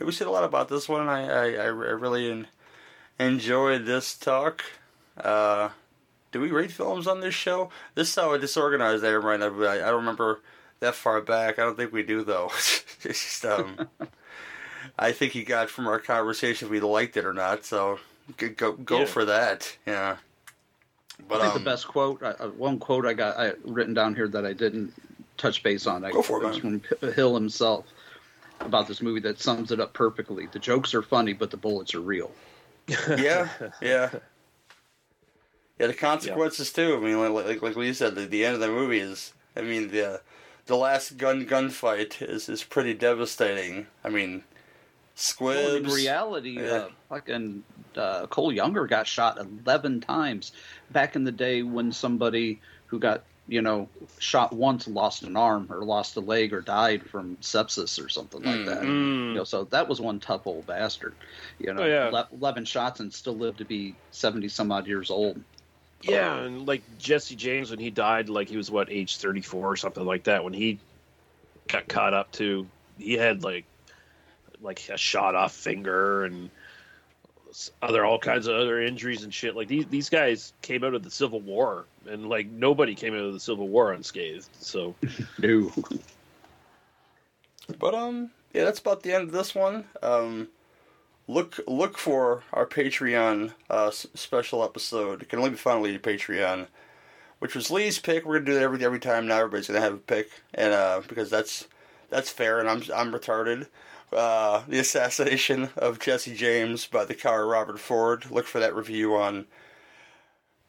we 0.00 0.10
said 0.12 0.26
a 0.28 0.30
lot 0.30 0.44
about 0.44 0.68
this 0.70 0.88
one. 0.88 1.08
I 1.08 1.28
I, 1.28 1.44
I 1.62 1.66
really 1.66 2.30
en- 2.30 2.46
enjoyed 3.18 3.84
this 3.86 4.16
talk. 4.16 4.64
Uh, 5.16 5.70
do 6.32 6.40
we 6.40 6.50
rate 6.50 6.70
films 6.72 7.06
on 7.06 7.20
this 7.20 7.34
show? 7.34 7.70
This 7.94 8.08
is 8.10 8.14
how 8.14 8.36
disorganized 8.36 9.04
I 9.04 9.08
am 9.08 9.24
right 9.24 9.40
now. 9.40 9.46
I, 9.62 9.74
I 9.74 9.90
don't 9.90 9.96
remember 10.00 10.40
that 10.80 10.94
far 10.94 11.20
back. 11.20 11.58
I 11.58 11.62
don't 11.62 11.76
think 11.76 11.92
we 11.92 12.02
do 12.02 12.22
though. 12.22 12.50
just 13.00 13.44
um, 13.44 13.88
I 14.98 15.12
think 15.12 15.34
you 15.34 15.44
got 15.44 15.70
from 15.70 15.86
our 15.86 15.98
conversation 15.98 16.66
if 16.66 16.72
we 16.72 16.80
liked 16.80 17.16
it 17.16 17.24
or 17.24 17.32
not. 17.32 17.64
So 17.64 17.98
go 18.36 18.48
go, 18.50 18.72
go 18.72 19.00
Yeah. 19.00 19.04
for 19.06 19.24
that. 19.24 19.76
Yeah. 19.86 20.16
But 21.28 21.40
I 21.40 21.44
think 21.44 21.56
um, 21.56 21.64
the 21.64 21.70
best 21.70 21.88
quote, 21.88 22.22
uh, 22.22 22.34
uh, 22.38 22.48
one 22.50 22.78
quote 22.78 23.04
I 23.04 23.12
got 23.12 23.36
I, 23.38 23.52
written 23.64 23.92
down 23.92 24.14
here 24.14 24.28
that 24.28 24.46
I 24.46 24.52
didn't 24.52 24.92
touch 25.36 25.62
base 25.64 25.86
on. 25.86 26.04
I, 26.04 26.12
Go 26.12 26.22
for 26.22 26.40
it, 26.42 26.46
was 26.46 26.58
from 26.58 26.80
Hill 27.14 27.34
himself 27.34 27.86
about 28.60 28.86
this 28.86 29.02
movie 29.02 29.20
that 29.20 29.40
sums 29.40 29.72
it 29.72 29.80
up 29.80 29.92
perfectly. 29.94 30.46
The 30.46 30.58
jokes 30.60 30.94
are 30.94 31.02
funny, 31.02 31.32
but 31.32 31.50
the 31.50 31.56
bullets 31.56 31.94
are 31.94 32.00
real. 32.00 32.30
Yeah, 32.88 33.48
yeah, 33.80 34.10
yeah. 35.78 35.86
The 35.86 35.94
consequences 35.94 36.72
too. 36.72 36.96
I 36.96 37.00
mean, 37.00 37.18
like 37.34 37.46
like, 37.46 37.62
like 37.62 37.76
you 37.76 37.94
said, 37.94 38.14
the, 38.14 38.26
the 38.26 38.44
end 38.44 38.54
of 38.54 38.60
the 38.60 38.68
movie 38.68 38.98
is. 39.00 39.32
I 39.56 39.62
mean, 39.62 39.90
the 39.90 40.20
the 40.66 40.76
last 40.76 41.16
gun 41.16 41.46
gunfight 41.46 42.22
is 42.22 42.48
is 42.48 42.62
pretty 42.64 42.94
devastating. 42.94 43.86
I 44.04 44.08
mean, 44.08 44.44
squibs. 45.14 45.62
Well, 45.66 45.76
in 45.76 45.84
reality, 45.86 46.60
Yeah. 46.60 46.62
uh, 46.70 46.88
fucking 47.08 47.64
uh, 47.96 48.26
Cole 48.28 48.52
Younger 48.52 48.86
got 48.86 49.06
shot 49.06 49.38
eleven 49.38 50.00
times 50.00 50.52
back 50.90 51.16
in 51.16 51.24
the 51.24 51.32
day 51.32 51.62
when 51.62 51.90
somebody 51.92 52.60
who 52.86 52.98
got 52.98 53.24
you 53.48 53.62
know 53.62 53.88
shot 54.18 54.52
once 54.52 54.86
lost 54.86 55.22
an 55.22 55.36
arm 55.36 55.66
or 55.70 55.82
lost 55.84 56.16
a 56.16 56.20
leg 56.20 56.52
or 56.52 56.60
died 56.60 57.02
from 57.02 57.36
sepsis 57.40 58.04
or 58.04 58.08
something 58.08 58.42
like 58.42 58.66
that. 58.66 58.82
Mm. 58.82 59.28
You 59.30 59.34
know, 59.34 59.44
so 59.44 59.64
that 59.64 59.88
was 59.88 60.00
one 60.00 60.20
tough 60.20 60.46
old 60.46 60.66
bastard. 60.66 61.14
You 61.58 61.72
know, 61.72 61.82
Oh, 61.82 61.86
yeah. 61.86 62.10
ele- 62.12 62.28
eleven 62.32 62.64
shots 62.64 63.00
and 63.00 63.12
still 63.12 63.36
lived 63.36 63.58
to 63.58 63.64
be 63.64 63.94
seventy 64.10 64.48
some 64.48 64.70
odd 64.70 64.86
years 64.86 65.10
old. 65.10 65.42
Yeah, 66.02 66.36
and 66.36 66.68
like 66.68 66.82
Jesse 66.98 67.34
James 67.34 67.70
when 67.70 67.80
he 67.80 67.90
died, 67.90 68.28
like 68.28 68.48
he 68.48 68.56
was 68.56 68.70
what 68.70 68.90
age 68.90 69.16
thirty 69.16 69.40
four 69.40 69.66
or 69.72 69.76
something 69.76 70.04
like 70.04 70.24
that. 70.24 70.44
When 70.44 70.52
he 70.52 70.78
got 71.66 71.88
caught 71.88 72.14
up 72.14 72.30
to, 72.32 72.66
he 72.98 73.14
had 73.14 73.42
like 73.42 73.64
like 74.60 74.88
a 74.90 74.96
shot 74.96 75.34
off 75.34 75.52
finger 75.52 76.24
and 76.24 76.50
other 77.82 78.04
all 78.04 78.18
kinds 78.18 78.46
of 78.46 78.54
other 78.56 78.80
injuries 78.82 79.24
and 79.24 79.32
shit. 79.32 79.56
Like 79.56 79.68
these 79.68 79.86
these 79.86 80.08
guys 80.10 80.52
came 80.62 80.84
out 80.84 80.94
of 80.94 81.02
the 81.02 81.10
Civil 81.10 81.40
War, 81.40 81.86
and 82.08 82.28
like 82.28 82.50
nobody 82.50 82.94
came 82.94 83.14
out 83.14 83.20
of 83.20 83.32
the 83.32 83.40
Civil 83.40 83.68
War 83.68 83.92
unscathed. 83.92 84.48
So 84.60 84.94
no. 85.38 85.70
But 87.78 87.94
um, 87.94 88.30
yeah, 88.52 88.64
that's 88.64 88.80
about 88.80 89.02
the 89.02 89.12
end 89.12 89.24
of 89.24 89.32
this 89.32 89.54
one. 89.54 89.84
Um, 90.02 90.48
look 91.26 91.60
look 91.66 91.98
for 91.98 92.42
our 92.52 92.66
Patreon 92.66 93.52
uh, 93.70 93.88
s- 93.88 94.06
special 94.14 94.64
episode. 94.64 95.22
It 95.22 95.28
can 95.28 95.38
only 95.38 95.50
be 95.50 95.56
found 95.56 95.78
on 95.78 95.82
Lee 95.84 95.98
Patreon, 95.98 96.66
which 97.38 97.54
was 97.54 97.70
Lee's 97.70 97.98
pick. 97.98 98.24
We're 98.24 98.38
gonna 98.38 98.46
do 98.46 98.54
that 98.54 98.62
every 98.62 98.84
every 98.84 99.00
time 99.00 99.26
now. 99.26 99.38
Everybody's 99.38 99.68
gonna 99.68 99.80
have 99.80 99.94
a 99.94 99.98
pick, 99.98 100.30
and 100.54 100.72
uh, 100.72 101.02
because 101.06 101.30
that's 101.30 101.68
that's 102.08 102.30
fair, 102.30 102.58
and 102.58 102.68
I'm 102.68 102.82
I'm 102.94 103.12
retarded. 103.12 103.66
Uh, 104.10 104.62
the 104.66 104.78
assassination 104.78 105.68
of 105.76 105.98
Jesse 105.98 106.34
James 106.34 106.86
by 106.86 107.04
the 107.04 107.14
coward 107.14 107.46
Robert 107.46 107.78
Ford. 107.78 108.30
Look 108.30 108.46
for 108.46 108.58
that 108.58 108.74
review 108.74 109.14
on 109.14 109.46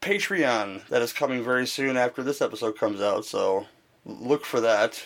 Patreon. 0.00 0.86
That 0.88 1.02
is 1.02 1.12
coming 1.12 1.44
very 1.44 1.66
soon 1.66 1.96
after 1.96 2.22
this 2.22 2.40
episode 2.40 2.78
comes 2.78 3.00
out. 3.00 3.24
So 3.24 3.66
look 4.04 4.44
for 4.44 4.60
that 4.60 5.02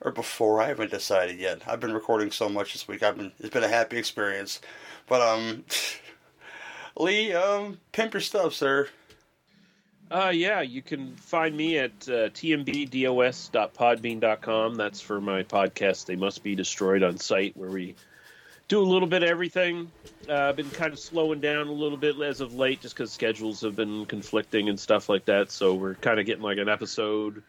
or 0.00 0.12
before. 0.12 0.62
I 0.62 0.68
haven't 0.68 0.90
decided 0.90 1.38
yet. 1.38 1.62
I've 1.66 1.80
been 1.80 1.94
recording 1.94 2.30
so 2.30 2.48
much 2.48 2.72
this 2.72 2.86
week. 2.86 3.02
I've 3.02 3.16
been 3.16 3.32
it's 3.40 3.50
been 3.50 3.64
a 3.64 3.68
happy 3.68 3.98
experience. 3.98 4.60
But 5.08 5.22
um, 5.22 5.64
Lee, 6.98 7.32
um, 7.32 7.78
pimp 7.92 8.14
your 8.14 8.20
stuff, 8.20 8.54
sir. 8.54 8.88
Uh, 10.10 10.32
yeah, 10.34 10.62
you 10.62 10.80
can 10.80 11.14
find 11.16 11.54
me 11.54 11.76
at 11.78 11.90
uh, 12.08 12.30
tmbdos.podbean.com. 12.30 14.74
That's 14.74 15.02
for 15.02 15.20
my 15.20 15.42
podcast, 15.42 16.06
They 16.06 16.16
Must 16.16 16.42
Be 16.42 16.54
Destroyed 16.54 17.02
on 17.02 17.18
sight, 17.18 17.54
where 17.58 17.68
we 17.68 17.94
do 18.68 18.82
a 18.82 18.84
little 18.84 19.08
bit 19.08 19.22
of 19.22 19.28
everything. 19.28 19.90
Uh, 20.28 20.34
I've 20.34 20.56
been 20.56 20.70
kind 20.70 20.92
of 20.92 20.98
slowing 20.98 21.40
down 21.40 21.68
a 21.68 21.72
little 21.72 21.96
bit 21.96 22.20
as 22.20 22.40
of 22.40 22.54
late 22.54 22.82
just 22.82 22.94
because 22.94 23.10
schedules 23.10 23.62
have 23.62 23.74
been 23.74 24.04
conflicting 24.04 24.68
and 24.68 24.78
stuff 24.78 25.08
like 25.08 25.24
that. 25.24 25.50
So 25.50 25.74
we're 25.74 25.94
kind 25.94 26.20
of 26.20 26.26
getting 26.26 26.42
like 26.42 26.58
an 26.58 26.68
episode 26.68 27.42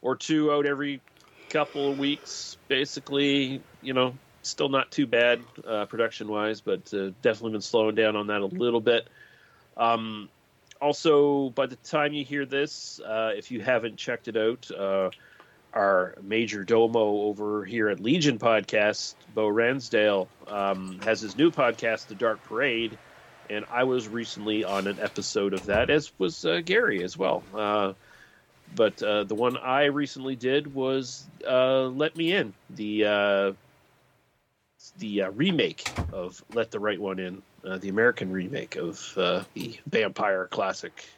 or 0.00 0.16
two 0.16 0.50
out 0.50 0.64
every 0.64 1.02
couple 1.50 1.90
of 1.90 1.98
weeks, 1.98 2.56
basically. 2.66 3.62
You 3.82 3.92
know, 3.92 4.14
still 4.42 4.70
not 4.70 4.90
too 4.90 5.06
bad 5.06 5.42
uh, 5.66 5.84
production 5.84 6.28
wise, 6.28 6.62
but 6.62 6.92
uh, 6.94 7.10
definitely 7.20 7.52
been 7.52 7.60
slowing 7.60 7.94
down 7.94 8.16
on 8.16 8.28
that 8.28 8.40
a 8.40 8.46
little 8.46 8.80
bit. 8.80 9.06
Um, 9.76 10.30
also, 10.80 11.50
by 11.50 11.66
the 11.66 11.76
time 11.76 12.14
you 12.14 12.24
hear 12.24 12.46
this, 12.46 13.00
uh, 13.00 13.32
if 13.36 13.50
you 13.50 13.60
haven't 13.60 13.96
checked 13.96 14.28
it 14.28 14.36
out, 14.36 14.70
uh, 14.70 15.10
our 15.74 16.14
major 16.22 16.64
domo 16.64 17.22
over 17.22 17.64
here 17.64 17.88
at 17.88 18.00
Legion 18.00 18.38
Podcast, 18.38 19.14
Bo 19.34 19.48
Ransdale, 19.48 20.28
um, 20.46 20.98
has 21.02 21.20
his 21.20 21.36
new 21.36 21.50
podcast, 21.50 22.06
The 22.06 22.14
Dark 22.14 22.42
Parade, 22.44 22.96
and 23.50 23.64
I 23.70 23.84
was 23.84 24.08
recently 24.08 24.64
on 24.64 24.86
an 24.86 24.98
episode 25.00 25.54
of 25.54 25.66
that, 25.66 25.90
as 25.90 26.12
was 26.18 26.44
uh, 26.44 26.60
Gary 26.64 27.02
as 27.02 27.16
well. 27.16 27.42
Uh, 27.54 27.92
but 28.74 29.02
uh, 29.02 29.24
the 29.24 29.34
one 29.34 29.56
I 29.56 29.84
recently 29.84 30.36
did 30.36 30.74
was 30.74 31.26
uh, 31.46 31.84
Let 31.84 32.16
Me 32.16 32.32
In, 32.32 32.52
the 32.70 33.04
uh, 33.04 33.52
the 34.98 35.22
uh, 35.22 35.30
remake 35.30 35.88
of 36.12 36.42
Let 36.52 36.70
the 36.70 36.80
Right 36.80 37.00
One 37.00 37.18
In, 37.18 37.42
the 37.62 37.88
American 37.88 38.30
remake 38.32 38.76
of 38.76 39.12
the 39.14 39.44
vampire 39.86 40.46
classic. 40.46 41.08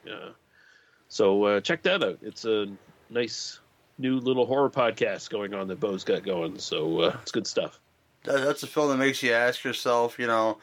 So 1.09 1.61
check 1.61 1.83
that 1.83 2.03
out. 2.03 2.19
It's 2.23 2.45
a 2.45 2.67
nice 3.11 3.61
new 4.01 4.19
little 4.19 4.47
horror 4.47 4.71
podcast 4.71 5.31
going 5.31 5.55
on 5.55 5.69
that 5.69 5.79
Bo's 5.79 6.03
got 6.05 6.23
going. 6.25 6.59
So 6.59 7.01
uh, 7.01 7.17
it's 7.23 7.31
good 7.33 7.47
stuff. 7.47 7.79
That's 8.25 8.63
a 8.63 8.67
film 8.67 8.89
that 8.91 8.97
makes 8.97 9.23
you 9.23 9.33
ask 9.33 9.63
yourself, 9.65 10.19
you 10.19 10.27
know, 10.27 10.59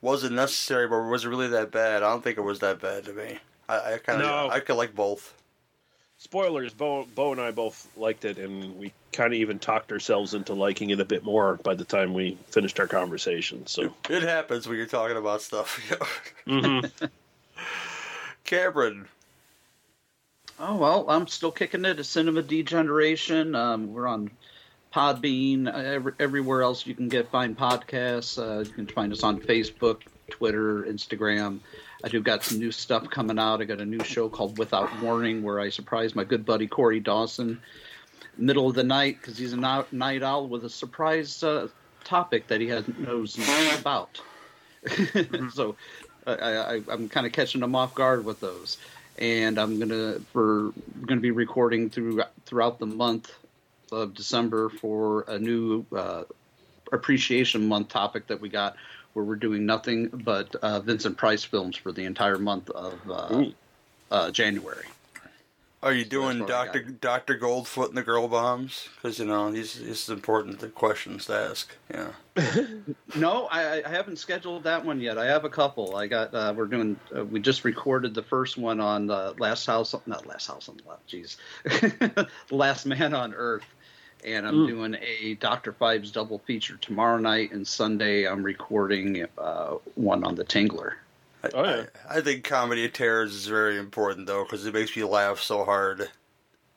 was 0.00 0.24
it 0.24 0.32
necessary, 0.32 0.86
but 0.88 1.00
was 1.02 1.24
it 1.24 1.28
really 1.28 1.48
that 1.48 1.70
bad? 1.70 2.02
I 2.02 2.10
don't 2.10 2.22
think 2.22 2.38
it 2.38 2.42
was 2.42 2.60
that 2.60 2.80
bad 2.80 3.04
to 3.06 3.12
me. 3.12 3.38
I, 3.68 3.94
I 3.94 3.98
kind 3.98 4.20
of, 4.22 4.26
No. 4.26 4.48
I 4.50 4.60
could 4.60 4.76
like 4.76 4.94
both. 4.94 5.34
Spoilers. 6.18 6.74
Bo, 6.74 7.06
Bo 7.14 7.32
and 7.32 7.40
I 7.40 7.50
both 7.50 7.88
liked 7.96 8.24
it, 8.26 8.38
and 8.38 8.76
we 8.76 8.92
kind 9.12 9.32
of 9.32 9.38
even 9.40 9.58
talked 9.58 9.90
ourselves 9.90 10.34
into 10.34 10.52
liking 10.52 10.90
it 10.90 11.00
a 11.00 11.04
bit 11.04 11.24
more 11.24 11.54
by 11.56 11.74
the 11.74 11.84
time 11.84 12.12
we 12.12 12.36
finished 12.48 12.78
our 12.78 12.86
conversation. 12.86 13.66
So 13.66 13.94
It 14.08 14.22
happens 14.22 14.68
when 14.68 14.76
you're 14.76 14.86
talking 14.86 15.16
about 15.16 15.40
stuff. 15.42 15.80
Mhm. 16.46 16.90
Cameron, 18.44 19.08
Oh 20.62 20.76
well, 20.76 21.06
I'm 21.08 21.26
still 21.26 21.50
kicking 21.50 21.86
it. 21.86 21.98
A 21.98 22.04
Cinema 22.04 22.42
Degeneration. 22.42 23.54
Um, 23.54 23.94
we're 23.94 24.06
on 24.06 24.30
Podbean, 24.92 25.66
uh, 25.66 25.76
every, 25.76 26.12
everywhere 26.20 26.62
else 26.62 26.86
you 26.86 26.94
can 26.94 27.08
get 27.08 27.30
find 27.30 27.56
podcasts. 27.56 28.38
Uh, 28.38 28.60
you 28.60 28.72
can 28.72 28.86
find 28.86 29.10
us 29.10 29.22
on 29.22 29.40
Facebook, 29.40 30.02
Twitter, 30.28 30.82
Instagram. 30.82 31.60
I 32.04 32.08
do 32.08 32.20
got 32.20 32.44
some 32.44 32.58
new 32.58 32.72
stuff 32.72 33.08
coming 33.08 33.38
out. 33.38 33.62
I 33.62 33.64
got 33.64 33.80
a 33.80 33.86
new 33.86 34.04
show 34.04 34.28
called 34.28 34.58
Without 34.58 35.00
Warning, 35.00 35.42
where 35.42 35.60
I 35.60 35.70
surprise 35.70 36.14
my 36.14 36.24
good 36.24 36.44
buddy 36.44 36.66
Corey 36.66 37.00
Dawson 37.00 37.60
middle 38.36 38.68
of 38.68 38.74
the 38.74 38.84
night 38.84 39.18
because 39.20 39.38
he's 39.38 39.52
a 39.52 39.84
night 39.92 40.22
owl 40.22 40.48
with 40.48 40.64
a 40.64 40.70
surprise 40.70 41.42
uh, 41.42 41.68
topic 42.04 42.46
that 42.48 42.60
he 42.60 42.68
has 42.68 42.86
knows 42.98 43.38
nothing 43.38 43.78
about. 43.78 44.20
so 45.52 45.76
I, 46.26 46.32
I, 46.32 46.82
I'm 46.88 47.08
kind 47.08 47.26
of 47.26 47.32
catching 47.32 47.62
him 47.62 47.74
off 47.74 47.94
guard 47.94 48.24
with 48.24 48.40
those, 48.40 48.78
and 49.20 49.58
I'm 49.58 49.78
gonna 49.78 50.20
for 50.32 50.72
gonna 51.06 51.20
be 51.20 51.30
recording 51.30 51.90
through 51.90 52.22
throughout 52.46 52.78
the 52.78 52.86
month 52.86 53.30
of 53.92 54.14
December 54.14 54.68
for 54.68 55.22
a 55.28 55.38
new 55.38 55.84
uh, 55.94 56.24
appreciation 56.92 57.68
month 57.68 57.88
topic 57.88 58.28
that 58.28 58.40
we 58.40 58.48
got, 58.48 58.76
where 59.12 59.24
we're 59.24 59.36
doing 59.36 59.66
nothing 59.66 60.08
but 60.08 60.54
uh, 60.56 60.80
Vincent 60.80 61.16
Price 61.16 61.44
films 61.44 61.76
for 61.76 61.92
the 61.92 62.04
entire 62.04 62.38
month 62.38 62.70
of 62.70 62.98
uh, 63.10 63.44
uh, 64.10 64.30
January. 64.30 64.86
Are 65.82 65.94
you 65.94 66.04
doing 66.04 66.44
Doctor 66.44 66.82
Doctor 66.82 67.38
Goldfoot 67.38 67.88
and 67.88 67.96
the 67.96 68.02
Girl 68.02 68.28
Bombs? 68.28 68.88
Because 68.96 69.18
you 69.18 69.24
know 69.24 69.50
these 69.50 69.74
these 69.78 69.88
is 69.88 70.08
important 70.10 70.74
questions 70.74 71.26
to 71.26 71.34
ask. 71.34 71.74
Yeah. 71.90 72.08
No, 73.16 73.46
I, 73.50 73.82
I 73.82 73.88
haven't 73.88 74.18
scheduled 74.18 74.62
that 74.64 74.84
one 74.84 75.00
yet. 75.00 75.18
I 75.18 75.26
have 75.26 75.44
a 75.44 75.48
couple. 75.48 75.96
I 75.96 76.06
got. 76.06 76.32
Uh, 76.34 76.54
we're 76.56 76.66
doing. 76.66 76.96
Uh, 77.14 77.24
we 77.24 77.40
just 77.40 77.64
recorded 77.64 78.14
the 78.14 78.22
first 78.22 78.56
one 78.56 78.78
on 78.78 79.10
uh, 79.10 79.32
Last 79.38 79.66
House, 79.66 79.94
not 80.06 80.26
Last 80.26 80.46
House 80.46 80.68
on 80.68 80.76
the 80.76 80.88
Left. 80.88 81.08
Jeez, 81.08 82.28
Last 82.52 82.86
Man 82.86 83.12
on 83.14 83.34
Earth, 83.34 83.64
and 84.24 84.46
I'm 84.46 84.54
Mm. 84.54 84.66
doing 84.68 84.96
a 85.02 85.34
Doctor 85.34 85.72
Phibes 85.72 86.12
double 86.12 86.38
feature 86.40 86.76
tomorrow 86.76 87.18
night 87.18 87.50
and 87.52 87.66
Sunday. 87.66 88.28
I'm 88.28 88.42
recording 88.44 89.26
uh, 89.36 89.74
one 89.96 90.22
on 90.24 90.34
the 90.36 90.44
Tingler. 90.44 90.92
Oh 91.54 91.64
yeah. 91.64 91.84
I, 92.08 92.18
I 92.18 92.20
think 92.20 92.44
comedy 92.44 92.84
of 92.84 92.92
terrors 92.92 93.34
is 93.34 93.46
very 93.46 93.78
important 93.78 94.26
though 94.26 94.44
because 94.44 94.66
it 94.66 94.74
makes 94.74 94.96
me 94.96 95.04
laugh 95.04 95.40
so 95.40 95.64
hard. 95.64 96.08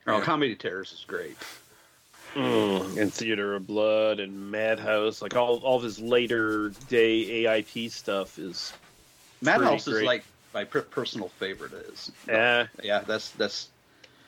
Oh, 0.05 0.19
Comedy 0.19 0.51
of 0.53 0.59
Terrors 0.59 0.91
is 0.91 1.05
great. 1.07 1.37
Mm, 2.35 2.97
and 2.97 3.13
Theater 3.13 3.55
of 3.55 3.67
Blood 3.67 4.19
and 4.19 4.51
Madhouse, 4.51 5.21
like 5.21 5.35
all 5.35 5.57
all 5.59 5.77
of 5.77 5.83
his 5.83 5.99
later 5.99 6.69
day 6.89 7.43
AIP 7.45 7.91
stuff 7.91 8.39
is 8.39 8.73
Madhouse 9.41 9.83
pretty 9.85 9.99
is 9.99 10.05
like 10.05 10.23
my 10.53 10.63
personal 10.63 11.29
favorite. 11.39 11.73
Is 11.73 12.11
Yeah. 12.27 12.67
yeah, 12.81 12.99
that's 12.99 13.29
that's 13.31 13.69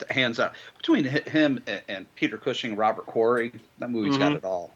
hands 0.09 0.39
out 0.39 0.53
between 0.77 1.05
him 1.05 1.63
and, 1.67 1.81
and 1.88 2.15
Peter 2.15 2.38
Cushing, 2.38 2.75
Robert 2.75 3.05
Quarry. 3.05 3.53
That 3.79 3.89
movie's 3.89 4.17
got 4.17 4.33
Mhm. 4.33 4.38
it 4.38 4.43
all. 4.45 4.74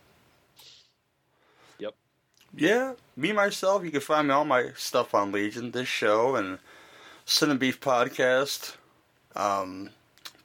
Yeah, 2.55 2.93
me 3.15 3.31
myself. 3.31 3.83
You 3.83 3.91
can 3.91 4.01
find 4.01 4.27
me 4.27 4.33
all 4.33 4.45
my 4.45 4.71
stuff 4.75 5.13
on 5.13 5.31
Legion, 5.31 5.71
this 5.71 5.87
show, 5.87 6.35
and 6.35 6.59
Sin 7.25 7.51
and 7.51 7.59
Beef 7.59 7.79
podcast. 7.79 8.75
Um, 9.35 9.91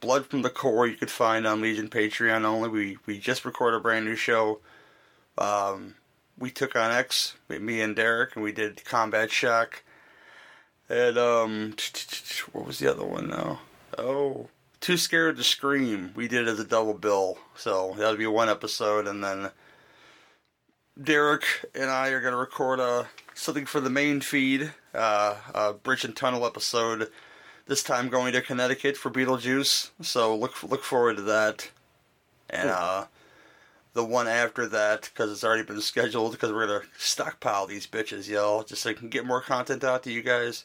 Blood 0.01 0.27
from 0.27 0.43
the 0.43 0.49
Core 0.49 0.85
you 0.85 0.95
could 0.95 1.09
find 1.09 1.47
on 1.47 1.61
Legion 1.61 1.89
Patreon 1.89 2.43
only. 2.45 2.69
We 2.69 2.97
we 3.05 3.17
just 3.17 3.43
recorded 3.43 3.77
a 3.77 3.79
brand 3.79 4.05
new 4.05 4.15
show. 4.15 4.59
Um, 5.37 5.95
we 6.37 6.51
took 6.51 6.75
on 6.75 6.91
X, 6.91 7.35
me 7.49 7.81
and 7.81 7.95
Derek, 7.95 8.35
and 8.35 8.43
we 8.43 8.51
did 8.51 8.85
Combat 8.85 9.31
Shock. 9.31 9.83
And 10.89 11.17
um, 11.17 11.75
what 12.51 12.67
was 12.67 12.79
the 12.79 12.91
other 12.91 13.05
one 13.05 13.29
now? 13.29 13.61
Oh, 13.97 14.49
Too 14.79 14.97
Scared 14.97 15.37
to 15.37 15.43
Scream. 15.43 16.11
We 16.15 16.27
did 16.27 16.47
it 16.47 16.51
as 16.51 16.59
a 16.59 16.65
double 16.65 16.93
bill, 16.93 17.39
so 17.55 17.95
that'll 17.97 18.17
be 18.17 18.27
one 18.27 18.49
episode, 18.49 19.07
and 19.07 19.23
then 19.23 19.49
Derek 21.01 21.65
and 21.73 21.89
I 21.89 22.09
are 22.09 22.21
going 22.21 22.31
to 22.31 22.37
record 22.37 22.79
uh, 22.79 23.05
something 23.33 23.65
for 23.65 23.81
the 23.81 23.89
main 23.89 24.21
feed, 24.21 24.71
uh, 24.93 25.35
a 25.53 25.73
Bridge 25.73 26.05
and 26.05 26.15
Tunnel 26.15 26.45
episode. 26.45 27.09
This 27.67 27.83
time 27.83 28.09
going 28.09 28.33
to 28.33 28.41
Connecticut 28.41 28.95
for 28.95 29.09
Beetlejuice, 29.09 29.89
so 30.01 30.35
look 30.35 30.61
look 30.63 30.83
forward 30.83 31.17
to 31.17 31.23
that. 31.23 31.71
And 32.49 32.69
uh, 32.69 33.05
the 33.93 34.05
one 34.05 34.27
after 34.27 34.67
that, 34.67 35.09
because 35.11 35.31
it's 35.31 35.43
already 35.43 35.63
been 35.63 35.81
scheduled, 35.81 36.33
because 36.33 36.51
we're 36.51 36.67
gonna 36.67 36.81
stockpile 36.97 37.65
these 37.65 37.87
bitches, 37.87 38.29
y'all, 38.29 38.63
just 38.63 38.83
so 38.83 38.91
I 38.91 38.93
can 38.93 39.09
get 39.09 39.25
more 39.25 39.41
content 39.41 39.83
out 39.83 40.03
to 40.03 40.11
you 40.11 40.21
guys. 40.21 40.63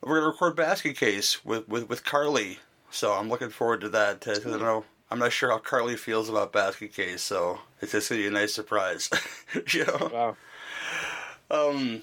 We're 0.00 0.16
gonna 0.20 0.30
record 0.30 0.56
Basket 0.56 0.96
Case 0.96 1.44
with 1.44 1.68
with, 1.68 1.88
with 1.90 2.04
Carly, 2.04 2.58
so 2.90 3.12
I'm 3.12 3.28
looking 3.28 3.50
forward 3.50 3.82
to 3.82 3.88
that. 3.90 4.26
I 4.26 4.34
don't 4.34 4.60
know. 4.60 4.84
I'm 5.10 5.18
not 5.18 5.32
sure 5.32 5.50
how 5.50 5.58
Carly 5.58 5.96
feels 5.96 6.28
about 6.28 6.52
Basket 6.52 6.92
Case, 6.92 7.22
so 7.22 7.60
it's 7.80 7.92
just 7.92 8.10
gonna 8.10 8.20
be 8.20 8.26
a 8.26 8.30
nice 8.30 8.52
surprise. 8.54 9.08
you 9.72 9.86
know? 9.86 10.10
Wow. 10.12 10.36
Um. 11.50 12.02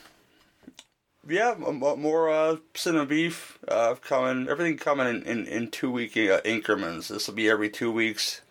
Yeah, 1.27 1.51
m- 1.51 1.83
m- 1.83 1.99
more 2.01 2.29
uh, 2.29 2.57
cinema 2.75 3.05
beef 3.05 3.57
uh, 3.67 3.95
coming. 3.95 4.47
Everything 4.47 4.77
coming 4.77 5.07
in, 5.07 5.23
in, 5.23 5.45
in 5.47 5.71
two 5.71 5.91
week 5.91 6.15
uh, 6.17 6.41
increments. 6.45 7.07
This 7.07 7.27
will 7.27 7.33
be 7.35 7.49
every 7.49 7.69
two 7.69 7.91
weeks, 7.91 8.41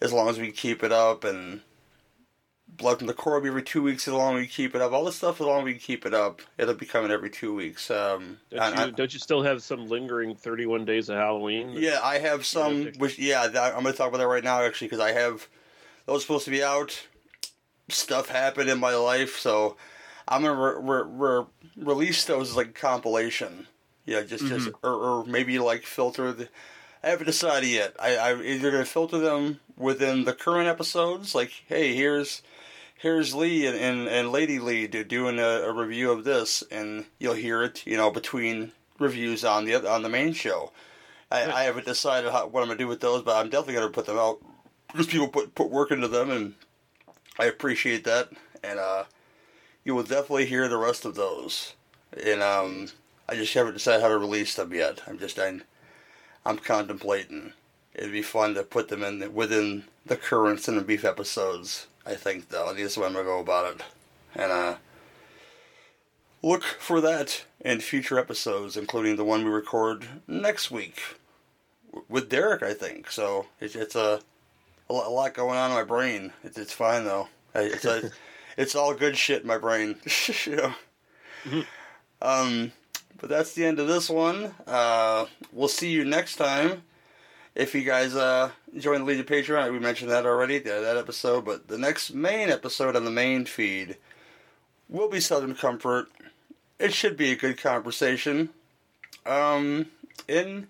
as 0.00 0.12
long 0.12 0.28
as 0.28 0.38
we 0.38 0.50
keep 0.50 0.82
it 0.82 0.90
up. 0.92 1.22
And 1.24 1.60
Blood 2.76 2.98
from 2.98 3.06
the 3.06 3.14
Core 3.14 3.34
will 3.34 3.40
be 3.42 3.48
every 3.48 3.62
two 3.62 3.82
weeks, 3.82 4.08
as 4.08 4.14
long 4.14 4.34
as 4.36 4.40
we 4.40 4.46
keep 4.46 4.74
it 4.74 4.80
up. 4.80 4.92
All 4.92 5.04
this 5.04 5.16
stuff, 5.16 5.40
as 5.40 5.46
long 5.46 5.60
as 5.60 5.64
we 5.64 5.74
keep 5.74 6.04
it 6.04 6.12
up, 6.14 6.42
it'll 6.58 6.74
be 6.74 6.86
coming 6.86 7.10
every 7.10 7.30
two 7.30 7.54
weeks. 7.54 7.90
Um, 7.90 8.38
Don't 8.50 8.60
and 8.62 8.76
you, 8.78 8.84
I- 8.86 8.90
don't 8.90 9.12
you 9.12 9.18
still 9.20 9.42
have 9.42 9.62
some 9.62 9.88
lingering 9.88 10.34
31 10.34 10.84
days 10.84 11.08
of 11.08 11.16
Halloween? 11.16 11.70
yeah, 11.74 12.00
I 12.02 12.18
have 12.18 12.44
some. 12.44 12.86
Which 12.98 13.18
yeah, 13.18 13.42
I'm 13.44 13.52
going 13.82 13.84
to 13.86 13.92
talk 13.92 14.08
about 14.08 14.18
that 14.18 14.26
right 14.28 14.42
now 14.44 14.62
actually 14.62 14.88
because 14.88 15.00
I 15.00 15.12
have 15.12 15.46
those 16.06 16.22
supposed 16.22 16.44
to 16.46 16.50
be 16.50 16.62
out. 16.64 17.06
Stuff 17.90 18.28
happened 18.30 18.70
in 18.70 18.80
my 18.80 18.94
life, 18.94 19.38
so 19.38 19.76
I'm 20.26 20.42
gonna 20.42 20.54
re- 20.80 21.04
re- 21.04 21.04
re- 21.06 21.46
release 21.76 22.24
those 22.24 22.50
as 22.50 22.56
like 22.56 22.74
compilation. 22.74 23.66
Yeah, 24.06 24.22
just 24.22 24.46
just 24.46 24.70
or, 24.82 24.90
or 24.94 25.24
maybe 25.26 25.58
like 25.58 25.82
filter 25.84 26.32
the. 26.32 26.48
I 27.02 27.08
haven't 27.10 27.26
decided 27.26 27.68
yet. 27.68 27.94
I 28.00 28.16
I 28.16 28.40
either 28.42 28.70
gonna 28.70 28.86
filter 28.86 29.18
them 29.18 29.60
within 29.76 30.24
the 30.24 30.32
current 30.32 30.66
episodes, 30.66 31.34
like 31.34 31.52
hey, 31.68 31.94
here's 31.94 32.40
here's 33.04 33.34
Lee 33.34 33.66
and, 33.66 33.76
and, 33.76 34.08
and 34.08 34.32
Lady 34.32 34.58
Lee 34.58 34.86
doing 34.86 35.38
a, 35.38 35.42
a 35.42 35.72
review 35.74 36.10
of 36.10 36.24
this, 36.24 36.64
and 36.70 37.04
you'll 37.18 37.34
hear 37.34 37.62
it, 37.62 37.86
you 37.86 37.98
know, 37.98 38.10
between 38.10 38.72
reviews 38.98 39.44
on 39.44 39.66
the 39.66 39.74
on 39.86 40.02
the 40.02 40.08
main 40.08 40.32
show. 40.32 40.72
I, 41.30 41.52
I 41.52 41.62
haven't 41.64 41.84
decided 41.84 42.32
how, 42.32 42.46
what 42.46 42.62
I'm 42.62 42.68
gonna 42.68 42.78
do 42.78 42.88
with 42.88 43.02
those, 43.02 43.22
but 43.22 43.36
I'm 43.36 43.50
definitely 43.50 43.74
gonna 43.74 43.90
put 43.90 44.06
them 44.06 44.16
out 44.16 44.38
because 44.90 45.06
people 45.06 45.28
put 45.28 45.54
put 45.54 45.68
work 45.68 45.90
into 45.90 46.08
them, 46.08 46.30
and 46.30 46.54
I 47.38 47.44
appreciate 47.44 48.04
that. 48.04 48.30
And 48.62 48.78
uh, 48.78 49.04
you 49.84 49.94
will 49.94 50.02
definitely 50.02 50.46
hear 50.46 50.66
the 50.66 50.78
rest 50.78 51.04
of 51.04 51.14
those. 51.14 51.74
And 52.24 52.42
um, 52.42 52.88
I 53.28 53.34
just 53.34 53.52
haven't 53.52 53.74
decided 53.74 54.00
how 54.00 54.08
to 54.08 54.16
release 54.16 54.54
them 54.54 54.72
yet. 54.72 55.02
I'm 55.06 55.18
just 55.18 55.38
I'm, 55.38 55.62
I'm 56.46 56.56
contemplating. 56.56 57.52
It'd 57.94 58.12
be 58.12 58.22
fun 58.22 58.54
to 58.54 58.62
put 58.62 58.88
them 58.88 59.04
in 59.04 59.18
the, 59.18 59.30
within 59.30 59.84
the 60.06 60.16
current 60.16 60.60
Cinema 60.60 60.84
Beef 60.84 61.04
episodes. 61.04 61.86
I 62.06 62.14
think 62.14 62.48
though, 62.48 62.68
I 62.68 62.74
think 62.74 62.90
the 62.90 63.00
way 63.00 63.06
I'm 63.06 63.12
gonna 63.12 63.24
go 63.24 63.40
about 63.40 63.74
it. 63.74 63.82
And 64.36 64.52
uh, 64.52 64.76
look 66.42 66.62
for 66.64 67.00
that 67.00 67.44
in 67.60 67.80
future 67.80 68.18
episodes, 68.18 68.76
including 68.76 69.16
the 69.16 69.24
one 69.24 69.44
we 69.44 69.50
record 69.50 70.06
next 70.26 70.70
week. 70.70 71.00
with 72.08 72.28
Derek. 72.28 72.62
I 72.62 72.74
think 72.74 73.10
so. 73.10 73.46
It's 73.60 73.74
it's 73.74 73.94
a 73.94 74.20
a 74.90 74.92
lot 74.92 75.34
going 75.34 75.56
on 75.56 75.70
in 75.70 75.76
my 75.76 75.84
brain. 75.84 76.32
It's 76.42 76.58
it's 76.58 76.72
fine 76.72 77.04
though. 77.04 77.28
It's 77.54 77.84
a, 77.84 78.10
it's 78.56 78.74
all 78.74 78.94
good 78.94 79.16
shit 79.16 79.42
in 79.42 79.48
my 79.48 79.58
brain. 79.58 79.96
you 80.44 80.56
know. 80.56 80.74
Mm-hmm. 81.44 81.60
Um, 82.22 82.72
but 83.20 83.28
that's 83.28 83.54
the 83.54 83.64
end 83.64 83.78
of 83.78 83.86
this 83.86 84.08
one. 84.10 84.54
Uh, 84.66 85.26
we'll 85.52 85.68
see 85.68 85.90
you 85.90 86.04
next 86.04 86.36
time. 86.36 86.82
If 87.54 87.74
you 87.74 87.82
guys 87.82 88.16
uh, 88.16 88.50
join 88.76 89.00
the 89.00 89.04
Legion 89.04 89.26
Patreon, 89.26 89.72
we 89.72 89.78
mentioned 89.78 90.10
that 90.10 90.26
already, 90.26 90.58
that 90.58 90.96
episode. 90.96 91.44
But 91.44 91.68
the 91.68 91.78
next 91.78 92.12
main 92.12 92.50
episode 92.50 92.96
on 92.96 93.04
the 93.04 93.10
main 93.10 93.44
feed 93.44 93.96
will 94.88 95.08
be 95.08 95.20
Southern 95.20 95.54
Comfort. 95.54 96.08
It 96.78 96.92
should 96.92 97.16
be 97.16 97.30
a 97.30 97.36
good 97.36 97.58
conversation. 97.58 98.50
Um, 99.24 99.86
and 100.28 100.66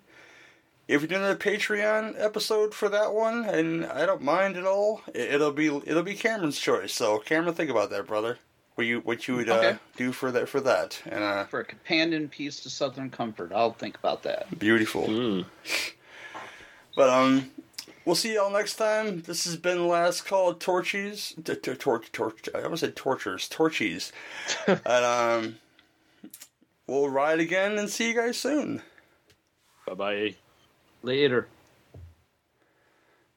if 0.87 1.01
you're 1.01 1.07
doing 1.07 1.29
a 1.29 1.35
Patreon 1.35 2.15
episode 2.17 2.73
for 2.73 2.89
that 2.89 3.13
one, 3.13 3.45
and 3.45 3.85
I 3.85 4.05
don't 4.05 4.21
mind 4.21 4.55
at 4.55 4.65
all, 4.65 5.01
it'll 5.13 5.51
be 5.51 5.67
it'll 5.67 6.03
be 6.03 6.13
Cameron's 6.13 6.59
choice. 6.59 6.93
So 6.93 7.17
Cameron, 7.19 7.55
think 7.55 7.71
about 7.71 7.89
that, 7.89 8.05
brother. 8.05 8.37
What 8.75 8.85
you 8.85 8.99
what 8.99 9.27
you 9.27 9.37
would 9.37 9.49
uh, 9.49 9.77
do 9.95 10.11
for 10.11 10.31
that 10.31 10.49
for 10.49 10.59
that 10.59 11.01
and 11.05 11.23
uh, 11.23 11.45
for 11.45 11.61
a 11.61 11.65
companion 11.65 12.27
piece 12.27 12.59
to 12.61 12.69
Southern 12.69 13.09
Comfort, 13.09 13.51
I'll 13.55 13.71
think 13.71 13.97
about 13.97 14.23
that. 14.23 14.59
Beautiful. 14.59 15.07
Mm. 15.07 15.45
But 16.95 17.09
um, 17.09 17.51
we'll 18.05 18.15
see 18.15 18.35
y'all 18.35 18.51
next 18.51 18.75
time. 18.75 19.21
This 19.21 19.43
has 19.45 19.57
been 19.57 19.87
last 19.87 20.25
call 20.25 20.49
of 20.49 20.59
Torchy's. 20.59 21.33
Torch, 21.43 22.11
torch. 22.11 22.49
I 22.55 22.61
almost 22.63 22.79
said 22.81 22.95
tortures. 22.95 23.49
Torchy's. 23.49 24.11
and 24.67 24.87
um, 24.87 25.55
we'll 26.87 27.09
ride 27.09 27.39
again 27.39 27.77
and 27.77 27.89
see 27.89 28.09
you 28.09 28.15
guys 28.15 28.37
soon. 28.37 28.81
Bye 29.85 29.93
bye. 29.93 30.35
Later. 31.03 31.47